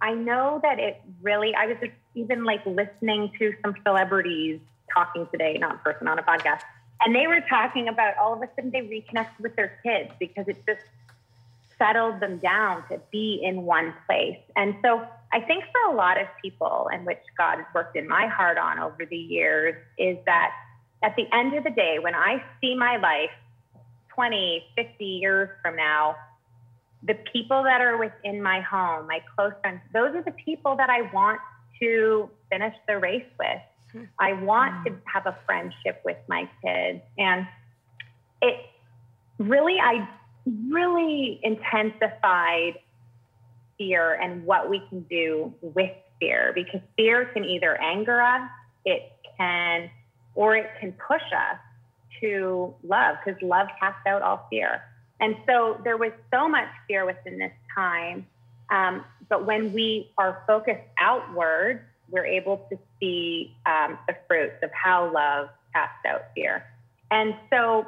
I 0.00 0.12
know 0.14 0.60
that 0.62 0.78
it 0.78 1.02
really, 1.20 1.54
I 1.54 1.66
was 1.66 1.76
even 2.14 2.44
like 2.44 2.64
listening 2.64 3.32
to 3.38 3.54
some 3.62 3.74
celebrities 3.84 4.60
talking 4.94 5.26
today, 5.32 5.56
not 5.58 5.72
in 5.72 5.78
person, 5.78 6.08
on 6.08 6.18
a 6.18 6.22
podcast. 6.22 6.60
And 7.02 7.14
they 7.14 7.26
were 7.26 7.40
talking 7.48 7.88
about 7.88 8.16
all 8.18 8.34
of 8.34 8.42
a 8.42 8.48
sudden 8.54 8.70
they 8.70 8.82
reconnected 8.82 9.42
with 9.42 9.56
their 9.56 9.78
kids 9.82 10.10
because 10.18 10.46
it 10.48 10.62
just 10.66 10.82
settled 11.80 12.20
them 12.20 12.38
down 12.38 12.86
to 12.88 13.00
be 13.10 13.40
in 13.42 13.62
one 13.62 13.94
place. 14.06 14.38
And 14.56 14.74
so 14.84 15.06
I 15.32 15.40
think 15.40 15.64
for 15.72 15.92
a 15.92 15.96
lot 15.96 16.20
of 16.20 16.26
people, 16.42 16.88
and 16.92 17.06
which 17.06 17.22
God 17.38 17.56
has 17.56 17.66
worked 17.74 17.96
in 17.96 18.06
my 18.06 18.26
heart 18.26 18.58
on 18.58 18.78
over 18.78 19.06
the 19.08 19.16
years, 19.16 19.74
is 19.98 20.18
that 20.26 20.50
at 21.02 21.16
the 21.16 21.24
end 21.32 21.54
of 21.54 21.64
the 21.64 21.70
day, 21.70 21.98
when 22.00 22.14
I 22.14 22.42
see 22.60 22.74
my 22.74 22.96
life 22.96 23.30
20, 24.14 24.64
50 24.76 25.04
years 25.04 25.48
from 25.62 25.76
now, 25.76 26.16
the 27.02 27.14
people 27.32 27.62
that 27.62 27.80
are 27.80 27.96
within 27.96 28.42
my 28.42 28.60
home, 28.60 29.06
my 29.06 29.20
close 29.34 29.52
friends, 29.62 29.80
those 29.94 30.14
are 30.14 30.22
the 30.22 30.34
people 30.44 30.76
that 30.76 30.90
I 30.90 31.10
want 31.12 31.40
to 31.80 32.28
finish 32.50 32.74
the 32.86 32.98
race 32.98 33.24
with. 33.38 33.62
Hmm. 33.92 34.04
I 34.18 34.34
want 34.34 34.86
to 34.86 34.94
have 35.06 35.26
a 35.26 35.36
friendship 35.46 36.02
with 36.04 36.18
my 36.28 36.48
kids. 36.62 37.00
And 37.16 37.46
it 38.42 38.56
really, 39.38 39.78
I 39.80 40.06
really 40.70 41.40
intensified 41.42 42.78
fear 43.78 44.14
and 44.14 44.44
what 44.44 44.68
we 44.68 44.82
can 44.88 45.00
do 45.02 45.52
with 45.62 45.90
fear 46.18 46.52
because 46.54 46.80
fear 46.96 47.26
can 47.26 47.44
either 47.44 47.80
anger 47.80 48.20
us, 48.20 48.48
it 48.84 49.12
can, 49.38 49.90
or 50.34 50.56
it 50.56 50.70
can 50.78 50.92
push 50.92 51.22
us 51.34 51.58
to 52.20 52.74
love 52.82 53.16
because 53.24 53.40
love 53.42 53.68
casts 53.78 54.06
out 54.06 54.22
all 54.22 54.46
fear. 54.50 54.82
And 55.20 55.36
so 55.46 55.80
there 55.84 55.96
was 55.96 56.12
so 56.32 56.48
much 56.48 56.68
fear 56.86 57.04
within 57.04 57.38
this 57.38 57.52
time. 57.74 58.26
Um, 58.70 59.04
but 59.28 59.46
when 59.46 59.72
we 59.72 60.10
are 60.18 60.42
focused 60.46 60.80
outward, 60.98 61.84
we're 62.10 62.26
able 62.26 62.66
to 62.70 62.78
see 62.98 63.54
um, 63.66 63.98
the 64.06 64.16
fruits 64.26 64.56
of 64.62 64.70
how 64.72 65.12
love 65.12 65.48
casts 65.72 66.04
out 66.06 66.22
fear. 66.34 66.64
And 67.10 67.34
so 67.50 67.86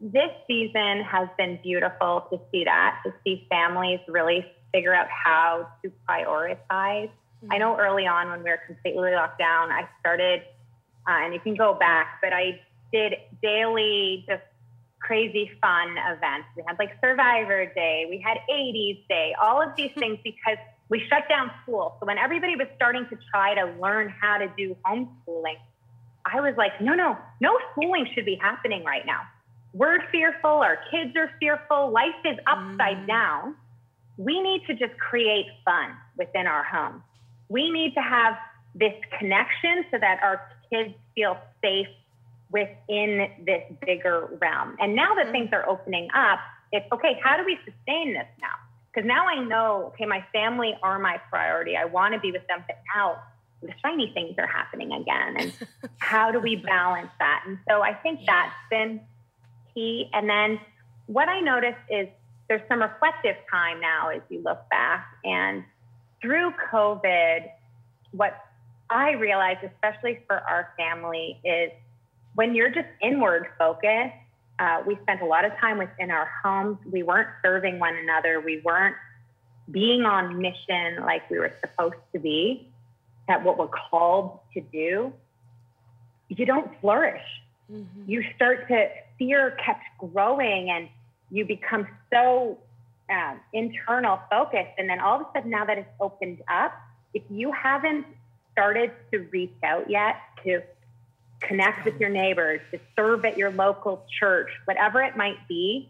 this 0.00 0.30
season 0.46 1.02
has 1.02 1.28
been 1.36 1.58
beautiful 1.62 2.26
to 2.30 2.40
see 2.50 2.64
that, 2.64 3.00
to 3.04 3.12
see 3.22 3.46
families 3.50 4.00
really 4.08 4.46
figure 4.72 4.94
out 4.94 5.08
how 5.08 5.68
to 5.84 5.92
prioritize. 6.08 7.10
Mm-hmm. 7.10 7.52
I 7.52 7.58
know 7.58 7.76
early 7.78 8.06
on 8.06 8.30
when 8.30 8.42
we 8.42 8.50
were 8.50 8.60
completely 8.66 9.12
locked 9.12 9.38
down, 9.38 9.70
I 9.70 9.88
started, 10.00 10.40
uh, 11.06 11.24
and 11.24 11.34
you 11.34 11.40
can 11.40 11.54
go 11.54 11.74
back, 11.74 12.18
but 12.22 12.32
I 12.32 12.60
did 12.92 13.14
daily 13.42 14.24
just 14.26 14.42
crazy 15.00 15.50
fun 15.60 15.96
events. 15.98 16.48
We 16.56 16.62
had 16.66 16.78
like 16.78 16.92
Survivor 17.02 17.66
Day, 17.66 18.06
we 18.08 18.18
had 18.24 18.38
80s 18.50 19.06
Day, 19.06 19.34
all 19.40 19.60
of 19.60 19.76
these 19.76 19.90
things 19.98 20.18
because 20.24 20.56
we 20.88 21.02
shut 21.10 21.28
down 21.28 21.50
school. 21.62 21.96
So 22.00 22.06
when 22.06 22.16
everybody 22.16 22.56
was 22.56 22.68
starting 22.74 23.06
to 23.10 23.18
try 23.30 23.54
to 23.54 23.74
learn 23.80 24.14
how 24.18 24.38
to 24.38 24.48
do 24.56 24.76
homeschooling, 24.86 25.58
I 26.24 26.40
was 26.40 26.54
like, 26.56 26.80
no, 26.80 26.94
no, 26.94 27.18
no 27.40 27.58
schooling 27.72 28.06
should 28.14 28.24
be 28.24 28.36
happening 28.36 28.82
right 28.84 29.04
now 29.04 29.20
we're 29.72 30.00
fearful, 30.10 30.50
our 30.50 30.78
kids 30.90 31.16
are 31.16 31.30
fearful, 31.38 31.90
life 31.90 32.08
is 32.24 32.38
upside 32.46 32.98
mm. 32.98 33.06
down. 33.06 33.54
We 34.16 34.40
need 34.40 34.66
to 34.66 34.74
just 34.74 34.98
create 34.98 35.46
fun 35.64 35.92
within 36.16 36.46
our 36.46 36.64
home. 36.64 37.02
We 37.48 37.70
need 37.70 37.94
to 37.94 38.00
have 38.00 38.34
this 38.74 38.94
connection 39.18 39.84
so 39.90 39.98
that 39.98 40.20
our 40.22 40.48
kids 40.70 40.94
feel 41.14 41.38
safe 41.62 41.88
within 42.50 43.28
this 43.44 43.62
bigger 43.84 44.28
realm. 44.40 44.76
And 44.80 44.94
now 44.94 45.14
that 45.14 45.26
mm. 45.26 45.32
things 45.32 45.50
are 45.52 45.68
opening 45.68 46.08
up, 46.14 46.40
it's 46.72 46.86
okay, 46.92 47.18
how 47.22 47.36
do 47.36 47.44
we 47.44 47.58
sustain 47.64 48.14
this 48.14 48.26
now? 48.40 48.54
Because 48.92 49.06
now 49.06 49.26
I 49.26 49.42
know, 49.42 49.92
okay, 49.94 50.04
my 50.04 50.24
family 50.32 50.76
are 50.82 50.98
my 50.98 51.18
priority. 51.30 51.76
I 51.76 51.84
want 51.84 52.14
to 52.14 52.20
be 52.20 52.32
with 52.32 52.46
them, 52.48 52.64
but 52.66 52.78
now 52.94 53.22
the 53.62 53.72
shiny 53.84 54.10
things 54.12 54.34
are 54.38 54.46
happening 54.46 54.92
again. 54.92 55.36
And 55.38 55.52
how 55.98 56.32
do 56.32 56.40
we 56.40 56.56
balance 56.56 57.10
that? 57.18 57.44
And 57.46 57.58
so 57.68 57.82
I 57.82 57.94
think 57.94 58.20
yeah. 58.22 58.26
that's 58.26 58.54
been 58.68 59.00
key. 59.74 60.08
And 60.12 60.28
then 60.28 60.60
what 61.06 61.28
I 61.28 61.40
noticed 61.40 61.78
is 61.90 62.08
there's 62.48 62.62
some 62.68 62.82
reflective 62.82 63.36
time 63.50 63.80
now 63.80 64.08
as 64.08 64.22
you 64.28 64.42
look 64.42 64.68
back. 64.70 65.06
And 65.24 65.64
through 66.20 66.52
COVID, 66.72 67.48
what 68.12 68.44
I 68.90 69.12
realized, 69.12 69.60
especially 69.64 70.20
for 70.26 70.38
our 70.38 70.72
family, 70.76 71.38
is 71.44 71.70
when 72.34 72.54
you're 72.54 72.70
just 72.70 72.88
inward 73.00 73.46
focused, 73.58 74.14
uh, 74.58 74.82
we 74.86 74.96
spent 75.02 75.22
a 75.22 75.24
lot 75.24 75.44
of 75.44 75.56
time 75.58 75.78
within 75.78 76.10
our 76.10 76.30
homes. 76.42 76.78
We 76.90 77.02
weren't 77.02 77.28
serving 77.42 77.78
one 77.78 77.96
another. 77.96 78.40
We 78.40 78.60
weren't 78.64 78.96
being 79.70 80.02
on 80.02 80.38
mission 80.38 81.02
like 81.02 81.28
we 81.30 81.38
were 81.38 81.52
supposed 81.60 82.02
to 82.12 82.18
be 82.18 82.68
at 83.28 83.42
what 83.42 83.58
we're 83.58 83.68
called 83.68 84.40
to 84.54 84.60
do. 84.60 85.12
You 86.28 86.46
don't 86.46 86.70
flourish. 86.80 87.22
Mm-hmm. 87.72 88.10
You 88.10 88.24
start 88.34 88.68
to 88.68 88.88
fear 89.20 89.56
kept 89.64 89.84
growing 89.98 90.70
and 90.70 90.88
you 91.30 91.44
become 91.44 91.86
so 92.12 92.58
um, 93.10 93.38
internal 93.52 94.18
focused. 94.30 94.72
And 94.78 94.88
then 94.88 94.98
all 94.98 95.20
of 95.20 95.26
a 95.26 95.26
sudden, 95.34 95.50
now 95.50 95.64
that 95.66 95.78
it's 95.78 95.90
opened 96.00 96.42
up, 96.48 96.72
if 97.12 97.22
you 97.28 97.52
haven't 97.52 98.06
started 98.52 98.92
to 99.12 99.18
reach 99.30 99.52
out 99.62 99.90
yet 99.90 100.16
to 100.44 100.62
connect 101.40 101.84
with 101.84 102.00
your 102.00 102.10
neighbors, 102.10 102.60
to 102.70 102.80
serve 102.96 103.24
at 103.24 103.36
your 103.36 103.50
local 103.50 104.04
church, 104.18 104.48
whatever 104.64 105.02
it 105.02 105.16
might 105.16 105.46
be, 105.48 105.88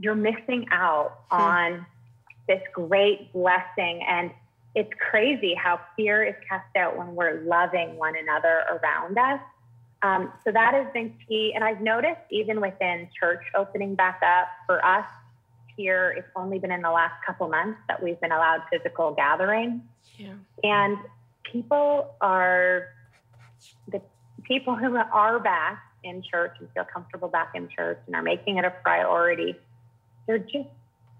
you're 0.00 0.14
missing 0.14 0.66
out 0.70 1.20
hmm. 1.30 1.40
on 1.40 1.86
this 2.48 2.62
great 2.72 3.32
blessing. 3.32 4.02
And 4.08 4.30
it's 4.74 4.90
crazy 5.10 5.54
how 5.54 5.80
fear 5.96 6.24
is 6.24 6.34
cast 6.48 6.74
out 6.76 6.96
when 6.96 7.14
we're 7.14 7.42
loving 7.42 7.96
one 7.96 8.14
another 8.16 8.64
around 8.70 9.16
us. 9.16 9.40
Um, 10.02 10.32
so 10.44 10.52
that 10.52 10.74
has 10.74 10.86
been 10.92 11.14
key. 11.26 11.52
And 11.54 11.64
I've 11.64 11.80
noticed 11.80 12.20
even 12.30 12.60
within 12.60 13.08
church 13.18 13.42
opening 13.56 13.94
back 13.94 14.20
up 14.22 14.48
for 14.66 14.84
us 14.84 15.06
here, 15.76 16.14
it's 16.16 16.28
only 16.36 16.58
been 16.58 16.72
in 16.72 16.82
the 16.82 16.90
last 16.90 17.14
couple 17.24 17.48
months 17.48 17.80
that 17.88 18.02
we've 18.02 18.20
been 18.20 18.32
allowed 18.32 18.62
physical 18.70 19.12
gathering. 19.12 19.82
Yeah. 20.16 20.34
And 20.62 20.98
people 21.44 22.14
are 22.20 22.88
the 23.90 24.00
people 24.44 24.76
who 24.76 24.96
are 24.96 25.40
back 25.40 25.82
in 26.04 26.22
church 26.22 26.52
and 26.60 26.68
feel 26.74 26.84
comfortable 26.84 27.28
back 27.28 27.52
in 27.54 27.68
church 27.68 27.98
and 28.06 28.14
are 28.14 28.22
making 28.22 28.58
it 28.58 28.64
a 28.64 28.70
priority. 28.70 29.56
They're 30.26 30.38
just 30.38 30.68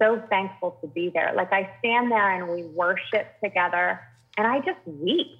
so 0.00 0.22
thankful 0.28 0.76
to 0.80 0.86
be 0.86 1.10
there. 1.10 1.32
Like 1.34 1.52
I 1.52 1.70
stand 1.80 2.10
there 2.10 2.34
and 2.34 2.52
we 2.52 2.64
worship 2.64 3.26
together 3.42 4.00
and 4.36 4.46
I 4.46 4.60
just 4.60 4.78
weep. 4.86 5.38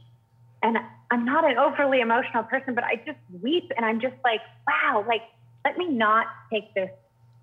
And 0.63 0.79
I'm 1.11 1.25
not 1.25 1.49
an 1.51 1.57
overly 1.57 2.01
emotional 2.01 2.43
person, 2.43 2.75
but 2.75 2.85
I 2.85 2.97
just 2.97 3.19
weep 3.43 3.73
and 3.77 3.85
I'm 3.87 4.01
just 4.01 4.17
like, 4.25 4.41
wow, 4.67 5.05
like 5.07 5.23
let 5.65 5.79
me 5.79 5.89
not 5.89 6.27
take 6.53 6.75
this 6.75 6.91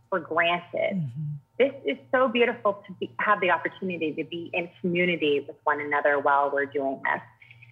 for 0.09 0.19
granted. 0.19 0.95
Mm-hmm. 0.95 1.21
This 1.57 1.73
is 1.85 1.97
so 2.11 2.27
beautiful 2.27 2.83
to 2.85 2.93
be, 2.93 3.09
have 3.19 3.39
the 3.39 3.51
opportunity 3.51 4.13
to 4.13 4.23
be 4.23 4.49
in 4.53 4.69
community 4.81 5.43
with 5.47 5.55
one 5.63 5.79
another 5.79 6.19
while 6.19 6.51
we're 6.51 6.65
doing 6.65 7.01
this. 7.03 7.21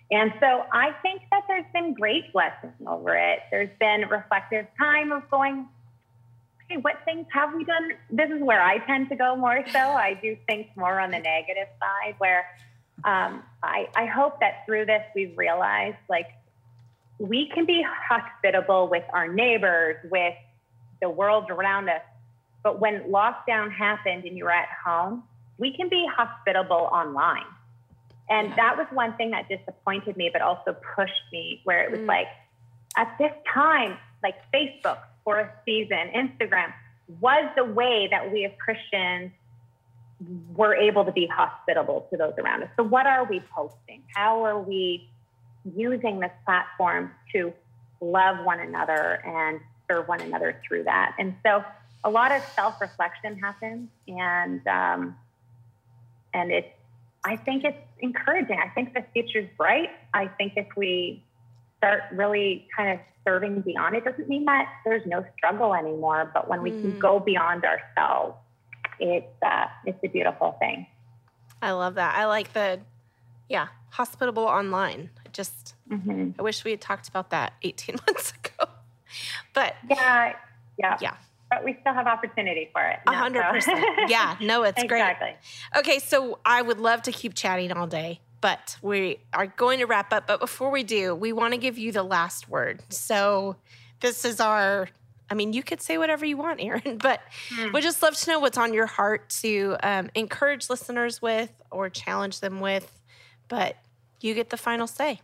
And 0.09 0.33
so 0.39 0.65
I 0.71 0.91
think 1.01 1.21
that 1.31 1.43
there's 1.47 1.65
been 1.73 1.93
great 1.93 2.31
blessing 2.33 2.71
over 2.87 3.15
it. 3.15 3.39
There's 3.51 3.69
been 3.79 4.07
reflective 4.09 4.67
time 4.77 5.11
of 5.11 5.29
going, 5.29 5.67
okay, 6.65 6.77
what 6.77 6.97
things 7.05 7.25
have 7.33 7.53
we 7.53 7.63
done? 7.63 7.91
This 8.09 8.29
is 8.29 8.41
where 8.41 8.61
I 8.61 8.77
tend 8.79 9.09
to 9.09 9.15
go 9.15 9.35
more 9.35 9.63
so. 9.71 9.79
I 9.79 10.17
do 10.21 10.37
think 10.47 10.67
more 10.75 10.99
on 10.99 11.11
the 11.11 11.19
negative 11.19 11.67
side 11.79 12.15
where 12.19 12.45
um, 13.05 13.43
I, 13.61 13.89
I 13.95 14.05
hope 14.05 14.39
that 14.39 14.65
through 14.65 14.85
this 14.85 15.03
we've 15.15 15.37
realized 15.37 15.97
like 16.09 16.27
we 17.19 17.49
can 17.53 17.65
be 17.65 17.85
hospitable 18.09 18.87
with 18.87 19.03
our 19.13 19.27
neighbors, 19.27 19.97
with 20.09 20.33
the 21.01 21.09
world 21.09 21.49
around 21.49 21.89
us. 21.89 22.01
But 22.63 22.79
when 22.79 23.03
lockdown 23.03 23.71
happened 23.71 24.25
and 24.25 24.37
you 24.37 24.45
were 24.45 24.51
at 24.51 24.69
home, 24.85 25.23
we 25.57 25.75
can 25.75 25.89
be 25.89 26.07
hospitable 26.15 26.89
online. 26.91 27.45
And 28.29 28.49
yeah. 28.49 28.55
that 28.55 28.77
was 28.77 28.87
one 28.91 29.15
thing 29.17 29.31
that 29.31 29.49
disappointed 29.49 30.17
me, 30.17 30.29
but 30.31 30.41
also 30.41 30.75
pushed 30.95 31.11
me, 31.31 31.61
where 31.65 31.83
it 31.83 31.91
was 31.91 31.99
mm. 31.99 32.07
like, 32.07 32.27
at 32.95 33.15
this 33.19 33.33
time, 33.53 33.97
like 34.21 34.35
Facebook 34.53 34.99
for 35.23 35.39
a 35.39 35.51
season, 35.65 36.09
Instagram 36.15 36.73
was 37.19 37.49
the 37.55 37.65
way 37.65 38.07
that 38.09 38.31
we 38.31 38.45
as 38.45 38.51
Christians 38.63 39.31
were 40.55 40.75
able 40.75 41.05
to 41.05 41.11
be 41.11 41.27
hospitable 41.27 42.07
to 42.11 42.17
those 42.17 42.33
around 42.37 42.63
us. 42.63 42.69
So, 42.77 42.83
what 42.83 43.07
are 43.07 43.25
we 43.25 43.41
posting? 43.55 44.03
How 44.15 44.43
are 44.45 44.59
we 44.59 45.09
using 45.75 46.19
this 46.19 46.31
platform 46.45 47.11
to 47.33 47.53
love 48.01 48.45
one 48.45 48.59
another 48.59 49.21
and 49.25 49.59
serve 49.89 50.07
one 50.07 50.21
another 50.21 50.61
through 50.67 50.83
that? 50.85 51.15
And 51.17 51.35
so, 51.45 51.63
a 52.03 52.09
lot 52.09 52.31
of 52.31 52.43
self 52.55 52.79
reflection 52.81 53.39
happens, 53.39 53.89
and 54.07 54.65
um, 54.67 55.15
and 56.33 56.51
it's 56.51 56.67
I 57.25 57.37
think 57.37 57.63
it's 57.63 57.77
encouraging. 57.99 58.59
I 58.63 58.69
think 58.69 58.93
the 58.93 59.03
future's 59.13 59.49
bright. 59.57 59.89
I 60.13 60.27
think 60.27 60.53
if 60.57 60.67
we 60.75 61.23
start 61.77 62.03
really 62.11 62.67
kind 62.75 62.91
of 62.91 62.99
serving 63.25 63.61
beyond, 63.61 63.95
it 63.95 64.03
doesn't 64.03 64.27
mean 64.27 64.45
that 64.45 64.67
there's 64.83 65.05
no 65.05 65.23
struggle 65.37 65.73
anymore, 65.73 66.29
but 66.33 66.49
when 66.49 66.61
we 66.61 66.71
mm. 66.71 66.81
can 66.81 66.99
go 66.99 67.19
beyond 67.19 67.63
ourselves, 67.63 68.35
it's 69.11 69.43
uh, 69.43 69.65
it's 69.85 69.99
a 70.03 70.07
beautiful 70.07 70.55
thing. 70.59 70.87
I 71.61 71.71
love 71.71 71.95
that. 71.95 72.15
I 72.15 72.25
like 72.25 72.53
the 72.53 72.79
yeah, 73.49 73.67
hospitable 73.89 74.43
online. 74.43 75.09
Just 75.31 75.75
mm-hmm. 75.89 76.31
I 76.37 76.41
wish 76.41 76.63
we 76.63 76.71
had 76.71 76.81
talked 76.81 77.07
about 77.07 77.29
that 77.31 77.53
18 77.63 77.95
months 78.07 78.31
ago. 78.31 78.71
But 79.53 79.75
yeah, 79.89 80.33
yeah. 80.77 80.97
Yeah 81.01 81.15
but 81.53 81.63
we 81.63 81.77
still 81.81 81.93
have 81.93 82.07
opportunity 82.07 82.69
for 82.71 82.81
it. 82.81 82.99
A 83.07 83.13
hundred 83.13 83.43
percent. 83.43 83.85
Yeah, 84.07 84.35
no, 84.41 84.63
it's 84.63 84.83
great. 84.83 85.01
exactly. 85.01 85.35
great. 85.71 85.79
Okay, 85.79 85.99
so 85.99 86.39
I 86.45 86.61
would 86.61 86.79
love 86.79 87.03
to 87.03 87.11
keep 87.11 87.33
chatting 87.33 87.71
all 87.71 87.87
day, 87.87 88.21
but 88.41 88.77
we 88.81 89.19
are 89.33 89.47
going 89.47 89.79
to 89.79 89.85
wrap 89.85 90.11
up. 90.13 90.27
But 90.27 90.39
before 90.39 90.71
we 90.71 90.83
do, 90.83 91.13
we 91.13 91.33
want 91.33 91.53
to 91.53 91.59
give 91.59 91.77
you 91.77 91.91
the 91.91 92.03
last 92.03 92.49
word. 92.49 92.83
So 92.89 93.57
this 93.99 94.25
is 94.25 94.39
our. 94.39 94.89
I 95.29 95.35
mean, 95.35 95.53
you 95.53 95.63
could 95.63 95.81
say 95.81 95.97
whatever 95.97 96.25
you 96.25 96.37
want, 96.37 96.61
Erin, 96.63 96.97
but 96.97 97.21
mm. 97.49 97.73
we 97.73 97.81
just 97.81 98.01
love 98.01 98.15
to 98.15 98.29
know 98.29 98.39
what's 98.39 98.57
on 98.57 98.73
your 98.73 98.85
heart 98.85 99.29
to 99.41 99.77
um, 99.83 100.09
encourage 100.15 100.69
listeners 100.69 101.21
with 101.21 101.51
or 101.71 101.89
challenge 101.89 102.39
them 102.39 102.59
with. 102.59 102.99
But 103.47 103.77
you 104.21 104.33
get 104.33 104.49
the 104.49 104.57
final 104.57 104.87
say. 104.87 105.21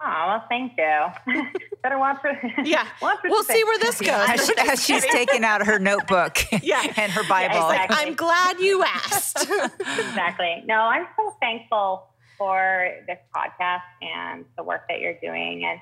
Oh, 0.00 0.24
well, 0.26 0.44
thank 0.48 0.72
you. 0.76 1.42
Better 1.82 1.98
watch 1.98 2.20
it. 2.24 2.36
Yeah. 2.66 2.86
watch 3.00 3.18
we'll 3.24 3.44
see 3.44 3.64
where 3.64 3.78
this 3.78 3.98
goes. 4.00 4.28
As, 4.28 4.50
as 4.58 4.84
she's 4.84 5.04
taking 5.06 5.42
out 5.42 5.66
her 5.66 5.78
notebook 5.78 6.38
yeah. 6.62 6.82
and 6.96 7.10
her 7.12 7.22
Bible. 7.28 7.54
Yeah, 7.54 7.84
exactly. 7.84 7.96
I'm 7.98 8.14
glad 8.14 8.60
you 8.60 8.84
asked. 8.84 9.42
exactly. 9.42 10.62
No, 10.66 10.74
I'm 10.74 11.06
so 11.16 11.34
thankful 11.40 12.08
for 12.36 12.90
this 13.06 13.18
podcast 13.34 13.82
and 14.02 14.44
the 14.56 14.62
work 14.62 14.82
that 14.88 15.00
you're 15.00 15.18
doing. 15.20 15.64
And 15.64 15.80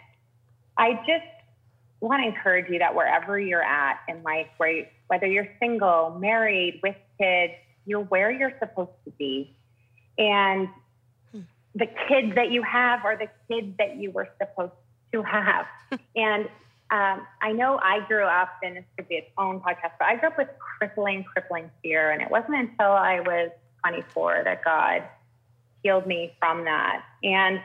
I 0.78 0.94
just 1.06 1.26
want 2.04 2.22
to 2.22 2.28
encourage 2.28 2.68
you 2.70 2.78
that 2.78 2.94
wherever 2.94 3.38
you're 3.38 3.62
at 3.62 4.00
in 4.08 4.22
life, 4.22 4.48
where 4.56 4.88
whether 5.08 5.26
you're 5.26 5.48
single, 5.60 6.16
married, 6.18 6.80
with 6.82 6.96
kids, 7.18 7.52
you're 7.86 8.04
where 8.04 8.30
you're 8.30 8.54
supposed 8.58 8.92
to 9.04 9.10
be. 9.12 9.56
And 10.18 10.68
the 11.74 11.86
kids 12.08 12.34
that 12.36 12.50
you 12.50 12.62
have 12.62 13.04
are 13.04 13.16
the 13.16 13.28
kids 13.48 13.76
that 13.78 13.96
you 13.96 14.10
were 14.10 14.28
supposed 14.38 14.72
to 15.12 15.22
have. 15.22 15.66
and 16.16 16.44
um, 16.90 17.26
I 17.42 17.52
know 17.52 17.78
I 17.82 18.00
grew 18.06 18.24
up, 18.24 18.50
and 18.62 18.76
this 18.76 18.84
could 18.96 19.08
be 19.08 19.16
its 19.16 19.30
own 19.36 19.60
podcast, 19.60 19.92
but 19.98 20.06
I 20.06 20.16
grew 20.16 20.28
up 20.28 20.38
with 20.38 20.48
crippling, 20.58 21.24
crippling 21.24 21.70
fear. 21.82 22.10
And 22.10 22.22
it 22.22 22.30
wasn't 22.30 22.56
until 22.56 22.92
I 22.92 23.20
was 23.20 23.50
24 23.84 24.42
that 24.44 24.64
God 24.64 25.02
healed 25.82 26.06
me 26.06 26.34
from 26.38 26.64
that. 26.64 27.04
And 27.22 27.60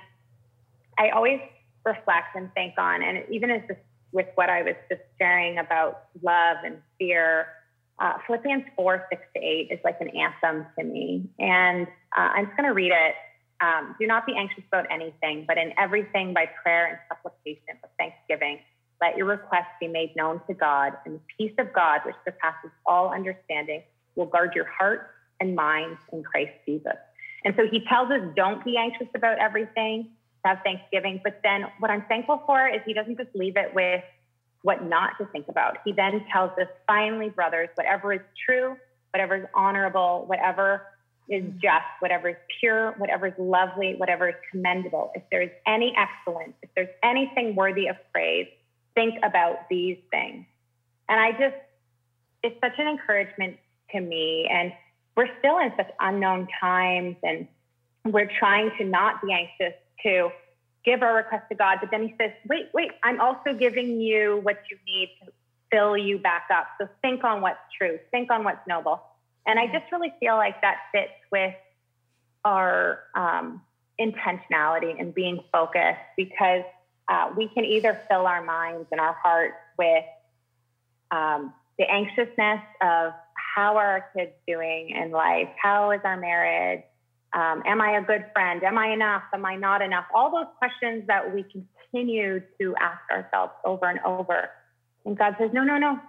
I 0.97 1.09
always 1.09 1.39
reflect 1.85 2.35
and 2.35 2.51
think 2.53 2.75
on, 2.77 3.03
and 3.03 3.23
even 3.29 3.51
as 3.51 3.61
this, 3.67 3.77
with 4.11 4.27
what 4.35 4.49
I 4.49 4.63
was 4.63 4.75
just 4.89 5.01
sharing 5.19 5.57
about 5.57 6.05
love 6.21 6.57
and 6.65 6.77
fear, 6.97 7.47
uh, 7.99 8.13
Philippians 8.25 8.63
4, 8.75 9.07
6 9.09 9.21
to 9.35 9.41
8 9.41 9.67
is 9.71 9.79
like 9.83 9.99
an 10.01 10.09
anthem 10.09 10.65
to 10.77 10.83
me. 10.83 11.29
And 11.37 11.87
uh, 12.17 12.29
I'm 12.35 12.45
just 12.45 12.57
going 12.57 12.67
to 12.67 12.73
read 12.73 12.91
it 12.91 13.15
um, 13.61 13.95
do 13.99 14.07
not 14.07 14.25
be 14.25 14.33
anxious 14.37 14.63
about 14.67 14.85
anything, 14.91 15.45
but 15.47 15.57
in 15.57 15.73
everything 15.77 16.33
by 16.33 16.45
prayer 16.63 16.87
and 16.87 16.97
supplication 17.09 17.75
with 17.81 17.91
thanksgiving, 17.97 18.59
let 19.01 19.17
your 19.17 19.27
requests 19.27 19.75
be 19.79 19.87
made 19.87 20.15
known 20.15 20.41
to 20.47 20.53
God, 20.53 20.93
and 21.05 21.15
the 21.15 21.21
peace 21.37 21.55
of 21.57 21.73
God, 21.73 22.01
which 22.05 22.15
surpasses 22.23 22.71
all 22.85 23.13
understanding, 23.13 23.83
will 24.15 24.25
guard 24.25 24.53
your 24.55 24.65
heart 24.65 25.11
and 25.39 25.55
minds 25.55 25.99
in 26.11 26.23
Christ 26.23 26.51
Jesus. 26.65 26.97
And 27.45 27.53
so 27.57 27.65
he 27.69 27.85
tells 27.87 28.11
us, 28.11 28.21
don't 28.35 28.63
be 28.63 28.77
anxious 28.77 29.07
about 29.15 29.39
everything, 29.39 30.09
have 30.45 30.59
thanksgiving. 30.63 31.21
But 31.23 31.39
then 31.43 31.65
what 31.79 31.91
I'm 31.91 32.05
thankful 32.07 32.43
for 32.45 32.67
is 32.67 32.81
he 32.85 32.93
doesn't 32.93 33.17
just 33.17 33.35
leave 33.35 33.57
it 33.57 33.73
with 33.73 34.03
what 34.61 34.83
not 34.83 35.17
to 35.19 35.25
think 35.27 35.47
about. 35.47 35.77
He 35.85 35.91
then 35.91 36.25
tells 36.31 36.51
us, 36.59 36.67
finally, 36.87 37.29
brothers, 37.29 37.69
whatever 37.75 38.13
is 38.13 38.21
true, 38.45 38.75
whatever 39.11 39.37
is 39.37 39.45
honorable, 39.53 40.25
whatever 40.27 40.85
is 41.29 41.43
just, 41.61 41.85
whatever 41.99 42.29
is 42.29 42.35
pure, 42.59 42.93
whatever 42.97 43.27
is 43.27 43.33
lovely, 43.37 43.95
whatever 43.95 44.29
is 44.29 44.35
commendable. 44.51 45.11
If 45.15 45.23
there's 45.31 45.51
any 45.67 45.93
excellence, 45.95 46.53
if 46.61 46.69
there's 46.75 46.89
anything 47.03 47.55
worthy 47.55 47.87
of 47.87 47.95
praise, 48.11 48.47
think 48.95 49.15
about 49.23 49.69
these 49.69 49.97
things. 50.11 50.45
And 51.07 51.19
I 51.19 51.31
just, 51.31 51.55
it's 52.43 52.59
such 52.61 52.79
an 52.79 52.87
encouragement 52.87 53.57
to 53.91 54.01
me. 54.01 54.49
And 54.51 54.73
we're 55.15 55.29
still 55.39 55.59
in 55.59 55.71
such 55.77 55.89
unknown 55.99 56.47
times 56.59 57.15
and 57.23 57.47
we're 58.05 58.29
trying 58.39 58.71
to 58.77 58.85
not 58.85 59.21
be 59.21 59.31
anxious 59.31 59.77
to 60.03 60.29
give 60.85 61.01
our 61.03 61.15
request 61.15 61.45
to 61.49 61.55
God. 61.55 61.79
But 61.81 61.91
then 61.91 62.03
he 62.03 62.15
says, 62.19 62.31
wait, 62.47 62.69
wait, 62.73 62.91
I'm 63.03 63.19
also 63.19 63.53
giving 63.53 63.99
you 63.99 64.39
what 64.43 64.57
you 64.69 64.77
need 64.85 65.09
to 65.23 65.31
fill 65.71 65.97
you 65.97 66.17
back 66.17 66.47
up. 66.51 66.67
So 66.79 66.87
think 67.01 67.23
on 67.23 67.41
what's 67.41 67.59
true, 67.77 67.99
think 68.11 68.31
on 68.31 68.43
what's 68.43 68.65
noble. 68.67 69.01
And 69.45 69.59
I 69.59 69.67
just 69.67 69.91
really 69.91 70.13
feel 70.19 70.35
like 70.35 70.61
that 70.61 70.77
fits 70.91 71.11
with 71.31 71.53
our 72.45 72.99
um, 73.15 73.61
intentionality 73.99 74.99
and 74.99 75.13
being 75.13 75.43
focused 75.51 75.99
because 76.15 76.63
uh, 77.07 77.31
we 77.35 77.47
can 77.49 77.65
either 77.65 77.99
fill 78.09 78.25
our 78.27 78.43
minds 78.43 78.87
and 78.91 79.01
our 79.01 79.17
hearts 79.21 79.55
with 79.77 80.05
um, 81.11 81.53
the 81.77 81.89
anxiousness 81.89 82.61
of 82.81 83.13
how 83.55 83.77
are 83.77 83.85
our 83.85 84.05
kids 84.15 84.31
doing 84.47 84.91
in 84.91 85.11
life? 85.11 85.49
How 85.61 85.91
is 85.91 86.01
our 86.03 86.17
marriage? 86.17 86.83
Um, 87.33 87.61
am 87.65 87.81
I 87.81 87.97
a 87.97 88.01
good 88.01 88.25
friend? 88.33 88.63
Am 88.63 88.77
I 88.77 88.91
enough? 88.91 89.23
Am 89.33 89.45
I 89.45 89.55
not 89.55 89.81
enough? 89.81 90.05
All 90.13 90.31
those 90.31 90.47
questions 90.57 91.03
that 91.07 91.33
we 91.33 91.43
continue 91.43 92.41
to 92.59 92.75
ask 92.81 93.01
ourselves 93.11 93.53
over 93.63 93.87
and 93.87 93.99
over. 93.99 94.49
And 95.05 95.17
God 95.17 95.35
says, 95.39 95.51
no, 95.53 95.63
no, 95.63 95.77
no. 95.77 95.99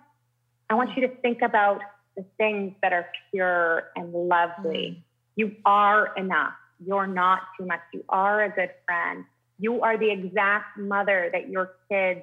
I 0.71 0.75
want 0.75 0.97
you 0.97 1.07
to 1.07 1.15
think 1.17 1.43
about 1.43 1.81
the 2.17 2.25
things 2.39 2.75
that 2.83 2.93
are 2.93 3.07
pure 3.31 3.91
and 3.97 4.13
lovely. 4.13 4.97
Mm. 4.99 5.03
You 5.37 5.57
are 5.65 6.15
enough. 6.17 6.55
You're 6.85 7.07
not 7.07 7.43
too 7.59 7.67
much. 7.67 7.81
You 7.93 8.05
are 8.09 8.45
a 8.45 8.51
good 8.51 8.71
friend. 8.87 9.25
You 9.59 9.83
are 9.83 9.99
the 9.99 10.11
exact 10.11 10.79
mother 10.79 11.29
that 11.33 11.49
your 11.51 11.73
kids 11.91 12.23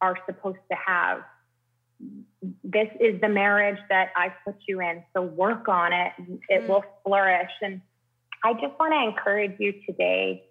are 0.00 0.18
supposed 0.26 0.58
to 0.70 0.76
have. 0.84 1.22
This 2.64 2.88
is 2.98 3.20
the 3.20 3.28
marriage 3.28 3.78
that 3.88 4.10
I 4.16 4.34
put 4.44 4.56
you 4.66 4.80
in. 4.80 5.04
So 5.14 5.22
work 5.22 5.68
on 5.68 5.92
it. 5.92 6.12
It 6.48 6.62
mm. 6.62 6.68
will 6.68 6.84
flourish. 7.04 7.52
And 7.60 7.80
I 8.44 8.54
just 8.54 8.78
want 8.78 8.92
to 8.92 9.02
encourage 9.02 9.58
you 9.58 9.74
today 9.86 10.44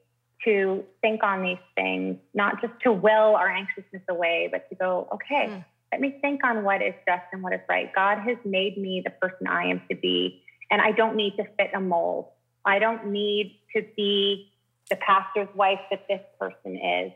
to 0.45 0.83
think 1.01 1.23
on 1.23 1.43
these 1.43 1.57
things, 1.75 2.17
not 2.33 2.61
just 2.61 2.73
to 2.83 2.91
will 2.91 3.35
our 3.35 3.49
anxiousness 3.49 4.01
away, 4.09 4.49
but 4.51 4.67
to 4.69 4.75
go, 4.75 5.07
okay, 5.13 5.47
mm. 5.49 5.65
Let 5.91 5.99
me 5.99 6.17
think 6.21 6.43
on 6.45 6.63
what 6.63 6.81
is 6.81 6.93
just 7.05 7.23
and 7.33 7.43
what 7.43 7.53
is 7.53 7.59
right. 7.67 7.93
God 7.93 8.19
has 8.19 8.37
made 8.45 8.77
me 8.77 9.01
the 9.03 9.09
person 9.09 9.47
I 9.47 9.65
am 9.65 9.81
to 9.89 9.95
be, 9.95 10.41
and 10.69 10.81
I 10.81 10.91
don't 10.91 11.15
need 11.17 11.35
to 11.35 11.43
fit 11.57 11.71
a 11.73 11.81
mold. 11.81 12.27
I 12.63 12.79
don't 12.79 13.07
need 13.07 13.59
to 13.75 13.83
be 13.97 14.53
the 14.89 14.95
pastor's 14.95 15.53
wife 15.53 15.79
that 15.89 16.07
this 16.07 16.21
person 16.39 16.77
is. 16.77 17.11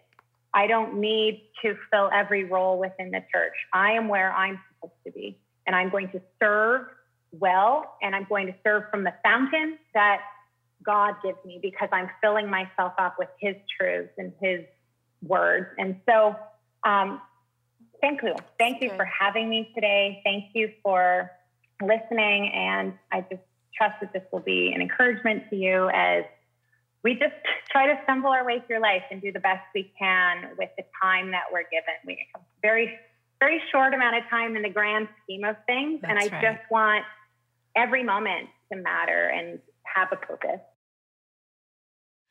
I 0.54 0.68
don't 0.68 1.00
need 1.00 1.44
to 1.64 1.78
fill 1.92 2.10
every 2.14 2.46
role 2.46 2.78
within 2.78 3.12
the 3.12 3.24
church. 3.34 3.54
I 3.74 3.92
am 3.92 4.08
where 4.08 4.34
I'm 4.34 4.60
supposed 4.74 5.00
to 5.06 5.12
be, 5.12 5.38
and 5.66 5.76
I'm 5.76 5.90
going 5.90 6.10
to 6.10 6.22
serve 6.42 6.88
well, 7.32 7.96
and 8.02 8.14
I'm 8.14 8.26
going 8.28 8.48
to 8.48 8.56
serve 8.64 8.84
from 8.92 9.06
the 9.06 9.14
fountain 9.24 9.78
that 9.94 10.20
God 10.86 11.16
gives 11.24 11.38
me 11.46 11.60
because 11.62 11.90
I'm 11.92 12.10
filling 12.22 12.50
myself 12.50 12.94
up 12.98 13.16
with 13.18 13.30
His 13.40 13.56
truths 13.78 14.14
and 14.18 14.32
His 14.42 14.66
words. 15.22 15.68
And 15.78 16.00
so, 16.08 16.36
um, 16.84 17.22
thank 18.02 18.22
you. 18.22 18.36
Thank 18.60 18.82
you 18.82 18.90
for 18.96 19.06
having 19.06 19.50
me 19.50 19.72
today. 19.74 20.22
Thank 20.24 20.46
you 20.54 20.72
for 20.84 21.32
listening. 21.82 22.52
And 22.54 22.94
I 23.12 23.22
just 23.22 23.42
trust 23.76 23.96
that 24.02 24.14
this 24.14 24.24
will 24.32 24.40
be 24.40 24.72
an 24.74 24.82
encouragement 24.82 25.44
to 25.50 25.56
you 25.56 25.90
as 25.94 26.24
we 27.04 27.14
just 27.14 27.36
try 27.72 27.88
to 27.88 28.00
stumble 28.04 28.30
our 28.30 28.46
way 28.46 28.64
through 28.68 28.82
life 28.82 29.04
and 29.12 29.22
do 29.22 29.32
the 29.32 29.40
best 29.40 29.62
we 29.74 29.92
can 29.98 30.50
with 30.58 30.70
the 30.78 30.84
time 31.02 31.32
that 31.32 31.44
we're 31.52 31.64
given. 31.64 31.94
We 32.06 32.28
have 32.34 32.42
a 32.42 32.46
very, 32.62 32.98
very 33.40 33.62
short 33.72 33.94
amount 33.94 34.18
of 34.18 34.24
time 34.30 34.56
in 34.56 34.64
the 34.64 34.70
grand 34.70 35.08
scheme 35.24 35.44
of 35.44 35.56
things. 35.66 36.02
That's 36.02 36.12
and 36.12 36.20
I 36.20 36.36
right. 36.36 36.42
just 36.42 36.72
want 36.72 37.06
every 37.76 38.04
moment 38.04 38.50
to 38.72 38.78
matter 38.78 39.28
and 39.28 39.60
have 39.84 40.10
a 40.12 40.16
purpose. 40.16 40.62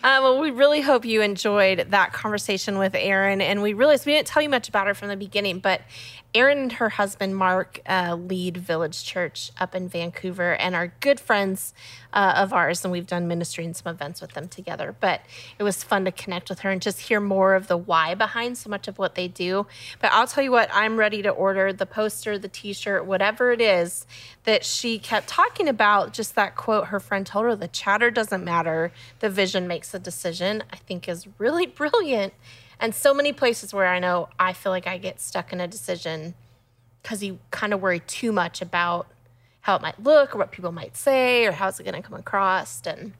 Uh, 0.00 0.20
well, 0.22 0.38
we 0.40 0.52
really 0.52 0.80
hope 0.80 1.04
you 1.04 1.22
enjoyed 1.22 1.88
that 1.90 2.12
conversation 2.12 2.78
with 2.78 2.94
Erin. 2.94 3.40
And 3.40 3.62
we 3.62 3.72
realized 3.72 4.06
we 4.06 4.12
didn't 4.12 4.28
tell 4.28 4.40
you 4.40 4.48
much 4.48 4.68
about 4.68 4.86
her 4.86 4.94
from 4.94 5.08
the 5.08 5.16
beginning, 5.16 5.58
but 5.58 5.80
Erin 6.34 6.58
and 6.58 6.72
her 6.74 6.90
husband, 6.90 7.36
Mark, 7.36 7.80
uh, 7.88 8.14
lead 8.14 8.58
Village 8.58 9.02
Church 9.02 9.50
up 9.58 9.74
in 9.74 9.88
Vancouver 9.88 10.54
and 10.54 10.76
are 10.76 10.92
good 11.00 11.18
friends 11.18 11.72
uh, 12.12 12.34
of 12.36 12.52
ours. 12.52 12.84
And 12.84 12.92
we've 12.92 13.06
done 13.06 13.26
ministry 13.26 13.64
and 13.64 13.74
some 13.74 13.92
events 13.92 14.20
with 14.20 14.34
them 14.34 14.46
together. 14.46 14.94
But 15.00 15.22
it 15.58 15.62
was 15.62 15.82
fun 15.82 16.04
to 16.04 16.12
connect 16.12 16.50
with 16.50 16.60
her 16.60 16.70
and 16.70 16.82
just 16.82 17.00
hear 17.00 17.18
more 17.18 17.54
of 17.54 17.66
the 17.66 17.78
why 17.78 18.14
behind 18.14 18.58
so 18.58 18.68
much 18.68 18.88
of 18.88 18.98
what 18.98 19.14
they 19.14 19.26
do. 19.26 19.66
But 20.00 20.12
I'll 20.12 20.26
tell 20.26 20.44
you 20.44 20.52
what, 20.52 20.68
I'm 20.72 20.96
ready 20.96 21.22
to 21.22 21.30
order 21.30 21.72
the 21.72 21.86
poster, 21.86 22.38
the 22.38 22.48
t 22.48 22.72
shirt, 22.72 23.06
whatever 23.06 23.50
it 23.50 23.60
is 23.60 24.06
that 24.44 24.64
she 24.64 24.98
kept 24.98 25.28
talking 25.28 25.66
about. 25.66 26.12
Just 26.12 26.34
that 26.34 26.56
quote 26.56 26.86
her 26.88 27.00
friend 27.00 27.26
told 27.26 27.46
her 27.46 27.56
the 27.56 27.68
chatter 27.68 28.10
doesn't 28.10 28.44
matter, 28.44 28.92
the 29.20 29.30
vision 29.30 29.66
makes 29.66 29.87
a 29.94 29.98
decision, 29.98 30.62
I 30.72 30.76
think 30.76 31.08
is 31.08 31.26
really 31.38 31.66
brilliant 31.80 32.32
and 32.80 32.94
so 32.94 33.12
many 33.12 33.32
places 33.32 33.74
where 33.74 33.86
I 33.86 33.98
know 33.98 34.28
I 34.38 34.52
feel 34.52 34.70
like 34.70 34.86
I 34.86 34.98
get 34.98 35.20
stuck 35.20 35.52
in 35.52 35.60
a 35.60 35.66
decision 35.66 36.34
because 37.02 37.22
you 37.22 37.38
kind 37.50 37.74
of 37.74 37.80
worry 37.80 38.00
too 38.00 38.32
much 38.32 38.62
about 38.62 39.08
how 39.62 39.76
it 39.76 39.82
might 39.82 40.02
look 40.02 40.34
or 40.34 40.38
what 40.38 40.52
people 40.52 40.72
might 40.72 40.96
say 40.96 41.46
or 41.46 41.52
how's 41.52 41.80
it 41.80 41.84
going 41.84 42.00
to 42.00 42.06
come 42.06 42.18
across. 42.18 42.80
And 42.86 43.14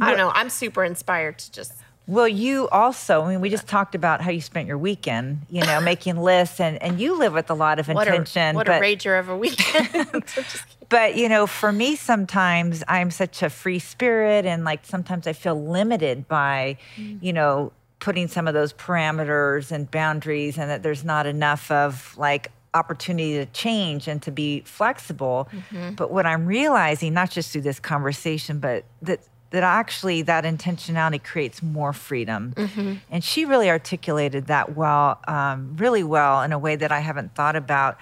I 0.00 0.08
don't 0.08 0.18
know. 0.18 0.30
I'm 0.30 0.50
super 0.50 0.84
inspired 0.84 1.38
to 1.38 1.52
just. 1.52 1.72
Well, 2.08 2.28
you 2.28 2.68
also, 2.68 3.22
I 3.22 3.30
mean, 3.30 3.40
we 3.40 3.50
just 3.50 3.66
talked 3.66 3.96
about 3.96 4.20
how 4.20 4.30
you 4.30 4.40
spent 4.40 4.68
your 4.68 4.78
weekend, 4.78 5.42
you 5.50 5.62
know, 5.62 5.80
making 5.92 6.16
lists, 6.16 6.60
and, 6.60 6.80
and 6.82 7.00
you 7.00 7.18
live 7.18 7.32
with 7.32 7.50
a 7.50 7.54
lot 7.54 7.78
of 7.78 7.88
intention. 7.88 8.54
What 8.54 8.68
a, 8.68 8.72
what 8.72 8.80
but, 8.80 8.82
a 8.82 8.96
rager 8.96 9.18
of 9.18 9.28
a 9.28 9.36
weekend. 9.36 10.24
but, 10.88 11.16
you 11.16 11.28
know, 11.28 11.46
for 11.46 11.72
me, 11.72 11.96
sometimes 11.96 12.84
I'm 12.86 13.10
such 13.10 13.42
a 13.42 13.50
free 13.50 13.80
spirit, 13.80 14.46
and 14.46 14.64
like 14.64 14.84
sometimes 14.84 15.26
I 15.26 15.32
feel 15.32 15.60
limited 15.60 16.28
by, 16.28 16.78
mm. 16.96 17.20
you 17.20 17.32
know, 17.32 17.72
putting 17.98 18.28
some 18.28 18.46
of 18.46 18.54
those 18.54 18.72
parameters 18.72 19.72
and 19.72 19.90
boundaries 19.90 20.58
and 20.58 20.70
that 20.70 20.82
there's 20.82 21.04
not 21.04 21.26
enough 21.26 21.70
of 21.70 22.16
like 22.16 22.52
opportunity 22.74 23.32
to 23.32 23.46
change 23.46 24.06
and 24.06 24.22
to 24.22 24.30
be 24.30 24.60
flexible 24.60 25.48
mm-hmm. 25.50 25.94
but 25.94 26.10
what 26.10 26.26
i'm 26.26 26.44
realizing 26.44 27.14
not 27.14 27.30
just 27.30 27.50
through 27.50 27.62
this 27.62 27.80
conversation 27.80 28.58
but 28.58 28.84
that 29.00 29.18
that 29.50 29.62
actually 29.62 30.22
that 30.22 30.44
intentionality 30.44 31.22
creates 31.22 31.62
more 31.62 31.92
freedom 31.92 32.52
mm-hmm. 32.56 32.94
and 33.10 33.24
she 33.24 33.44
really 33.44 33.70
articulated 33.70 34.46
that 34.46 34.76
well 34.76 35.20
um, 35.28 35.76
really 35.76 36.02
well 36.02 36.42
in 36.42 36.52
a 36.52 36.58
way 36.58 36.76
that 36.76 36.92
i 36.92 37.00
haven't 37.00 37.34
thought 37.34 37.56
about 37.56 37.96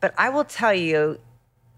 but 0.00 0.14
i 0.18 0.28
will 0.28 0.44
tell 0.44 0.74
you 0.74 1.18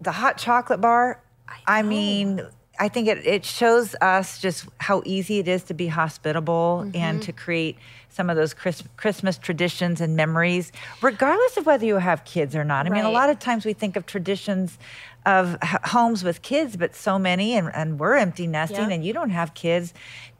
the 0.01 0.11
hot 0.11 0.37
chocolate 0.37 0.81
bar 0.81 1.21
I, 1.47 1.79
I 1.79 1.81
mean 1.83 2.41
I 2.79 2.89
think 2.89 3.07
it, 3.07 3.25
it 3.25 3.45
shows 3.45 3.95
us 4.01 4.39
just 4.39 4.65
how 4.79 5.01
easy 5.05 5.39
it 5.39 5.47
is 5.47 5.63
to 5.63 5.73
be 5.73 5.87
hospitable 5.87 6.83
mm-hmm. 6.83 6.95
and 6.95 7.21
to 7.23 7.31
create 7.31 7.77
some 8.09 8.29
of 8.29 8.37
those 8.37 8.53
Chris, 8.53 8.83
Christmas 8.97 9.37
traditions 9.37 10.01
and 10.01 10.15
memories, 10.15 10.71
regardless 11.01 11.57
of 11.57 11.65
whether 11.65 11.85
you 11.85 11.95
have 11.95 12.23
kids 12.23 12.55
or 12.55 12.63
not. 12.63 12.85
I 12.85 12.89
right. 12.89 12.97
mean, 12.97 13.05
a 13.05 13.11
lot 13.11 13.29
of 13.29 13.39
times 13.39 13.65
we 13.65 13.73
think 13.73 13.95
of 13.95 14.05
traditions 14.05 14.77
of 15.25 15.57
homes 15.61 16.23
with 16.23 16.41
kids, 16.41 16.77
but 16.77 16.95
so 16.95 17.17
many, 17.17 17.53
and, 17.53 17.71
and 17.73 17.99
we're 17.99 18.15
empty 18.15 18.47
nesting 18.47 18.81
yep. 18.81 18.91
and 18.91 19.05
you 19.05 19.13
don't 19.13 19.31
have 19.31 19.53
kids. 19.53 19.93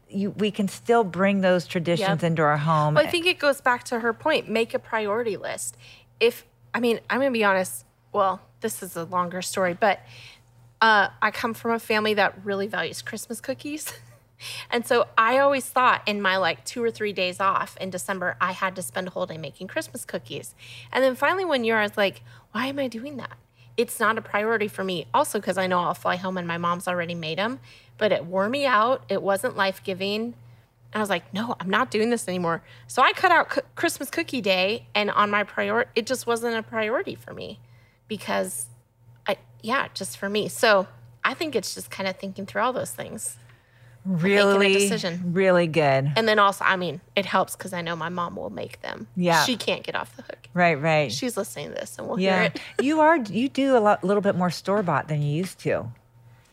You, 0.07 0.31
we 0.31 0.51
can 0.51 0.67
still 0.67 1.03
bring 1.03 1.41
those 1.41 1.65
traditions 1.65 2.21
yep. 2.21 2.23
into 2.23 2.43
our 2.43 2.57
home. 2.57 2.93
Well, 2.93 3.05
I 3.05 3.09
think 3.09 3.25
it 3.25 3.39
goes 3.39 3.61
back 3.61 3.83
to 3.85 3.99
her 3.99 4.13
point 4.13 4.49
make 4.49 4.73
a 4.73 4.79
priority 4.79 5.37
list. 5.37 5.75
If, 6.19 6.45
I 6.73 6.79
mean, 6.79 6.99
I'm 7.09 7.19
going 7.19 7.31
to 7.31 7.37
be 7.37 7.43
honest, 7.43 7.85
well, 8.13 8.41
this 8.61 8.83
is 8.83 8.95
a 8.95 9.03
longer 9.03 9.41
story, 9.41 9.73
but 9.73 9.99
uh, 10.81 11.09
I 11.21 11.31
come 11.31 11.53
from 11.53 11.71
a 11.71 11.79
family 11.79 12.13
that 12.13 12.45
really 12.45 12.67
values 12.67 13.01
Christmas 13.01 13.41
cookies. 13.41 13.91
and 14.71 14.85
so 14.85 15.07
I 15.17 15.39
always 15.39 15.65
thought 15.65 16.03
in 16.05 16.21
my 16.21 16.37
like 16.37 16.63
two 16.63 16.83
or 16.83 16.91
three 16.91 17.11
days 17.11 17.39
off 17.39 17.75
in 17.77 17.89
December, 17.89 18.37
I 18.39 18.51
had 18.51 18.75
to 18.75 18.81
spend 18.81 19.07
a 19.07 19.11
whole 19.11 19.25
day 19.25 19.37
making 19.37 19.67
Christmas 19.67 20.05
cookies. 20.05 20.53
And 20.91 21.03
then 21.03 21.15
finally, 21.15 21.45
one 21.45 21.63
year, 21.63 21.77
I 21.77 21.83
was 21.83 21.97
like, 21.97 22.21
why 22.51 22.67
am 22.67 22.77
I 22.77 22.87
doing 22.87 23.17
that? 23.17 23.37
It's 23.77 23.99
not 23.99 24.17
a 24.17 24.21
priority 24.21 24.67
for 24.67 24.83
me. 24.83 25.05
Also, 25.13 25.39
because 25.39 25.57
I 25.57 25.67
know 25.67 25.79
I'll 25.79 25.93
fly 25.93 26.15
home 26.15 26.37
and 26.37 26.47
my 26.47 26.57
mom's 26.57 26.87
already 26.87 27.15
made 27.15 27.37
them, 27.37 27.59
but 27.97 28.11
it 28.11 28.25
wore 28.25 28.49
me 28.49 28.65
out. 28.65 29.03
It 29.09 29.21
wasn't 29.21 29.57
life 29.57 29.83
giving. 29.83 30.33
I 30.93 30.99
was 30.99 31.09
like, 31.09 31.33
no, 31.33 31.55
I'm 31.59 31.69
not 31.69 31.91
doing 31.91 32.09
this 32.09 32.27
anymore. 32.27 32.63
So 32.87 33.01
I 33.01 33.11
cut 33.11 33.29
out 33.29 33.75
Christmas 33.75 34.09
cookie 34.09 34.39
day, 34.39 34.87
and 34.95 35.11
on 35.11 35.29
my 35.29 35.43
priority, 35.43 35.89
it 35.93 36.05
just 36.05 36.25
wasn't 36.25 36.55
a 36.55 36.63
priority 36.63 37.15
for 37.15 37.33
me 37.33 37.59
because 38.07 38.67
I, 39.27 39.35
yeah, 39.61 39.89
just 39.93 40.17
for 40.17 40.29
me. 40.29 40.47
So 40.47 40.87
I 41.23 41.33
think 41.33 41.53
it's 41.53 41.75
just 41.75 41.91
kind 41.91 42.07
of 42.07 42.17
thinking 42.17 42.45
through 42.45 42.61
all 42.61 42.71
those 42.71 42.91
things. 42.91 43.37
Really, 44.05 44.73
decision. 44.73 45.33
really 45.33 45.65
good. 45.65 46.11
And 46.15 46.27
then 46.27 46.37
also, 46.37 46.63
I 46.63 46.75
mean, 46.75 47.01
it 47.15 47.25
helps 47.25 47.55
because 47.55 47.73
I 47.73 47.81
know 47.81 47.95
my 47.95 48.09
mom 48.09 48.35
will 48.35 48.51
make 48.51 48.81
them. 48.81 49.07
Yeah, 49.15 49.43
she 49.43 49.57
can't 49.57 49.83
get 49.83 49.95
off 49.95 50.15
the 50.15 50.21
hook. 50.21 50.47
Right, 50.53 50.79
right. 50.79 51.11
She's 51.11 51.35
listening 51.35 51.69
to 51.69 51.75
this, 51.75 51.97
and 51.97 52.07
we'll 52.07 52.19
yeah. 52.19 52.41
hear 52.41 52.51
it. 52.53 52.83
you 52.85 52.99
are 52.99 53.17
you 53.17 53.49
do 53.49 53.75
a 53.75 53.79
lot, 53.79 54.03
little 54.03 54.21
bit 54.21 54.35
more 54.35 54.51
store 54.51 54.83
bought 54.83 55.07
than 55.07 55.21
you 55.21 55.35
used 55.35 55.59
to. 55.59 55.87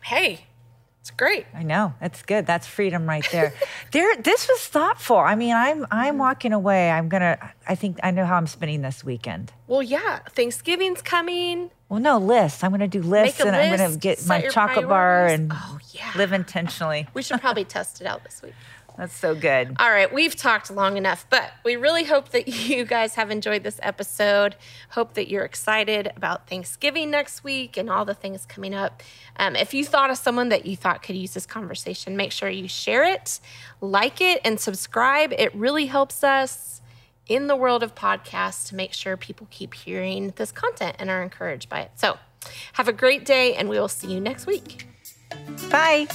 Hey, 0.03 0.47
it's 1.03 1.11
great. 1.11 1.47
I 1.53 1.65
know. 1.65 1.95
That's 2.01 2.23
good. 2.23 2.47
That's 2.47 2.65
freedom 2.65 3.09
right 3.09 3.27
there. 3.33 3.53
there 3.91 4.15
this 4.19 4.47
was 4.47 4.61
thoughtful. 4.61 5.17
I 5.17 5.35
mean, 5.35 5.53
I'm 5.53 5.85
I'm 5.91 6.17
walking 6.17 6.53
away. 6.53 6.93
I'm 6.93 7.09
going 7.09 7.23
to 7.23 7.37
I 7.67 7.75
think 7.75 7.99
I 8.05 8.13
know 8.13 8.25
how 8.25 8.37
I'm 8.37 8.47
spending 8.47 8.83
this 8.83 9.03
weekend. 9.03 9.53
Well, 9.67 9.83
yeah, 9.83 10.21
Thanksgiving's 10.31 11.03
coming. 11.03 11.73
Well, 11.89 11.99
no 11.99 12.19
lists. 12.19 12.63
I'm 12.63 12.71
going 12.71 12.81
to 12.81 12.87
do 12.87 13.03
lists, 13.03 13.41
and 13.41 13.51
list, 13.51 13.73
I'm 13.73 13.77
going 13.77 13.93
to 13.93 13.99
get 13.99 14.25
my 14.29 14.43
chocolate 14.47 14.89
bar 14.89 15.27
and 15.27 15.51
oh, 15.53 15.81
yeah. 15.91 16.13
live 16.15 16.33
intentionally. 16.33 17.09
We 17.15 17.23
should 17.23 17.41
probably 17.41 17.65
test 17.65 18.01
it 18.01 18.07
out 18.07 18.23
this 18.23 18.41
week. 18.41 18.55
That's 18.97 19.17
so 19.17 19.35
good. 19.35 19.75
All 19.79 19.91
right, 19.91 20.13
we've 20.13 20.37
talked 20.37 20.71
long 20.71 20.97
enough, 20.97 21.27
but 21.31 21.53
we 21.65 21.77
really 21.77 22.05
hope 22.05 22.31
that 22.31 22.49
you 22.69 22.85
guys 22.85 23.15
have 23.15 23.31
enjoyed 23.31 23.63
this 23.63 23.81
episode. 23.83 24.57
Hope 24.91 25.15
that 25.15 25.29
you're 25.31 25.45
excited 25.45 26.13
about 26.17 26.49
Thanksgiving 26.49 27.11
next 27.11 27.43
week 27.43 27.77
and 27.77 27.89
all 27.89 28.05
the 28.05 28.15
things 28.15 28.47
coming 28.47 28.75
up. 28.75 29.03
Um, 29.37 29.57
if 29.57 29.73
you 29.75 29.85
thought 29.85 30.11
of 30.11 30.19
someone 30.19 30.51
that 30.51 30.67
you 30.67 30.77
thought 30.77 31.03
could 31.03 31.17
use 31.17 31.35
this 31.35 31.47
conversation, 31.47 32.17
make 32.17 32.33
sure 32.33 32.49
you 32.49 32.69
share 32.69 33.05
it, 33.05 33.41
like 33.81 34.21
it, 34.21 34.41
and 34.45 34.61
subscribe. 34.61 35.33
It 35.33 35.55
really 35.55 35.87
helps 35.87 36.23
us 36.23 36.81
in 37.27 37.47
the 37.47 37.57
world 37.57 37.83
of 37.83 37.95
podcasts 37.95 38.69
to 38.69 38.75
make 38.75 38.93
sure 38.93 39.17
people 39.17 39.47
keep 39.51 39.75
hearing 39.75 40.33
this 40.37 40.53
content 40.53 40.97
and 40.99 41.09
are 41.09 41.23
encouraged 41.23 41.69
by 41.69 41.81
it. 41.81 41.93
So, 41.97 42.19
have 42.75 42.89
a 42.89 42.93
great 42.93 43.25
day, 43.25 43.55
and 43.55 43.69
we 43.69 43.79
will 43.79 43.89
see 43.89 44.13
you 44.13 44.21
next 44.21 44.47
week. 44.47 44.87
Bye. 45.71 46.07